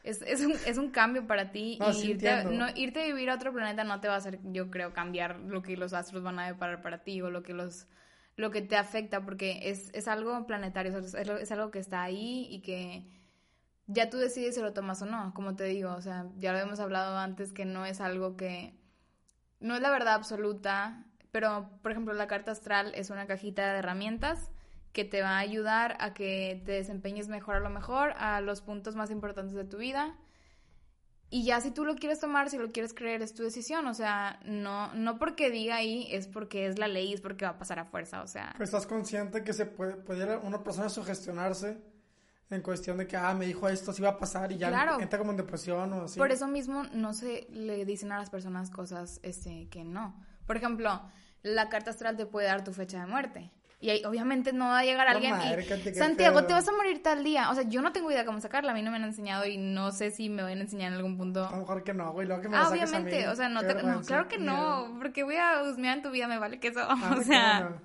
es, 0.04 0.22
es, 0.24 0.42
un, 0.42 0.52
es 0.66 0.78
un 0.78 0.92
cambio 0.92 1.28
para 1.28 1.54
ti. 1.54 1.80
y 1.80 2.12
irte, 2.12 2.44
no, 2.44 2.68
irte 2.76 3.04
a 3.04 3.06
vivir 3.06 3.30
a 3.30 3.36
otro 3.36 3.54
planeta 3.54 3.86
no 3.86 4.02
te 4.02 4.10
va 4.10 4.16
a 4.16 4.18
hacer, 4.18 4.38
yo 4.44 4.70
creo, 4.70 4.92
cambiar 4.92 5.40
lo 5.40 5.62
que 5.62 5.78
los 5.78 5.94
astros 5.94 6.22
van 6.22 6.40
a 6.40 6.48
deparar 6.48 6.82
para 6.82 7.06
ti 7.06 7.22
o 7.22 7.30
lo 7.30 7.42
que 7.42 7.54
los 7.54 7.88
lo 8.36 8.52
que 8.52 8.62
te 8.62 8.76
afecta, 8.76 9.24
porque 9.24 9.70
es, 9.70 9.90
es 9.94 10.10
algo 10.10 10.46
planetario, 10.46 10.98
es, 10.98 11.14
es 11.14 11.52
algo 11.54 11.72
que 11.72 11.80
está 11.80 12.04
ahí 12.04 12.48
y 12.50 12.62
que 12.62 13.06
ya 13.88 14.10
tú 14.10 14.18
decides 14.18 14.56
si 14.56 14.62
lo 14.62 14.74
tomas 14.74 15.02
o 15.02 15.06
no, 15.06 15.34
como 15.34 15.56
te 15.56 15.64
digo, 15.64 15.94
o 15.94 16.02
sea, 16.02 16.28
ya 16.38 16.52
lo 16.52 16.60
hemos 16.60 16.82
hablado 16.82 17.18
antes 17.18 17.54
que 17.54 17.64
no 17.64 17.86
es 17.86 18.02
algo 18.02 18.36
que, 18.36 18.76
no 19.62 19.76
es 19.76 19.82
la 19.82 19.90
verdad 19.90 20.14
absoluta, 20.14 21.06
pero 21.32 21.70
por 21.82 21.92
ejemplo 21.92 22.14
la 22.14 22.28
carta 22.28 22.52
astral 22.52 22.94
es 22.96 23.10
una 23.10 23.28
cajita 23.28 23.72
de 23.72 23.80
herramientas 23.80 24.52
que 24.94 25.06
te 25.06 25.22
va 25.22 25.38
a 25.38 25.40
ayudar 25.40 25.98
a 26.00 26.14
que 26.14 26.62
te 26.66 26.74
desempeñes 26.74 27.28
mejor 27.28 27.56
a 27.56 27.60
lo 27.60 27.70
mejor 27.70 28.14
a 28.18 28.42
los 28.42 28.62
puntos 28.62 28.96
más 28.96 29.12
importantes 29.12 29.56
de 29.56 29.66
tu 29.66 29.78
vida. 29.78 30.18
Y 31.32 31.46
ya 31.46 31.62
si 31.62 31.70
tú 31.70 31.86
lo 31.86 31.96
quieres 31.96 32.20
tomar, 32.20 32.50
si 32.50 32.58
lo 32.58 32.72
quieres 32.72 32.96
creer, 32.96 33.22
es 33.22 33.36
tu 33.36 33.44
decisión. 33.44 33.86
O 33.86 33.94
sea, 33.94 34.40
no, 34.46 34.92
no 34.96 35.20
porque 35.20 35.52
diga 35.52 35.76
ahí 35.76 36.08
es 36.10 36.28
porque 36.28 36.66
es 36.66 36.80
la 36.80 36.88
ley, 36.88 37.14
es 37.14 37.22
porque 37.22 37.46
va 37.46 37.52
a 37.52 37.58
pasar 37.60 37.78
a 37.78 37.86
fuerza. 37.86 38.24
O 38.24 38.28
sea. 38.28 38.50
Pero 38.54 38.64
estás 38.64 38.88
consciente 38.88 39.44
que 39.44 39.54
se 39.54 39.68
puede, 39.68 39.96
puede 39.96 40.38
una 40.38 40.64
persona 40.64 40.90
sugestionarse 40.90 41.78
en 42.50 42.62
cuestión 42.64 42.98
de 42.98 43.06
que, 43.06 43.16
ah, 43.16 43.36
me 43.36 43.46
dijo 43.46 43.70
esto, 43.70 43.94
sí 43.94 44.02
va 44.02 44.10
a 44.10 44.18
pasar 44.18 44.52
y 44.52 44.58
ya 44.58 44.70
entra 45.00 45.20
como 45.20 45.30
en 45.30 45.38
depresión 45.38 45.94
o 45.94 46.02
así. 46.06 46.18
Por 46.18 46.32
eso 46.32 46.48
mismo 46.48 46.84
no 46.94 47.14
se 47.14 47.48
le 47.52 47.86
dicen 47.86 48.12
a 48.12 48.18
las 48.18 48.32
personas 48.32 48.72
cosas 48.72 49.20
este, 49.22 49.68
que 49.70 49.84
no. 49.84 50.20
Por 50.50 50.58
ejemplo, 50.58 51.00
la 51.44 51.70
carta 51.70 51.92
astral 51.92 52.18
te 52.18 52.26
puede 52.26 52.48
dar 52.48 52.64
tu 52.64 52.74
fecha 52.74 53.00
de 53.00 53.06
muerte. 53.06 53.52
Y 53.80 53.92
ahí, 53.92 54.04
obviamente 54.04 54.52
no 54.52 54.66
va 54.66 54.80
a 54.80 54.84
llegar 54.84 55.08
alguien 55.08 55.36
y... 55.36 55.94
Santiago, 55.94 56.46
te 56.46 56.54
vas 56.54 56.68
a 56.68 56.72
morir 56.72 57.04
tal 57.04 57.24
día. 57.24 57.52
O 57.52 57.54
sea, 57.54 57.66
yo 57.70 57.84
no 57.84 57.92
tengo 57.92 58.10
idea 58.10 58.26
cómo 58.26 58.42
sacarla. 58.42 58.72
A 58.72 58.74
mí 58.74 58.82
no 58.82 58.90
me 58.90 58.98
han 58.98 59.04
enseñado 59.04 59.46
y 59.46 59.60
no 59.60 59.92
sé 59.92 60.10
si 60.10 60.28
me 60.28 60.42
van 60.42 60.58
a 60.58 60.62
enseñar 60.62 60.92
en 60.92 60.98
algún 60.98 61.18
punto. 61.18 61.46
A 61.46 61.52
lo 61.52 61.58
mejor 61.58 61.84
que 61.84 61.94
no, 61.94 62.12
güey. 62.14 62.26
Luego 62.26 62.42
que 62.42 62.50
me 62.50 62.58
ah, 62.58 62.68
obviamente. 62.68 63.28
O 63.28 63.36
sea, 63.36 63.48
no, 63.48 63.62
te... 63.62 63.76
no 63.76 64.02
claro 64.02 64.28
que 64.28 64.40
no. 64.40 64.96
Porque 64.98 65.22
voy 65.22 65.36
a 65.36 65.62
husmear 65.62 65.98
en 65.98 66.02
tu 66.04 66.10
vida, 66.10 66.28
me 66.28 66.40
vale 66.40 66.60
que 66.60 66.70
eso. 66.70 66.80
Ah, 66.90 67.16
o 67.16 67.22
sea... 67.22 67.76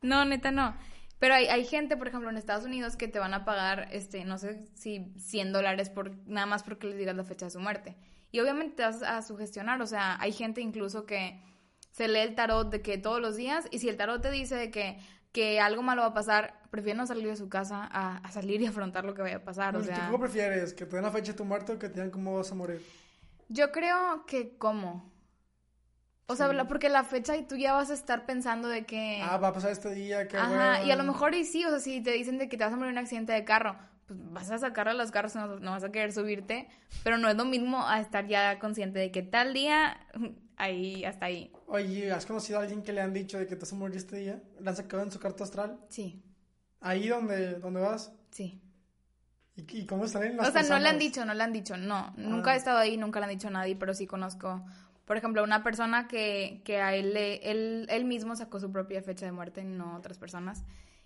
No, 0.00 0.24
neta, 0.24 0.52
no. 0.52 0.76
Pero 1.18 1.34
hay, 1.34 1.46
hay 1.48 1.64
gente, 1.64 1.96
por 1.96 2.06
ejemplo, 2.06 2.30
en 2.30 2.36
Estados 2.36 2.64
Unidos 2.64 2.94
que 2.94 3.08
te 3.08 3.18
van 3.18 3.34
a 3.34 3.44
pagar, 3.44 3.88
este, 3.90 4.24
no 4.24 4.38
sé 4.38 4.64
si 4.74 5.12
100 5.18 5.52
dólares 5.52 5.90
por, 5.90 6.16
nada 6.28 6.46
más 6.46 6.62
porque 6.62 6.86
les 6.86 6.98
digas 6.98 7.16
la 7.16 7.24
fecha 7.24 7.46
de 7.46 7.50
su 7.50 7.58
muerte. 7.58 7.96
Y 8.30 8.40
obviamente 8.40 8.76
te 8.76 8.82
vas 8.82 9.02
a 9.02 9.22
sugestionar, 9.22 9.80
o 9.80 9.86
sea, 9.86 10.20
hay 10.20 10.30
gente 10.30 10.60
incluso 10.60 11.06
que 11.06 11.40
se 11.96 12.08
lee 12.08 12.18
el 12.18 12.34
tarot 12.34 12.70
de 12.70 12.82
que 12.82 12.98
todos 12.98 13.22
los 13.22 13.36
días, 13.36 13.66
y 13.70 13.78
si 13.78 13.88
el 13.88 13.96
tarot 13.96 14.20
te 14.20 14.30
dice 14.30 14.54
de 14.54 14.70
que, 14.70 14.98
que 15.32 15.60
algo 15.60 15.82
malo 15.82 16.02
va 16.02 16.08
a 16.08 16.14
pasar, 16.14 16.60
prefiere 16.70 16.94
no 16.98 17.06
salir 17.06 17.26
de 17.26 17.36
su 17.36 17.48
casa 17.48 17.88
a, 17.90 18.30
salir 18.32 18.60
y 18.60 18.66
afrontar 18.66 19.06
lo 19.06 19.14
que 19.14 19.22
vaya 19.22 19.36
a 19.36 19.44
pasar, 19.44 19.74
o 19.76 19.82
sea... 19.82 20.10
¿Tú 20.10 20.18
prefieres? 20.18 20.74
¿Que 20.74 20.84
te 20.84 20.96
den 20.96 21.06
la 21.06 21.10
fecha 21.10 21.32
de 21.32 21.38
tu 21.38 21.46
muerte 21.46 21.72
o 21.72 21.78
que 21.78 21.88
te 21.88 21.94
digan 21.94 22.10
cómo 22.10 22.36
vas 22.36 22.52
a 22.52 22.54
morir? 22.54 22.84
Yo 23.48 23.72
creo 23.72 24.26
que 24.26 24.58
cómo. 24.58 25.10
O 26.26 26.36
sea, 26.36 26.50
porque 26.68 26.90
la 26.90 27.02
fecha 27.02 27.34
y 27.34 27.44
tú 27.44 27.56
ya 27.56 27.72
vas 27.72 27.88
a 27.88 27.94
estar 27.94 28.26
pensando 28.26 28.68
de 28.68 28.84
que... 28.84 29.22
Ah, 29.22 29.38
va 29.38 29.48
a 29.48 29.52
pasar 29.54 29.70
este 29.70 29.94
día, 29.94 30.28
que 30.28 30.36
Ajá, 30.36 30.84
y 30.84 30.90
a 30.90 30.96
lo 30.96 31.04
mejor 31.04 31.34
y 31.34 31.44
sí, 31.44 31.64
o 31.64 31.70
sea, 31.70 31.78
si 31.78 32.02
te 32.02 32.12
dicen 32.12 32.36
de 32.36 32.50
que 32.50 32.58
te 32.58 32.64
vas 32.64 32.74
a 32.74 32.76
morir 32.76 32.90
en 32.90 32.98
un 32.98 33.04
accidente 33.04 33.32
de 33.32 33.44
carro, 33.44 33.78
pues 34.06 34.18
vas 34.32 34.50
a 34.50 34.58
sacar 34.58 34.88
a 34.88 34.94
los 34.94 35.10
carros, 35.10 35.34
no, 35.34 35.58
no 35.58 35.72
vas 35.72 35.84
a 35.84 35.90
querer 35.90 36.12
subirte, 36.12 36.68
pero 37.02 37.18
no 37.18 37.28
es 37.28 37.36
lo 37.36 37.44
mismo 37.44 37.86
a 37.86 38.00
estar 38.00 38.26
ya 38.26 38.58
consciente 38.58 38.98
de 38.98 39.10
que 39.10 39.22
tal 39.22 39.52
día, 39.52 40.00
ahí, 40.56 41.04
hasta 41.04 41.26
ahí. 41.26 41.52
Oye, 41.66 42.12
¿has 42.12 42.26
conocido 42.26 42.58
a 42.58 42.62
alguien 42.62 42.82
que 42.82 42.92
le 42.92 43.00
han 43.00 43.12
dicho 43.12 43.38
de 43.38 43.46
que 43.46 43.56
te 43.56 43.60
vas 43.60 43.72
a 43.72 43.76
morir 43.76 43.96
este 43.96 44.16
día? 44.16 44.42
¿Le 44.60 44.68
han 44.68 44.76
sacado 44.76 45.02
en 45.02 45.10
su 45.10 45.18
carta 45.18 45.44
astral? 45.44 45.80
Sí. 45.88 46.22
¿Ahí 46.80 47.08
donde, 47.08 47.54
donde 47.54 47.80
vas? 47.80 48.12
Sí. 48.30 48.62
¿Y, 49.56 49.86
cómo 49.86 50.06
salen 50.06 50.36
las 50.36 50.50
O 50.50 50.52
sea, 50.52 50.62
no 50.64 50.78
le 50.78 50.88
han 50.88 50.98
dicho, 50.98 51.24
no 51.24 51.32
le 51.32 51.42
han 51.42 51.52
dicho, 51.52 51.76
no. 51.78 52.12
Nunca 52.16 52.50
he 52.50 52.54
ah. 52.54 52.56
estado 52.56 52.78
ahí, 52.78 52.98
nunca 52.98 53.20
le 53.20 53.24
han 53.24 53.30
dicho 53.30 53.48
a 53.48 53.52
nadie, 53.52 53.74
pero 53.74 53.94
sí 53.94 54.06
conozco 54.06 54.62
por 55.06 55.16
ejemplo, 55.16 55.44
una 55.44 55.62
persona 55.62 56.08
que, 56.08 56.62
que 56.64 56.82
a 56.82 56.94
él, 56.94 57.16
él, 57.16 57.86
él 57.88 58.04
mismo 58.04 58.34
sacó 58.34 58.58
su 58.58 58.72
propia 58.72 59.00
fecha 59.02 59.24
de 59.24 59.30
muerte, 59.30 59.62
no 59.62 59.96
otras 59.96 60.18
personas. 60.18 60.64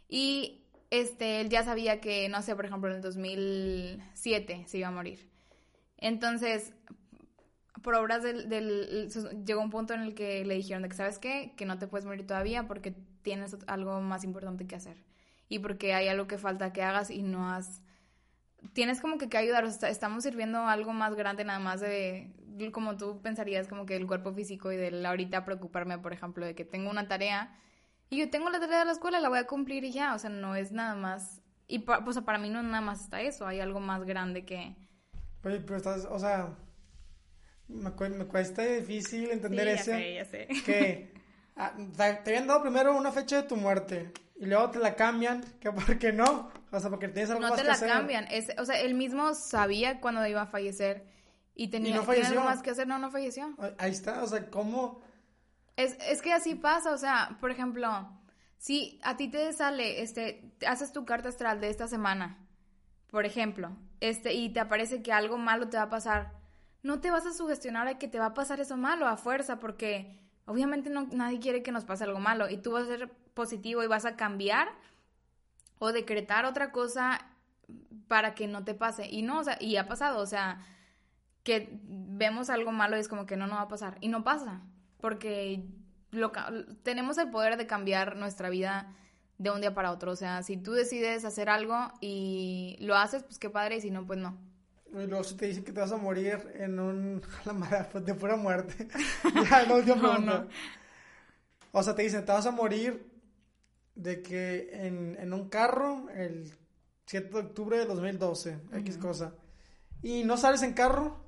Y 0.09 0.65
este, 0.91 1.41
él 1.41 1.49
ya 1.49 1.65
sabía 1.65 2.01
que, 2.01 2.29
no 2.29 2.43
sé, 2.43 2.55
por 2.57 2.67
ejemplo, 2.67 2.91
en 2.91 2.97
el 2.97 3.03
2007 3.03 4.65
se 4.67 4.79
iba 4.79 4.89
a 4.89 4.93
morir. 4.93 5.31
Entonces, 5.97 6.73
por 7.83 7.95
obras 7.95 8.23
del, 8.23 9.09
llegó 9.45 9.61
un 9.61 9.71
punto 9.71 9.95
en 9.95 10.01
el 10.01 10.15
que 10.15 10.45
le 10.45 10.55
dijeron 10.55 10.83
de 10.83 10.89
que, 10.89 10.97
¿sabes 10.97 11.19
qué? 11.19 11.55
Que 11.57 11.65
no 11.65 11.79
te 11.79 11.87
puedes 11.87 12.05
morir 12.07 12.27
todavía 12.27 12.67
porque 12.67 12.95
tienes 13.23 13.57
algo 13.67 14.01
más 14.01 14.25
importante 14.25 14.67
que 14.67 14.77
hacer. 14.77 14.97
Y 15.49 15.61
porque 15.61 15.95
hay 15.95 16.09
algo 16.09 16.27
que 16.27 16.39
falta 16.39 16.73
que 16.73 16.83
hagas 16.83 17.11
y 17.11 17.23
no 17.23 17.51
has... 17.51 17.83
Tienes 18.75 19.01
como 19.01 19.17
que 19.17 19.29
que 19.29 19.39
ayudar, 19.39 19.65
estamos 19.65 20.23
sirviendo 20.23 20.67
algo 20.67 20.93
más 20.93 21.15
grande 21.15 21.45
nada 21.45 21.61
más 21.61 21.81
de, 21.81 22.31
como 22.73 22.97
tú 22.99 23.23
pensarías, 23.23 23.69
como 23.69 23.87
que 23.87 23.97
el 23.97 24.07
cuerpo 24.07 24.35
físico 24.35 24.71
y 24.71 24.77
del 24.77 25.05
ahorita 25.07 25.47
preocuparme, 25.47 25.99
por 25.99 26.13
ejemplo, 26.13 26.45
de 26.45 26.55
que 26.55 26.67
tengo 26.67 26.91
una 26.91 27.09
tarea 27.09 27.57
y 28.11 28.19
yo 28.19 28.29
tengo 28.29 28.51
la 28.51 28.59
tarea 28.59 28.81
de 28.81 28.85
la 28.87 28.93
escuela, 28.93 29.21
la 29.21 29.29
voy 29.29 29.39
a 29.39 29.47
cumplir 29.47 29.85
y 29.85 29.93
ya, 29.93 30.15
o 30.15 30.19
sea, 30.19 30.31
no 30.31 30.57
es 30.57 30.73
nada 30.73 30.97
más. 30.97 31.41
Y 31.69 31.79
pues 31.79 32.19
para 32.21 32.39
mí 32.39 32.51
no 32.51 32.59
es 32.59 32.65
nada 32.65 32.81
más 32.81 33.03
está 33.03 33.23
eso, 33.23 33.47
hay 33.47 33.61
algo 33.61 33.79
más 33.79 34.05
grande 34.05 34.45
que. 34.45 34.75
Oye, 35.45 35.61
pero 35.61 35.77
estás, 35.77 36.07
o 36.11 36.19
sea, 36.19 36.57
me, 37.69 37.93
cuesta 37.93 38.63
difícil 38.63 39.31
entender 39.31 39.69
eso. 39.69 39.93
Ya 39.93 39.97
sé, 39.97 40.15
ya 40.15 40.25
sé. 40.25 40.49
Que 40.67 41.15
ah, 41.57 41.73
te 41.97 42.31
habían 42.31 42.49
dado 42.49 42.63
primero 42.63 42.97
una 42.97 43.13
fecha 43.13 43.37
de 43.37 43.43
tu 43.45 43.57
muerte 43.57 44.13
y 44.41 44.47
luego 44.47 44.71
te 44.71 44.81
la 44.81 44.97
cambian, 44.97 45.45
que 45.61 45.71
por 45.71 45.99
qué 45.99 46.13
no, 46.13 46.51
o 46.73 46.81
sea, 46.81 46.91
porque 46.91 47.09
tienes 47.09 47.31
algo 47.31 47.43
no 47.43 47.51
más 47.51 47.63
que 47.63 47.69
hacer. 47.69 47.75
No 47.75 47.87
te 47.87 47.93
la 47.93 47.99
cambian, 48.01 48.27
es, 48.31 48.49
o 48.59 48.65
sea, 48.65 48.81
él 48.81 48.95
mismo 48.95 49.35
sabía 49.35 50.01
cuando 50.01 50.27
iba 50.27 50.43
a 50.43 50.47
fallecer 50.47 51.05
y 51.55 51.69
tenía, 51.69 52.01
algo 52.01 52.41
más 52.43 52.63
que 52.63 52.71
hacer, 52.71 52.89
no, 52.89 52.99
no 52.99 53.11
falleció. 53.11 53.55
Ahí 53.79 53.93
está, 53.93 54.25
o 54.25 54.27
sea, 54.27 54.51
¿cómo? 54.51 55.03
Es, 55.83 55.97
es 56.01 56.23
que 56.23 56.33
así 56.33 56.55
pasa, 56.55 56.93
o 56.93 56.99
sea, 56.99 57.39
por 57.41 57.51
ejemplo, 57.51 58.09
si 58.59 59.01
a 59.03 59.17
ti 59.17 59.29
te 59.29 59.53
sale, 59.53 60.03
este, 60.03 60.53
haces 60.67 60.93
tu 60.93 61.05
carta 61.05 61.31
astral 61.31 61.61
de 61.61 61.71
esta 61.71 61.89
semana, 61.89 62.39
por 63.11 63.25
ejemplo, 63.25 63.77
este, 64.01 64.35
y 64.35 64.51
te 64.51 64.61
aparece 64.61 65.03
que 65.03 65.13
algo 65.13 65.39
malo 65.39 65.69
te 65.69 65.79
va 65.79 65.85
a 65.85 65.89
pasar, 65.89 66.33
no 66.83 67.01
te 67.01 67.11
vas 67.11 67.25
a 67.25 67.33
sugestionar 67.33 67.99
que 67.99 68.09
te 68.09 68.19
va 68.19 68.27
a 68.27 68.35
pasar 68.35 68.61
eso 68.61 68.77
malo 68.77 69.07
a 69.07 69.17
fuerza, 69.17 69.59
porque 69.59 70.21
obviamente 70.45 70.91
no, 70.91 71.07
nadie 71.13 71.41
quiere 71.41 71.63
que 71.63 71.73
nos 71.73 71.85
pase 71.85 72.05
algo 72.05 72.21
malo, 72.21 72.51
y 72.51 72.59
tú 72.59 72.73
vas 72.73 72.85
a 72.85 72.99
ser 72.99 73.11
positivo 73.33 73.83
y 73.83 73.87
vas 73.87 74.05
a 74.05 74.17
cambiar 74.17 74.69
o 75.79 75.93
decretar 75.93 76.45
otra 76.45 76.73
cosa 76.73 77.27
para 78.07 78.35
que 78.35 78.47
no 78.47 78.65
te 78.65 78.75
pase. 78.75 79.09
Y 79.09 79.23
no, 79.23 79.39
o 79.39 79.45
sea, 79.45 79.57
y 79.61 79.77
ha 79.77 79.89
pasado, 79.89 80.21
o 80.21 80.27
sea, 80.27 80.61
que 81.43 81.81
vemos 81.83 82.51
algo 82.51 82.73
malo 82.73 82.97
y 82.97 83.01
es 83.01 83.09
como 83.09 83.25
que 83.25 83.37
no, 83.37 83.47
no 83.47 83.55
va 83.55 83.63
a 83.63 83.69
pasar. 83.69 83.97
Y 84.01 84.09
no 84.09 84.23
pasa, 84.23 84.61
porque 85.01 85.65
lo, 86.11 86.33
tenemos 86.83 87.19
el 87.19 87.31
poder 87.31 87.57
de 87.57 87.67
cambiar 87.67 88.17
nuestra 88.17 88.51
vida 88.51 88.95
de 89.39 89.51
un 89.51 89.61
día 89.61 89.75
para 89.75 89.91
otro. 89.91 90.13
O 90.13 90.17
sea, 90.17 90.43
si 90.43 90.57
tú 90.57 90.73
decides 90.73 91.25
hacer 91.25 91.49
algo 91.49 91.93
y 92.01 92.77
lo 92.81 92.97
haces, 92.97 93.23
pues 93.23 93.39
qué 93.39 93.51
padre, 93.51 93.77
y 93.77 93.81
si 93.81 93.91
no, 93.91 94.07
pues 94.07 94.19
no. 94.19 94.39
Y 94.93 95.07
luego 95.07 95.23
si 95.23 95.37
te 95.37 95.47
dicen 95.47 95.65
que 95.65 95.73
te 95.73 95.81
vas 95.81 95.93
a 95.93 95.97
morir 95.97 96.53
en 96.55 96.79
un... 96.79 97.23
Pues, 97.93 98.05
de 98.05 98.15
pura 98.15 98.37
muerte. 98.37 98.89
ya, 99.51 99.65
no, 99.67 99.83
no, 99.97 100.19
no. 100.19 100.49
O 101.73 101.83
sea, 101.83 101.95
te 101.95 102.03
dicen, 102.03 102.25
te 102.25 102.33
vas 102.33 102.47
a 102.47 102.51
morir 102.51 103.09
de 103.95 104.23
que 104.23 104.71
en, 104.87 105.17
en 105.19 105.33
un 105.33 105.49
carro 105.49 106.09
el 106.11 106.53
7 107.07 107.29
de 107.29 107.39
octubre 107.39 107.79
de 107.79 107.87
2012, 107.87 108.59
X 108.75 108.97
cosa. 108.99 109.35
Y 110.03 110.25
no 110.25 110.37
sales 110.37 110.63
en 110.63 110.73
carro, 110.73 111.25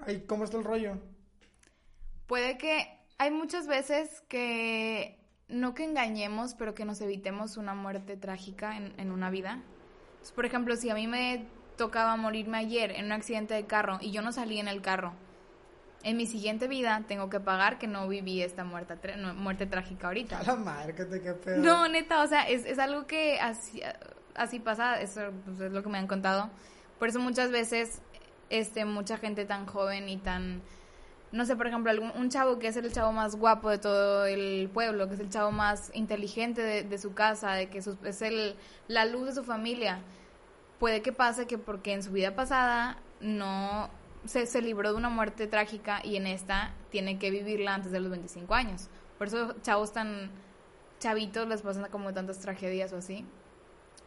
Ay, 0.00 0.24
¿cómo 0.26 0.44
está 0.44 0.56
el 0.56 0.64
rollo? 0.64 0.98
Puede 2.28 2.58
que 2.58 2.86
hay 3.16 3.30
muchas 3.32 3.66
veces 3.66 4.22
que 4.28 5.18
no 5.48 5.74
que 5.74 5.84
engañemos, 5.84 6.54
pero 6.54 6.74
que 6.74 6.84
nos 6.84 7.00
evitemos 7.00 7.56
una 7.56 7.74
muerte 7.74 8.16
trágica 8.16 8.76
en, 8.76 9.10
una 9.10 9.30
vida. 9.30 9.62
por 10.34 10.44
ejemplo, 10.44 10.76
si 10.76 10.90
a 10.90 10.94
mí 10.94 11.06
me 11.06 11.46
tocaba 11.76 12.16
morirme 12.16 12.58
ayer 12.58 12.92
en 12.92 13.06
un 13.06 13.12
accidente 13.12 13.54
de 13.54 13.64
carro 13.64 13.98
y 14.02 14.10
yo 14.10 14.20
no 14.20 14.30
salí 14.32 14.58
en 14.58 14.68
el 14.68 14.82
carro, 14.82 15.14
en 16.02 16.18
mi 16.18 16.26
siguiente 16.26 16.68
vida 16.68 17.02
tengo 17.08 17.30
que 17.30 17.40
pagar 17.40 17.78
que 17.78 17.86
no 17.86 18.06
viví 18.06 18.42
esta 18.42 18.62
muerte, 18.62 18.94
muerte 19.34 19.66
trágica 19.66 20.08
ahorita. 20.08 20.40
A 20.40 20.42
la 20.42 20.56
madre, 20.56 20.94
qué 20.94 21.04
pedo. 21.04 21.58
No, 21.62 21.88
neta, 21.88 22.22
o 22.22 22.26
sea, 22.26 22.46
es, 22.46 22.78
algo 22.78 23.06
que 23.06 23.40
así, 23.40 23.80
así 24.34 24.60
pasa, 24.60 25.00
eso 25.00 25.32
pues, 25.46 25.60
es 25.60 25.72
lo 25.72 25.82
que 25.82 25.88
me 25.88 25.98
han 25.98 26.06
contado 26.06 26.50
Por 26.98 27.08
eso 27.08 27.20
muchas 27.20 27.50
veces, 27.50 28.02
este, 28.50 28.84
mucha 28.84 29.16
gente 29.16 29.46
tan 29.46 29.64
joven 29.64 30.10
y 30.10 30.18
tan, 30.18 30.62
no 31.30 31.44
sé, 31.44 31.56
por 31.56 31.66
ejemplo, 31.66 31.90
algún, 31.90 32.10
un 32.16 32.30
chavo 32.30 32.58
que 32.58 32.68
es 32.68 32.76
el 32.76 32.92
chavo 32.92 33.12
más 33.12 33.36
guapo 33.36 33.68
de 33.70 33.78
todo 33.78 34.24
el 34.26 34.70
pueblo, 34.72 35.08
que 35.08 35.14
es 35.14 35.20
el 35.20 35.28
chavo 35.28 35.50
más 35.50 35.90
inteligente 35.94 36.62
de, 36.62 36.82
de 36.84 36.98
su 36.98 37.14
casa, 37.14 37.52
de 37.52 37.68
que 37.68 37.78
es 37.78 38.22
el, 38.22 38.56
la 38.86 39.04
luz 39.04 39.26
de 39.26 39.34
su 39.34 39.44
familia, 39.44 40.00
puede 40.78 41.02
que 41.02 41.12
pase 41.12 41.46
que 41.46 41.58
porque 41.58 41.92
en 41.92 42.02
su 42.02 42.12
vida 42.12 42.34
pasada 42.34 42.98
no 43.20 43.90
se, 44.24 44.46
se 44.46 44.62
libró 44.62 44.90
de 44.90 44.96
una 44.96 45.08
muerte 45.10 45.46
trágica 45.46 46.00
y 46.04 46.16
en 46.16 46.26
esta 46.26 46.72
tiene 46.90 47.18
que 47.18 47.30
vivirla 47.30 47.74
antes 47.74 47.92
de 47.92 48.00
los 48.00 48.10
25 48.10 48.54
años. 48.54 48.88
Por 49.18 49.26
eso 49.26 49.54
chavos 49.62 49.92
tan 49.92 50.30
chavitos 51.00 51.46
les 51.48 51.62
pasan 51.62 51.90
como 51.90 52.12
tantas 52.12 52.38
tragedias 52.38 52.92
o 52.92 52.98
así. 52.98 53.24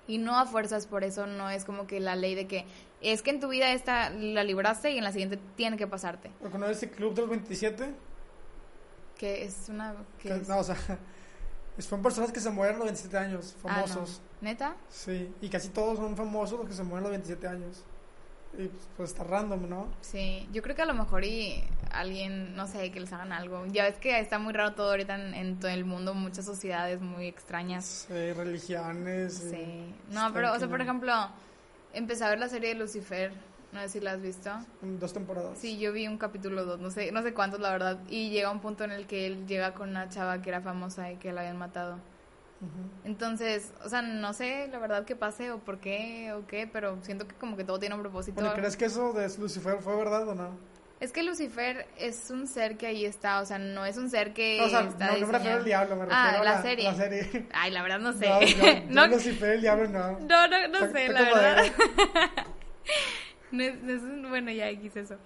Y 0.08 0.18
no 0.18 0.38
a 0.38 0.46
fuerzas, 0.46 0.88
por 0.88 1.04
eso 1.04 1.28
no 1.28 1.50
es 1.50 1.66
como 1.66 1.88
que 1.88 2.00
la 2.00 2.16
ley 2.16 2.36
de 2.36 2.48
que 2.48 2.66
es 3.02 3.22
que 3.22 3.32
en 3.32 3.40
tu 3.40 3.48
vida 3.50 3.72
esta 3.74 4.10
la 4.12 4.44
libraste 4.44 4.92
y 4.92 4.98
en 4.98 5.04
la 5.04 5.12
siguiente 5.12 5.40
tiene 5.56 5.78
que 5.78 5.88
pasarte. 5.88 6.32
¿O 6.46 6.50
conoces 6.50 6.78
ese 6.78 6.90
club 6.92 7.14
de 7.16 7.22
los 7.22 7.30
27? 7.30 7.94
Que 9.18 9.44
es 9.44 9.70
una... 9.70 9.96
Que 10.20 10.30
Que- 10.30 10.36
es- 10.36 10.48
No, 10.48 10.60
o 10.60 10.64
sea, 10.64 10.76
son 11.80 12.02
personas 12.02 12.32
que 12.32 12.40
se 12.40 12.50
mueren 12.50 12.76
a 12.76 12.80
los 12.80 12.86
27 12.88 13.18
años, 13.18 13.56
Ah, 13.64 13.82
no. 13.82 13.88
famosos. 13.88 14.22
¿Neta? 14.42 14.76
Sí, 14.90 15.32
y 15.42 15.50
casi 15.50 15.70
todos 15.70 15.98
son 15.98 16.16
famosos 16.18 16.60
los 16.60 16.68
que 16.68 16.74
se 16.74 16.84
mueren 16.84 17.06
a 17.06 17.10
los 17.10 17.18
27 17.18 17.48
años. 17.48 17.84
Y 18.54 18.68
pues, 18.68 18.84
pues 18.98 19.10
está 19.12 19.24
random, 19.24 19.70
¿no? 19.70 19.88
Sí, 20.02 20.50
yo 20.52 20.62
creo 20.62 20.76
que 20.76 20.82
a 20.82 20.86
lo 20.86 20.94
mejor 20.94 21.24
y 21.24 21.64
alguien, 21.92 22.54
no 22.56 22.68
sé, 22.68 22.92
que 22.92 23.00
les 23.00 23.14
hagan 23.14 23.32
algo. 23.32 23.66
Ya 23.68 23.84
ves 23.86 23.96
que 23.98 24.20
está 24.20 24.40
muy 24.40 24.52
raro 24.52 24.74
todo 24.74 24.90
ahorita 24.90 25.16
en, 25.16 25.34
en 25.34 25.60
todo 25.60 25.72
el 25.72 25.86
mundo, 25.86 26.14
muchas 26.14 26.44
sociedades 26.46 27.00
muy 27.00 27.28
extrañas. 27.28 28.06
Sí, 28.10 28.34
religiones. 28.34 29.36
Sí. 29.52 29.94
No, 30.10 30.22
está 30.28 30.34
pero, 30.34 30.54
o 30.54 30.60
sea, 30.60 30.68
por 30.68 30.82
ejemplo, 30.82 31.14
empecé 31.94 32.24
a 32.24 32.30
ver 32.30 32.40
la 32.40 32.50
serie 32.50 32.70
de 32.70 32.76
Lucifer, 32.76 33.32
no 33.72 33.82
sé 33.82 33.90
si 33.90 34.00
la 34.00 34.14
has 34.14 34.22
visto. 34.22 34.50
En 34.82 35.00
Dos 35.00 35.14
temporadas. 35.14 35.58
Sí, 35.58 35.78
yo 35.80 35.94
vi 35.94 36.08
un 36.08 36.18
capítulo 36.18 36.66
dos, 36.66 36.80
no 36.80 36.92
sé, 36.92 37.12
no 37.12 37.22
sé 37.22 37.34
cuántos 37.34 37.60
la 37.60 37.72
verdad, 37.72 38.00
y 38.10 38.30
llega 38.30 38.52
un 38.52 38.60
punto 38.60 38.84
en 38.84 38.92
el 38.92 39.08
que 39.08 39.28
él 39.28 39.48
llega 39.48 39.74
con 39.74 39.90
una 39.90 40.10
chava 40.10 40.42
que 40.42 40.50
era 40.50 40.62
famosa 40.62 41.12
y 41.12 41.18
que 41.18 41.32
la 41.32 41.42
habían 41.42 41.58
matado. 41.58 41.98
Entonces, 43.04 43.74
o 43.84 43.90
sea, 43.90 44.04
no 44.04 44.34
sé 44.34 44.68
la 44.72 44.78
verdad 44.78 45.04
qué 45.04 45.16
pase 45.16 45.52
o 45.52 45.58
por 45.58 45.80
qué 45.80 46.32
o 46.34 46.46
qué, 46.46 46.70
pero 46.72 47.00
siento 47.02 47.28
que 47.28 47.34
como 47.36 47.58
que 47.58 47.64
todo 47.64 47.80
tiene 47.80 47.96
un 47.96 48.02
propósito. 48.02 48.40
Bueno, 48.40 48.54
¿crees 48.54 48.78
que 48.78 48.86
eso 48.86 49.14
de 49.14 49.28
Lucifer 49.40 49.80
fue 49.80 49.96
verdad 49.96 50.28
o 50.28 50.36
no? 50.36 50.52
Es 51.02 51.12
que 51.12 51.24
Lucifer 51.24 51.88
es 51.98 52.30
un 52.30 52.48
ser 52.48 52.78
que 52.78 52.86
ahí 52.88 53.06
está, 53.06 53.42
o 53.42 53.46
sea, 53.46 53.58
no 53.58 53.86
es 53.86 53.98
un 53.98 54.10
ser 54.10 54.34
que 54.34 54.62
o 54.62 54.70
sea, 54.70 54.82
está 54.82 55.08
no, 55.08 55.18
no 55.18 55.28
me 55.28 55.34
refiero 55.34 55.58
al 55.58 55.66
diablo, 55.66 55.96
me 55.98 56.04
Ah, 56.04 56.26
refiero 56.28 56.42
a 56.42 56.44
la 56.46 56.52
la 56.54 56.62
serie. 56.62 56.86
La 56.86 56.96
serie. 56.96 57.48
Ay, 57.54 57.72
la 57.72 57.82
verdad 57.82 58.00
no 58.00 58.14
sé. 58.14 58.28
No, 58.30 58.40
yo 58.46 58.88
no, 58.90 59.08
Lucifer, 59.08 59.50
el 59.50 59.62
diablo, 59.62 59.90
no. 59.90 60.20
no, 60.20 60.48
no, 60.48 60.68
no 60.70 60.78
Está- 60.80 60.92
sé, 60.92 61.06
está 61.08 61.22
la 61.22 61.34
verdad. 61.34 61.64
No 63.52 63.64
es- 63.64 63.82
no 63.84 63.92
es 63.94 64.02
un- 64.04 64.30
bueno, 64.30 64.52
ya 64.52 64.70
X 64.70 64.96
eso. 64.96 65.18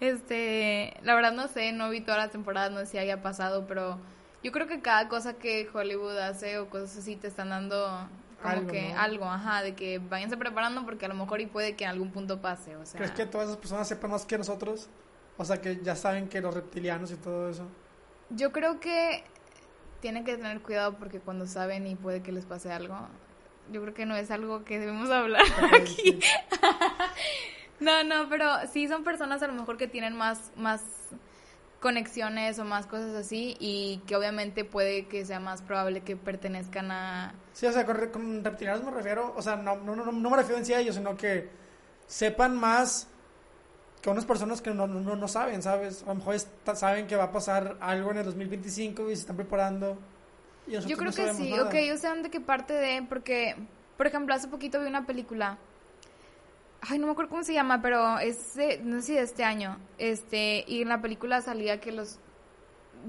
Este, 0.00 0.94
la 1.02 1.14
verdad 1.14 1.32
no 1.32 1.48
sé, 1.48 1.72
no 1.72 1.88
vi 1.90 2.00
todas 2.00 2.18
las 2.20 2.30
temporadas, 2.30 2.70
no 2.70 2.78
sé 2.80 2.86
si 2.86 2.98
haya 2.98 3.22
pasado, 3.22 3.66
pero 3.66 3.98
yo 4.42 4.52
creo 4.52 4.66
que 4.66 4.80
cada 4.80 5.08
cosa 5.08 5.34
que 5.34 5.68
Hollywood 5.72 6.18
hace 6.18 6.58
o 6.58 6.68
cosas 6.68 6.98
así 6.98 7.16
te 7.16 7.26
están 7.28 7.48
dando 7.50 8.08
como 8.40 8.54
Algo, 8.54 8.70
que 8.72 8.88
¿no? 8.92 9.00
algo, 9.00 9.24
ajá, 9.26 9.62
de 9.62 9.74
que 9.74 9.98
váyanse 9.98 10.36
preparando 10.36 10.84
porque 10.84 11.06
a 11.06 11.08
lo 11.08 11.14
mejor 11.14 11.40
y 11.40 11.46
puede 11.46 11.74
que 11.76 11.84
en 11.84 11.90
algún 11.90 12.10
punto 12.12 12.40
pase, 12.40 12.76
o 12.76 12.84
sea. 12.84 12.98
¿Crees 12.98 13.12
que 13.12 13.26
todas 13.26 13.46
esas 13.48 13.58
personas 13.58 13.86
sepan 13.88 14.10
más 14.10 14.26
que 14.26 14.36
nosotros? 14.38 14.88
O 15.36 15.44
sea, 15.44 15.60
que 15.60 15.80
ya 15.82 15.96
saben 15.96 16.28
que 16.28 16.40
los 16.40 16.54
reptilianos 16.54 17.10
y 17.10 17.16
todo 17.16 17.48
eso. 17.48 17.66
Yo 18.30 18.52
creo 18.52 18.80
que 18.80 19.24
tienen 20.00 20.24
que 20.24 20.36
tener 20.36 20.60
cuidado 20.60 20.94
porque 20.98 21.20
cuando 21.20 21.46
saben 21.46 21.86
y 21.86 21.94
puede 21.94 22.22
que 22.22 22.32
les 22.32 22.44
pase 22.44 22.72
algo, 22.72 22.96
yo 23.70 23.80
creo 23.82 23.94
que 23.94 24.06
no 24.06 24.16
es 24.16 24.30
algo 24.30 24.64
que 24.64 24.78
debemos 24.78 25.10
hablar 25.10 25.42
aquí. 25.74 25.94
sí. 25.96 26.20
No, 27.80 28.04
no, 28.04 28.28
pero 28.28 28.46
sí 28.72 28.86
son 28.86 29.02
personas 29.02 29.42
a 29.42 29.48
lo 29.48 29.54
mejor 29.54 29.76
que 29.76 29.88
tienen 29.88 30.14
más, 30.14 30.52
más 30.56 30.82
conexiones 31.80 32.56
o 32.60 32.64
más 32.64 32.86
cosas 32.86 33.12
así 33.16 33.56
y 33.58 34.00
que 34.06 34.14
obviamente 34.14 34.64
puede 34.64 35.08
que 35.08 35.26
sea 35.26 35.40
más 35.40 35.62
probable 35.62 36.02
que 36.02 36.16
pertenezcan 36.16 36.92
a... 36.92 37.34
Sí, 37.52 37.66
o 37.66 37.72
sea, 37.72 37.84
con 37.84 37.96
reptilianos 38.44 38.84
me 38.84 38.92
refiero, 38.92 39.34
o 39.36 39.42
sea, 39.42 39.56
no, 39.56 39.76
no, 39.78 39.96
no, 39.96 40.12
no 40.12 40.30
me 40.30 40.36
refiero 40.36 40.58
en 40.58 40.64
sí 40.64 40.72
a 40.72 40.78
ellos, 40.78 40.94
sino 40.94 41.16
que 41.16 41.50
sepan 42.06 42.56
más 42.56 43.08
que 44.02 44.10
unas 44.10 44.24
personas 44.24 44.60
que 44.60 44.74
no, 44.74 44.86
no, 44.86 45.16
no 45.16 45.28
saben, 45.28 45.62
¿sabes? 45.62 46.02
A 46.02 46.06
lo 46.06 46.16
mejor 46.16 46.34
está- 46.34 46.74
saben 46.74 47.06
que 47.06 47.16
va 47.16 47.24
a 47.24 47.32
pasar 47.32 47.76
algo 47.80 48.10
en 48.10 48.18
el 48.18 48.24
2025 48.24 49.10
y 49.10 49.14
se 49.14 49.22
están 49.22 49.36
preparando. 49.36 49.96
y 50.66 50.72
Yo 50.72 50.96
creo 50.96 51.10
no 51.10 51.16
que 51.16 51.32
sí, 51.34 51.50
nada. 51.50 51.64
ok, 51.68 51.74
ellos 51.74 52.00
saben 52.00 52.22
de 52.24 52.30
qué 52.30 52.40
parte 52.40 52.72
de, 52.74 53.02
porque, 53.08 53.54
por 53.96 54.06
ejemplo, 54.08 54.34
hace 54.34 54.48
poquito 54.48 54.80
vi 54.80 54.86
una 54.86 55.06
película, 55.06 55.56
ay, 56.80 56.98
no 56.98 57.06
me 57.06 57.12
acuerdo 57.12 57.30
cómo 57.30 57.44
se 57.44 57.54
llama, 57.54 57.80
pero 57.80 58.18
es, 58.18 58.54
de- 58.54 58.80
no 58.82 58.96
sé 58.96 59.02
si 59.06 59.14
de 59.14 59.22
este 59.22 59.44
año, 59.44 59.78
este, 59.98 60.64
y 60.66 60.82
en 60.82 60.88
la 60.88 61.00
película 61.00 61.40
salía 61.40 61.80
que 61.80 61.92
los, 61.92 62.18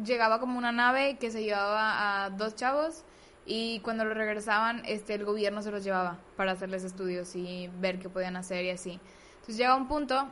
llegaba 0.06 0.40
como 0.40 0.58
una 0.58 0.72
nave 0.72 1.18
que 1.18 1.32
se 1.32 1.44
llevaba 1.44 2.26
a 2.26 2.30
dos 2.32 2.56
chavos 2.56 3.04
y 3.46 3.80
cuando 3.82 4.06
lo 4.06 4.14
regresaban, 4.14 4.84
este, 4.86 5.14
el 5.16 5.26
gobierno 5.26 5.62
se 5.62 5.72
los 5.72 5.84
llevaba 5.84 6.18
para 6.38 6.52
hacerles 6.54 6.84
estudios 6.84 7.36
y 7.36 7.70
ver 7.80 8.00
qué 8.00 8.10
podían 8.10 8.36
hacer 8.36 8.64
y 8.66 8.70
así. 8.72 9.00
Entonces 9.36 9.58
llega 9.58 9.76
un 9.76 9.88
punto 9.88 10.28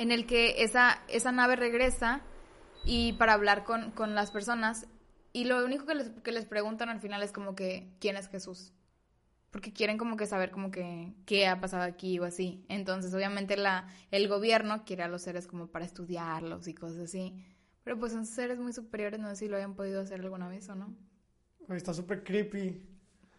en 0.00 0.12
el 0.12 0.24
que 0.24 0.62
esa, 0.64 1.02
esa 1.08 1.30
nave 1.30 1.56
regresa 1.56 2.22
y 2.86 3.12
para 3.12 3.34
hablar 3.34 3.64
con, 3.64 3.90
con 3.90 4.14
las 4.14 4.30
personas 4.30 4.86
y 5.34 5.44
lo 5.44 5.62
único 5.62 5.84
que 5.84 5.94
les, 5.94 6.08
que 6.08 6.32
les 6.32 6.46
preguntan 6.46 6.88
al 6.88 7.00
final 7.00 7.22
es 7.22 7.32
como 7.32 7.54
que 7.54 7.92
¿quién 8.00 8.16
es 8.16 8.28
Jesús? 8.28 8.72
Porque 9.50 9.74
quieren 9.74 9.98
como 9.98 10.16
que 10.16 10.24
saber 10.24 10.52
como 10.52 10.70
que 10.70 11.12
qué 11.26 11.46
ha 11.46 11.60
pasado 11.60 11.82
aquí 11.82 12.18
o 12.18 12.24
así. 12.24 12.64
Entonces 12.70 13.12
obviamente 13.12 13.58
la, 13.58 13.88
el 14.10 14.26
gobierno 14.26 14.86
quiere 14.86 15.02
a 15.02 15.08
los 15.08 15.20
seres 15.20 15.46
como 15.46 15.66
para 15.66 15.84
estudiarlos 15.84 16.66
y 16.66 16.72
cosas 16.72 17.00
así. 17.00 17.44
Pero 17.84 17.98
pues 17.98 18.12
son 18.12 18.24
seres 18.24 18.58
muy 18.58 18.72
superiores, 18.72 19.20
no 19.20 19.28
sé 19.28 19.36
si 19.36 19.48
lo 19.48 19.58
hayan 19.58 19.74
podido 19.74 20.00
hacer 20.00 20.20
alguna 20.20 20.48
vez 20.48 20.66
o 20.70 20.76
no. 20.76 20.96
Está 21.68 21.92
súper 21.92 22.24
creepy. 22.24 22.82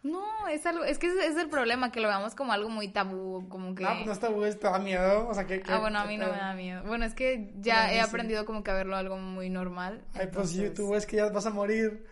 No, 0.03 0.47
es 0.47 0.65
algo, 0.65 0.83
es 0.83 0.97
que 0.97 1.07
ese 1.07 1.27
es 1.27 1.37
el 1.37 1.47
problema, 1.47 1.91
que 1.91 1.99
lo 1.99 2.07
veamos 2.07 2.33
como 2.33 2.53
algo 2.53 2.69
muy 2.69 2.87
tabú, 2.87 3.47
como 3.49 3.75
que... 3.75 3.85
Ah, 3.85 3.93
pues 3.95 4.07
no 4.07 4.11
está 4.13 4.29
güey, 4.29 4.51
te 4.57 4.67
da 4.67 4.79
miedo. 4.79 5.27
O 5.27 5.33
sea, 5.35 5.45
que. 5.45 5.61
que- 5.61 5.71
Ah, 5.71 5.77
bueno, 5.77 5.99
a 5.99 6.05
mí 6.05 6.17
no 6.17 6.25
te- 6.25 6.31
me 6.31 6.37
da 6.39 6.53
miedo. 6.55 6.81
Bueno, 6.83 7.05
es 7.05 7.13
que 7.13 7.51
ya 7.59 7.83
No, 7.85 7.89
he 7.91 7.93
sí. 7.95 7.99
aprendido 7.99 8.45
como 8.45 8.63
que 8.63 8.71
a 8.71 8.73
verlo 8.73 8.95
algo 8.95 9.17
muy 9.17 9.49
normal. 9.51 10.01
Ay, 10.15 10.27
pues 10.33 10.53
entonces- 10.55 10.73
tú 10.73 10.89
ves 10.89 11.05
que 11.05 11.17
ya 11.17 11.29
vas 11.29 11.45
a 11.45 11.51
morir. 11.51 12.03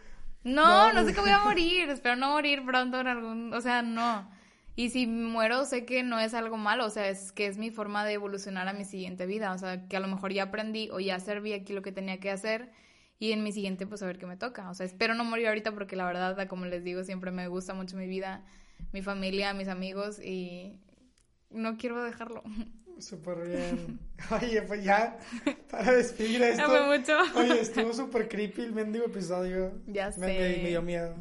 No, 0.44 0.66
No, 0.66 0.88
no, 0.90 0.94
pues- 0.94 1.08
sé 1.08 1.14
que 1.16 1.22
voy 1.22 1.32
a 1.32 1.40
morir. 1.46 1.90
Espero 1.90 2.16
no 2.16 2.30
morir 2.32 2.64
pronto 2.64 3.00
en 3.00 3.08
algún. 3.08 3.54
O 3.56 3.62
sea, 3.62 3.82
no. 3.82 4.30
Y 4.76 4.92
si 4.92 5.08
muero, 5.08 5.66
sé 5.66 5.84
que 5.86 6.04
no 6.04 6.20
es 6.20 6.36
algo 6.36 6.58
malo. 6.58 6.86
O 6.86 6.90
sea, 6.92 7.10
es 7.10 7.32
que 7.32 7.48
es 7.48 7.58
mi 7.58 7.72
forma 7.72 8.06
de 8.06 8.14
evolucionar 8.14 8.68
a 8.68 8.74
mi 8.74 8.86
siguiente 8.86 9.26
vida. 9.26 9.52
O 9.52 9.58
sea, 9.58 9.88
que 9.88 9.98
a 9.98 10.00
lo 10.00 10.08
mejor 10.08 10.32
ya 10.32 10.44
aprendí 10.44 10.90
o 10.92 11.00
ya 11.00 11.20
serví 11.20 11.54
aquí 11.54 11.74
lo 11.74 11.82
que 11.82 11.92
tenía 11.92 12.20
que 12.20 12.30
hacer. 12.30 12.70
Y 13.20 13.34
en 13.34 13.44
mi 13.44 13.52
siguiente, 13.52 13.86
pues 13.86 14.02
a 14.02 14.06
ver 14.06 14.18
qué 14.18 14.26
me 14.26 14.38
toca. 14.38 14.70
O 14.70 14.74
sea, 14.74 14.86
espero 14.86 15.14
no 15.14 15.24
morir 15.26 15.48
ahorita 15.48 15.74
porque 15.74 15.96
la 15.98 16.06
verdad, 16.06 16.48
como 16.48 16.66
les 16.66 16.84
digo, 16.86 17.04
siempre 17.04 17.32
me 17.32 17.48
gusta 17.50 17.74
mucho 17.74 17.98
mi 17.98 18.08
vida, 18.08 18.46
mi 18.94 19.02
familia, 19.02 19.54
mis 19.54 19.68
amigos 19.68 20.20
y 20.24 20.80
no 21.50 21.78
quiero 21.78 22.02
dejarlo. 22.04 22.44
Súper 23.00 23.48
bien. 23.48 24.00
Oye, 24.42 24.62
pues 24.64 24.84
ya, 24.84 25.18
para 25.70 25.94
despedir 25.94 26.42
esto. 26.44 26.66
Fue 26.66 26.98
mucho. 26.98 27.14
Oye, 27.36 27.62
estuvo 27.62 27.94
súper 27.94 28.28
creepy 28.28 28.62
el 28.62 28.74
mendigo 28.74 29.06
episodio. 29.06 29.82
Ya 29.88 30.08
Me, 30.08 30.14
sé. 30.14 30.20
me- 30.58 30.64
me 30.64 30.70
dio 30.70 30.82
miedo. 30.82 31.16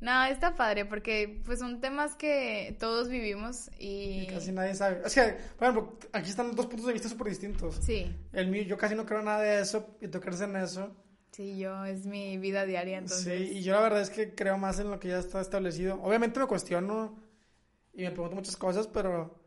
No, 0.00 0.24
está 0.26 0.54
padre 0.54 0.84
porque 0.84 1.42
pues 1.44 1.58
son 1.58 1.80
temas 1.80 2.14
que 2.14 2.76
todos 2.78 3.08
vivimos 3.08 3.68
y... 3.80 4.20
Y 4.22 4.26
casi 4.28 4.52
nadie 4.52 4.74
sabe. 4.76 5.02
Que, 5.12 5.36
por 5.58 5.68
ejemplo, 5.68 5.98
aquí 6.12 6.30
están 6.30 6.54
dos 6.54 6.66
puntos 6.66 6.86
de 6.86 6.92
vista 6.92 7.08
súper 7.08 7.28
distintos. 7.28 7.74
Sí, 7.82 8.14
El 8.32 8.46
mío, 8.48 8.62
yo 8.62 8.78
casi 8.78 8.94
no 8.94 9.04
creo 9.04 9.22
nada 9.22 9.40
de 9.40 9.60
eso 9.60 9.96
y 10.00 10.06
tú 10.08 10.20
crees 10.20 10.40
en 10.40 10.54
eso. 10.56 10.94
Sí, 11.38 11.56
yo, 11.56 11.84
es 11.84 12.04
mi 12.04 12.36
vida 12.36 12.64
diaria, 12.66 12.98
entonces... 12.98 13.48
Sí, 13.48 13.58
y 13.58 13.62
yo 13.62 13.74
la 13.74 13.80
verdad 13.82 14.02
es 14.02 14.10
que 14.10 14.34
creo 14.34 14.58
más 14.58 14.80
en 14.80 14.90
lo 14.90 14.98
que 14.98 15.06
ya 15.08 15.18
está 15.20 15.40
establecido. 15.40 16.02
Obviamente 16.02 16.40
me 16.40 16.46
cuestiono 16.46 17.16
y 17.94 18.02
me 18.02 18.10
pregunto 18.10 18.34
muchas 18.34 18.56
cosas, 18.56 18.88
pero 18.88 19.40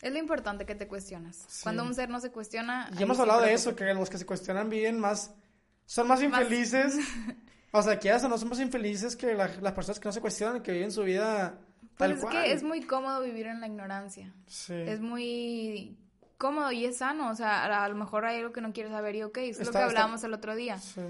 Es 0.00 0.10
lo 0.10 0.18
importante 0.18 0.64
que 0.64 0.74
te 0.74 0.88
cuestionas. 0.88 1.36
Sí. 1.46 1.60
Cuando 1.62 1.84
un 1.84 1.94
ser 1.94 2.08
no 2.08 2.20
se 2.20 2.30
cuestiona... 2.32 2.90
y 2.98 3.02
hemos 3.02 3.18
hablado 3.20 3.42
de 3.42 3.52
eso, 3.52 3.76
que- 3.76 3.84
que 3.84 3.92
los 3.94 4.08
que 4.10 4.16
se 4.18 4.24
cuestionan 4.26 4.70
viven 4.70 4.98
más, 4.98 5.34
son 5.86 6.08
más 6.08 6.20
Más- 6.22 6.40
infelices. 6.40 6.96
O 7.74 7.82
sea, 7.82 7.98
que 7.98 8.08
ya 8.08 8.18
no 8.28 8.36
son 8.36 8.50
más 8.50 8.60
infelices 8.60 9.14
que 9.16 9.32
la- 9.34 9.48
las 9.62 9.72
personas 9.72 9.98
que 10.00 10.06
no 10.08 10.12
se 10.12 10.20
cuestionan 10.20 10.56
y 10.58 10.60
que 10.60 10.72
viven 10.72 10.90
su 10.92 11.02
vida 11.04 11.58
Pues 11.80 11.96
tal 11.96 12.12
es 12.12 12.20
cual. 12.20 12.32
que 12.32 12.52
es 12.52 12.62
muy 12.62 12.82
cómodo 12.82 13.22
vivir 13.22 13.46
en 13.46 13.60
la 13.60 13.66
ignorancia. 13.66 14.34
Sí. 14.46 14.74
Es 14.74 15.00
muy 15.00 15.96
cómodo 16.42 16.72
y 16.72 16.84
es 16.84 16.98
sano. 16.98 17.30
O 17.30 17.34
sea, 17.34 17.64
a, 17.84 17.88
lo 17.88 17.94
mejor 17.94 18.24
hay 18.24 18.38
algo 18.38 18.52
que 18.52 18.60
no 18.60 18.72
quieres 18.72 18.92
saber 18.92 19.14
y 19.14 19.22
ok, 19.22 19.38
es 19.38 19.58
lo 19.58 19.64
que 19.64 19.70
está- 19.70 19.84
hablábamos 19.84 20.24
el 20.24 20.34
otro 20.34 20.54
día. 20.56 20.78
Sí. 20.78 21.00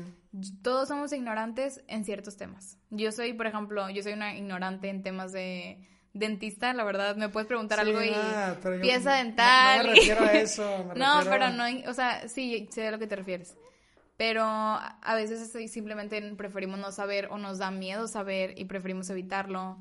Todos 0.63 0.89
somos 0.89 1.13
ignorantes 1.13 1.83
en 1.89 2.05
ciertos 2.05 2.37
temas. 2.37 2.79
Yo 2.91 3.11
soy, 3.13 3.33
por 3.33 3.47
ejemplo, 3.47 3.89
yo 3.91 4.03
soy 4.03 4.13
una 4.13 4.37
ignorante 4.37 4.89
en 4.91 5.03
temas 5.03 5.33
de 5.33 5.79
dentista, 6.15 6.75
la 6.75 6.85
verdad, 6.85 7.17
me 7.17 7.31
puedes 7.31 7.47
preguntar 7.47 7.81
Sí, 7.81 7.87
algo 7.89 8.03
y 8.03 8.11
nada, 8.11 8.61
yo 8.63 8.81
pieza 8.83 9.11
no- 9.11 9.17
dental. 9.17 9.79
No, 9.79 9.85
me 9.85 9.91
y- 9.91 10.01
refiero 10.01 10.21
a 10.25 10.33
eso. 10.35 10.85
me 10.89 10.95
No, 10.95 11.23
refiero- 11.23 11.31
pero 11.31 11.51
no, 11.51 11.91
o 11.91 11.95
sea, 11.95 12.29
sí, 12.29 12.69
sé 12.71 12.87
a 12.89 12.91
lo 12.91 12.99
que 12.99 13.07
te 13.07 13.17
refieres. 13.17 13.57
Pero 14.19 14.45
a 14.45 15.15
veces 15.15 15.51
simplemente 15.73 16.21
preferimos 16.37 16.79
no 16.79 16.93
saber 16.93 17.29
o 17.31 17.39
nos 17.39 17.59
da 17.59 17.71
miedo 17.71 18.07
saber 18.07 18.55
y 18.59 18.67
preferimos 18.67 19.09
evitarlo. 19.11 19.79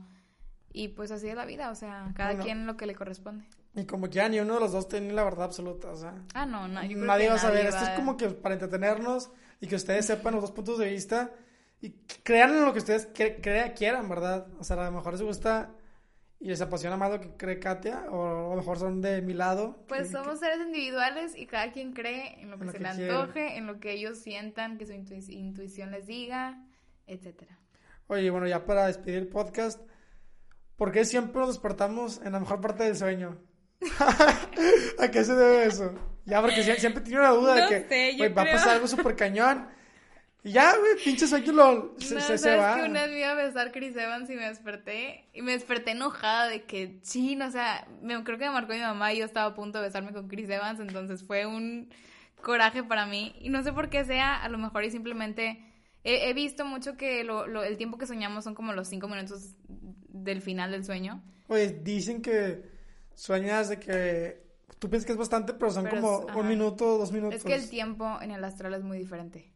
Y 0.73 0.87
pues 0.87 1.11
así 1.11 1.27
es 1.27 1.35
la 1.35 1.45
vida, 1.45 1.69
o 1.69 1.75
sea, 1.75 2.11
cada 2.15 2.29
Bueno. 2.31 2.43
quien 2.45 2.65
lo 2.65 2.77
que 2.77 2.85
le 2.85 2.95
corresponde. 2.95 3.45
Y 3.73 3.85
como 3.85 4.07
que 4.09 4.15
ya 4.15 4.27
ni 4.29 4.39
uno 4.39 4.55
de 4.55 4.59
los 4.59 4.71
dos 4.73 4.87
tiene 4.89 5.13
la 5.13 5.23
verdad 5.23 5.45
absoluta, 5.45 5.89
o 5.91 5.95
sea. 5.95 6.13
Ah, 6.33 6.45
no, 6.45 6.67
no. 6.67 6.81
Yo 6.83 6.89
creo 6.95 7.05
nadie 7.05 7.23
que 7.25 7.29
va 7.29 7.35
a 7.35 7.39
saber. 7.39 7.65
Esto 7.67 7.83
es 7.83 7.89
como 7.91 8.17
que 8.17 8.29
para 8.29 8.53
entretenernos 8.55 9.31
y 9.61 9.67
que 9.67 9.75
ustedes 9.75 10.05
sepan 10.05 10.33
los 10.33 10.41
dos 10.41 10.51
puntos 10.51 10.77
de 10.77 10.89
vista 10.89 11.31
y 11.79 11.91
crean 12.23 12.51
en 12.51 12.65
lo 12.65 12.73
que 12.73 12.79
ustedes 12.79 13.13
cre- 13.13 13.39
crea- 13.41 13.73
quieran, 13.73 14.09
¿verdad? 14.09 14.47
O 14.59 14.63
sea, 14.63 14.75
a 14.81 14.85
lo 14.89 14.91
mejor 14.97 15.13
les 15.13 15.21
gusta 15.21 15.71
y 16.39 16.47
les 16.49 16.59
apasiona 16.59 16.97
más 16.97 17.11
lo 17.11 17.21
que 17.21 17.29
cree 17.37 17.59
Katia, 17.59 18.07
o 18.09 18.47
a 18.51 18.55
lo 18.55 18.55
mejor 18.57 18.77
son 18.77 18.99
de 18.99 19.21
mi 19.21 19.33
lado. 19.33 19.85
Pues 19.87 20.07
que- 20.07 20.13
somos 20.17 20.39
seres 20.39 20.59
individuales 20.59 21.33
y 21.37 21.45
cada 21.45 21.71
quien 21.71 21.93
cree 21.93 22.41
en 22.41 22.51
lo 22.51 22.57
que 22.57 22.63
En 22.63 22.67
lo 22.67 22.71
se 22.73 22.77
que 22.79 22.83
le 22.83 22.89
quiere. 22.95 23.13
antoje, 23.13 23.57
en 23.57 23.67
lo 23.67 23.79
que 23.79 23.91
ellos 23.93 24.17
sientan, 24.17 24.77
que 24.77 24.85
su 24.85 24.91
intu- 24.93 25.29
intuición 25.29 25.91
les 25.91 26.07
diga, 26.07 26.61
etcétera. 27.07 27.57
Oye, 28.07 28.29
bueno, 28.31 28.47
ya 28.47 28.65
para 28.65 28.87
despedir 28.87 29.19
el 29.19 29.27
podcast, 29.27 29.79
¿por 30.75 30.91
qué 30.91 31.05
siempre 31.05 31.39
nos 31.39 31.49
despertamos 31.49 32.19
en 32.25 32.33
la 32.33 32.39
mejor 32.41 32.59
parte 32.59 32.83
del 32.83 32.97
sueño? 32.97 33.37
¿A 34.99 35.09
qué 35.11 35.23
se 35.23 35.35
debe 35.35 35.65
eso? 35.65 35.93
Ya, 36.25 36.41
porque 36.41 36.61
sie- 36.63 36.77
siempre 36.77 37.01
tenía 37.03 37.19
una 37.19 37.29
duda 37.29 37.55
No 37.55 37.61
de 37.61 37.67
que 37.67 37.87
sé, 37.89 38.17
güey, 38.17 38.31
va 38.33 38.41
a 38.43 38.45
creo. 38.45 38.55
pasar 38.57 38.75
algo 38.75 38.87
súper 38.87 39.15
cañón. 39.15 39.67
Y 40.43 40.51
ya, 40.53 40.75
güey, 40.77 40.95
pinche 41.03 41.27
sueño 41.27 41.51
lo, 41.51 41.95
se, 41.99 42.15
no, 42.15 42.21
se- 42.21 42.37
se 42.37 42.55
va. 42.55 42.75
que 42.75 42.83
una 42.83 43.05
vez 43.05 43.17
iba 43.17 43.29
a 43.31 43.35
besar 43.35 43.71
Chris 43.71 43.95
Evans 43.95 44.29
y 44.29 44.35
me 44.35 44.47
desperté 44.47 45.25
y 45.33 45.41
me 45.43 45.51
desperté 45.51 45.91
enojada 45.91 46.47
de 46.47 46.63
que 46.63 46.99
chin, 47.01 47.41
o 47.43 47.51
sea, 47.51 47.87
me, 48.01 48.23
creo 48.23 48.37
que 48.39 48.45
me 48.45 48.51
marcó 48.51 48.73
mi 48.73 48.79
mamá 48.79 49.13
y 49.13 49.19
yo 49.19 49.25
estaba 49.25 49.51
a 49.51 49.55
punto 49.55 49.79
de 49.79 49.85
besarme 49.87 50.13
con 50.13 50.27
Chris 50.27 50.49
Evans, 50.49 50.79
entonces 50.79 51.23
fue 51.23 51.45
un 51.45 51.89
coraje 52.41 52.83
para 52.83 53.05
mí 53.05 53.35
y 53.39 53.49
no 53.49 53.61
sé 53.63 53.71
por 53.71 53.89
qué 53.91 54.03
sea, 54.03 54.41
a 54.41 54.49
lo 54.49 54.57
mejor 54.57 54.83
y 54.83 54.89
simplemente 54.89 55.63
he, 56.03 56.27
he 56.29 56.33
visto 56.33 56.65
mucho 56.65 56.97
que 56.97 57.23
lo, 57.23 57.45
lo- 57.45 57.63
el 57.63 57.77
tiempo 57.77 57.99
que 57.99 58.07
soñamos 58.07 58.43
son 58.43 58.55
como 58.55 58.73
los 58.73 58.87
cinco 58.87 59.07
minutos 59.07 59.53
del 59.67 60.41
final 60.41 60.71
del 60.71 60.83
sueño. 60.85 61.21
Oye, 61.49 61.67
dicen 61.83 62.23
que 62.23 62.63
sueñas 63.15 63.69
de 63.69 63.79
que 63.79 64.43
tú 64.79 64.89
piensas 64.89 65.05
que 65.05 65.11
es 65.13 65.17
bastante, 65.17 65.53
pero 65.53 65.71
son 65.71 65.83
Pero 65.83 65.95
es- 65.97 66.01
como 66.01 66.29
ajá. 66.29 66.39
un 66.39 66.47
minuto, 66.47 66.97
dos 66.97 67.11
minutos. 67.11 67.35
Es 67.37 67.43
que 67.43 67.55
el 67.55 67.69
tiempo 67.69 68.19
en 68.21 68.31
el 68.31 68.43
astral 68.43 68.73
es 68.73 68.83
muy 68.83 68.97
diferente. 68.97 69.51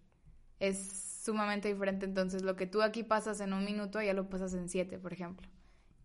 Es 0.60 1.20
sumamente 1.24 1.68
diferente. 1.68 2.06
Entonces, 2.06 2.44
lo 2.44 2.56
que 2.56 2.68
tú 2.68 2.82
aquí 2.82 3.04
pasas 3.04 3.40
en 3.42 3.54
un 3.54 3.66
minuto, 3.66 4.02
ya 4.02 4.14
lo 4.14 4.30
pasas 4.30 4.54
en 4.54 4.70
siete, 4.70 5.00
por 5.00 5.14
ejemplo. 5.14 5.48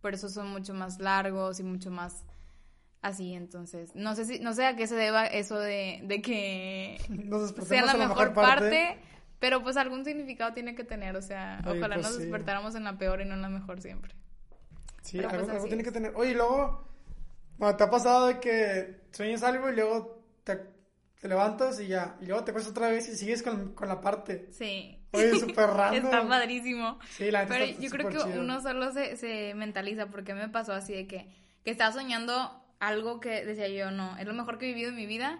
Por 0.01 0.13
eso 0.15 0.29
son 0.29 0.49
mucho 0.49 0.73
más 0.73 0.99
largos 0.99 1.59
y 1.59 1.63
mucho 1.63 1.91
más 1.91 2.23
así. 3.03 3.33
Entonces, 3.33 3.91
no 3.95 4.15
sé 4.15 4.25
si, 4.25 4.39
no 4.39 4.53
sé 4.53 4.65
a 4.65 4.75
qué 4.75 4.87
se 4.87 4.95
deba 4.95 5.27
eso 5.27 5.59
de, 5.59 6.01
de 6.03 6.21
que 6.21 6.97
sea 7.67 7.85
la 7.85 7.93
mejor, 7.93 8.33
parte. 8.33 8.97
Pero 9.39 9.63
pues 9.63 9.75
algún 9.77 10.05
significado 10.05 10.53
tiene 10.53 10.75
que 10.75 10.83
tener. 10.83 11.15
O 11.15 11.21
sea, 11.21 11.61
ojalá 11.65 11.95
pues 11.95 12.07
nos 12.07 12.15
sí. 12.15 12.21
despertáramos 12.23 12.75
en 12.75 12.83
la 12.83 12.97
peor 12.97 13.21
y 13.21 13.25
no 13.25 13.33
en 13.35 13.41
la 13.41 13.49
mejor 13.49 13.81
siempre. 13.81 14.13
Sí, 15.03 15.17
Pero, 15.17 15.29
algo, 15.29 15.43
pues, 15.45 15.55
algo 15.55 15.65
tiene 15.67 15.81
es. 15.81 15.87
que 15.87 15.91
tener. 15.91 16.13
Oye, 16.15 16.31
y 16.31 16.33
luego, 16.35 16.87
bueno, 17.61 17.77
¿te 17.77 17.83
ha 17.83 17.89
pasado 17.89 18.27
de 18.27 18.39
que 18.39 19.01
sueñas 19.11 19.43
algo 19.43 19.69
y 19.69 19.75
luego 19.75 20.25
te, 20.43 20.59
te 21.19 21.27
levantas 21.27 21.79
y 21.79 21.87
ya, 21.87 22.17
y 22.21 22.25
luego 22.25 22.43
te 22.43 22.51
acuestas 22.51 22.71
otra 22.71 22.89
vez 22.89 23.07
y 23.07 23.15
sigues 23.15 23.43
con, 23.43 23.73
con 23.73 23.87
la 23.87 24.01
parte? 24.01 24.47
Sí. 24.51 24.97
Oye, 25.11 25.31
súper 25.39 25.67
random. 25.69 26.05
Está 26.05 26.27
padrísimo. 26.27 26.99
Sí, 27.09 27.29
la 27.31 27.45
Pero 27.45 27.65
está 27.65 27.81
yo 27.81 27.89
creo 27.91 28.09
que 28.09 28.17
chido. 28.17 28.41
uno 28.41 28.61
solo 28.61 28.91
se, 28.91 29.15
se 29.15 29.53
mentaliza, 29.55 30.07
porque 30.07 30.33
me 30.33 30.49
pasó 30.49 30.73
así 30.73 30.93
de 30.93 31.05
que, 31.07 31.27
que 31.63 31.71
estaba 31.71 31.91
soñando 31.93 32.33
algo 32.79 33.19
que 33.19 33.45
decía 33.45 33.67
yo, 33.67 33.91
no, 33.91 34.17
es 34.17 34.25
lo 34.25 34.33
mejor 34.33 34.57
que 34.57 34.65
he 34.65 34.69
vivido 34.73 34.89
en 34.89 34.95
mi 34.95 35.05
vida. 35.05 35.39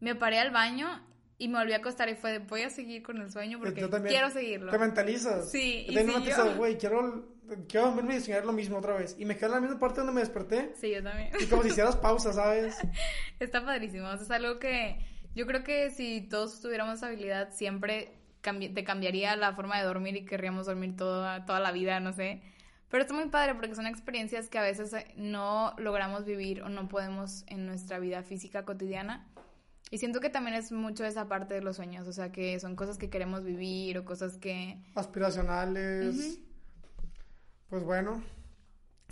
Me 0.00 0.14
paré 0.14 0.38
al 0.38 0.50
baño 0.50 0.88
y 1.36 1.48
me 1.48 1.58
volví 1.58 1.74
a 1.74 1.78
acostar 1.78 2.08
y 2.08 2.14
fue 2.14 2.32
de, 2.32 2.38
voy 2.38 2.62
a 2.62 2.70
seguir 2.70 3.02
con 3.02 3.18
el 3.18 3.30
sueño 3.30 3.58
porque 3.58 3.86
quiero 4.08 4.30
seguirlo. 4.30 4.70
Te 4.72 4.78
mentalizas. 4.78 5.50
Sí, 5.50 5.84
y 5.88 5.94
también 5.94 6.06
si 6.06 6.12
me 6.12 6.18
mentalizo, 6.24 6.52
yo- 6.52 6.56
güey, 6.56 6.78
quiero, 6.78 7.28
quiero 7.68 7.86
dormirme 7.86 8.16
y 8.16 8.20
soñar 8.20 8.44
lo 8.44 8.52
mismo 8.52 8.78
otra 8.78 8.94
vez. 8.94 9.16
Y 9.18 9.24
me 9.24 9.36
quedé 9.36 9.46
en 9.46 9.52
la 9.52 9.60
misma 9.60 9.78
parte 9.78 9.98
donde 10.00 10.12
me 10.12 10.20
desperté. 10.20 10.72
Sí, 10.76 10.90
yo 10.92 11.02
también. 11.02 11.30
Y 11.40 11.46
como 11.46 11.62
si 11.62 11.68
hicieras 11.68 11.96
pausa, 11.96 12.32
¿sabes? 12.32 12.76
Está 13.40 13.64
padrísimo. 13.64 14.06
O 14.08 14.16
sea, 14.16 14.22
es 14.24 14.30
algo 14.30 14.58
que 14.58 14.98
yo 15.34 15.46
creo 15.46 15.62
que 15.64 15.90
si 15.90 16.22
todos 16.22 16.60
tuviéramos 16.60 16.94
esa 16.96 17.06
habilidad, 17.06 17.50
siempre 17.52 18.12
cambi- 18.42 18.72
te 18.74 18.84
cambiaría 18.84 19.36
la 19.36 19.54
forma 19.54 19.78
de 19.78 19.84
dormir 19.84 20.16
y 20.16 20.24
querríamos 20.24 20.66
dormir 20.66 20.96
toda, 20.96 21.44
toda 21.46 21.60
la 21.60 21.72
vida, 21.72 22.00
no 22.00 22.12
sé. 22.12 22.42
Pero 22.88 23.02
está 23.02 23.14
muy 23.14 23.28
padre 23.28 23.54
porque 23.54 23.74
son 23.76 23.86
experiencias 23.86 24.48
que 24.48 24.58
a 24.58 24.62
veces 24.62 24.92
eh, 24.92 25.06
no 25.16 25.74
logramos 25.78 26.24
vivir 26.24 26.62
o 26.62 26.68
no 26.68 26.88
podemos 26.88 27.44
en 27.46 27.64
nuestra 27.66 28.00
vida 28.00 28.22
física 28.24 28.64
cotidiana. 28.64 29.28
Y 29.92 29.98
siento 29.98 30.20
que 30.20 30.30
también 30.30 30.56
es 30.56 30.70
mucho 30.72 31.04
esa 31.04 31.26
parte 31.28 31.54
de 31.54 31.62
los 31.62 31.74
sueños, 31.76 32.06
o 32.06 32.12
sea, 32.12 32.30
que 32.30 32.58
son 32.60 32.76
cosas 32.76 32.96
que 32.98 33.10
queremos 33.10 33.42
vivir 33.44 33.98
o 33.98 34.04
cosas 34.04 34.38
que... 34.38 34.76
Aspiracionales. 34.94 36.14
Ujú. 36.16 36.49
Pues 37.70 37.84
bueno. 37.84 38.22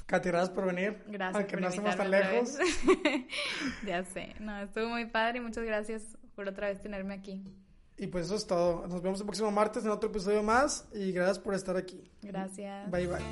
Katy, 0.06 0.28
gracias 0.30 0.50
por 0.50 0.66
venir. 0.66 1.02
Gracias 1.06 1.36
Aunque 1.36 1.52
por 1.52 1.60
no 1.60 1.68
estemos 1.68 1.96
tan 1.96 2.10
lejos. 2.10 2.58
ya 3.86 4.04
sé, 4.04 4.34
no, 4.40 4.58
estuvo 4.62 4.88
muy 4.88 5.06
padre 5.06 5.38
y 5.38 5.40
muchas 5.42 5.64
gracias 5.64 6.16
por 6.34 6.48
otra 6.48 6.68
vez 6.68 6.80
tenerme 6.80 7.14
aquí. 7.14 7.44
Y 7.98 8.06
pues 8.06 8.26
eso 8.26 8.36
es 8.36 8.46
todo. 8.46 8.86
Nos 8.86 9.02
vemos 9.02 9.20
el 9.20 9.26
próximo 9.26 9.50
martes 9.50 9.84
en 9.84 9.90
otro 9.90 10.08
episodio 10.08 10.42
más. 10.42 10.88
Y 10.94 11.12
gracias 11.12 11.38
por 11.38 11.54
estar 11.54 11.76
aquí. 11.76 12.10
Gracias. 12.22 12.90
Bye 12.90 13.06
bye. 13.06 13.18
Bye. 13.18 13.28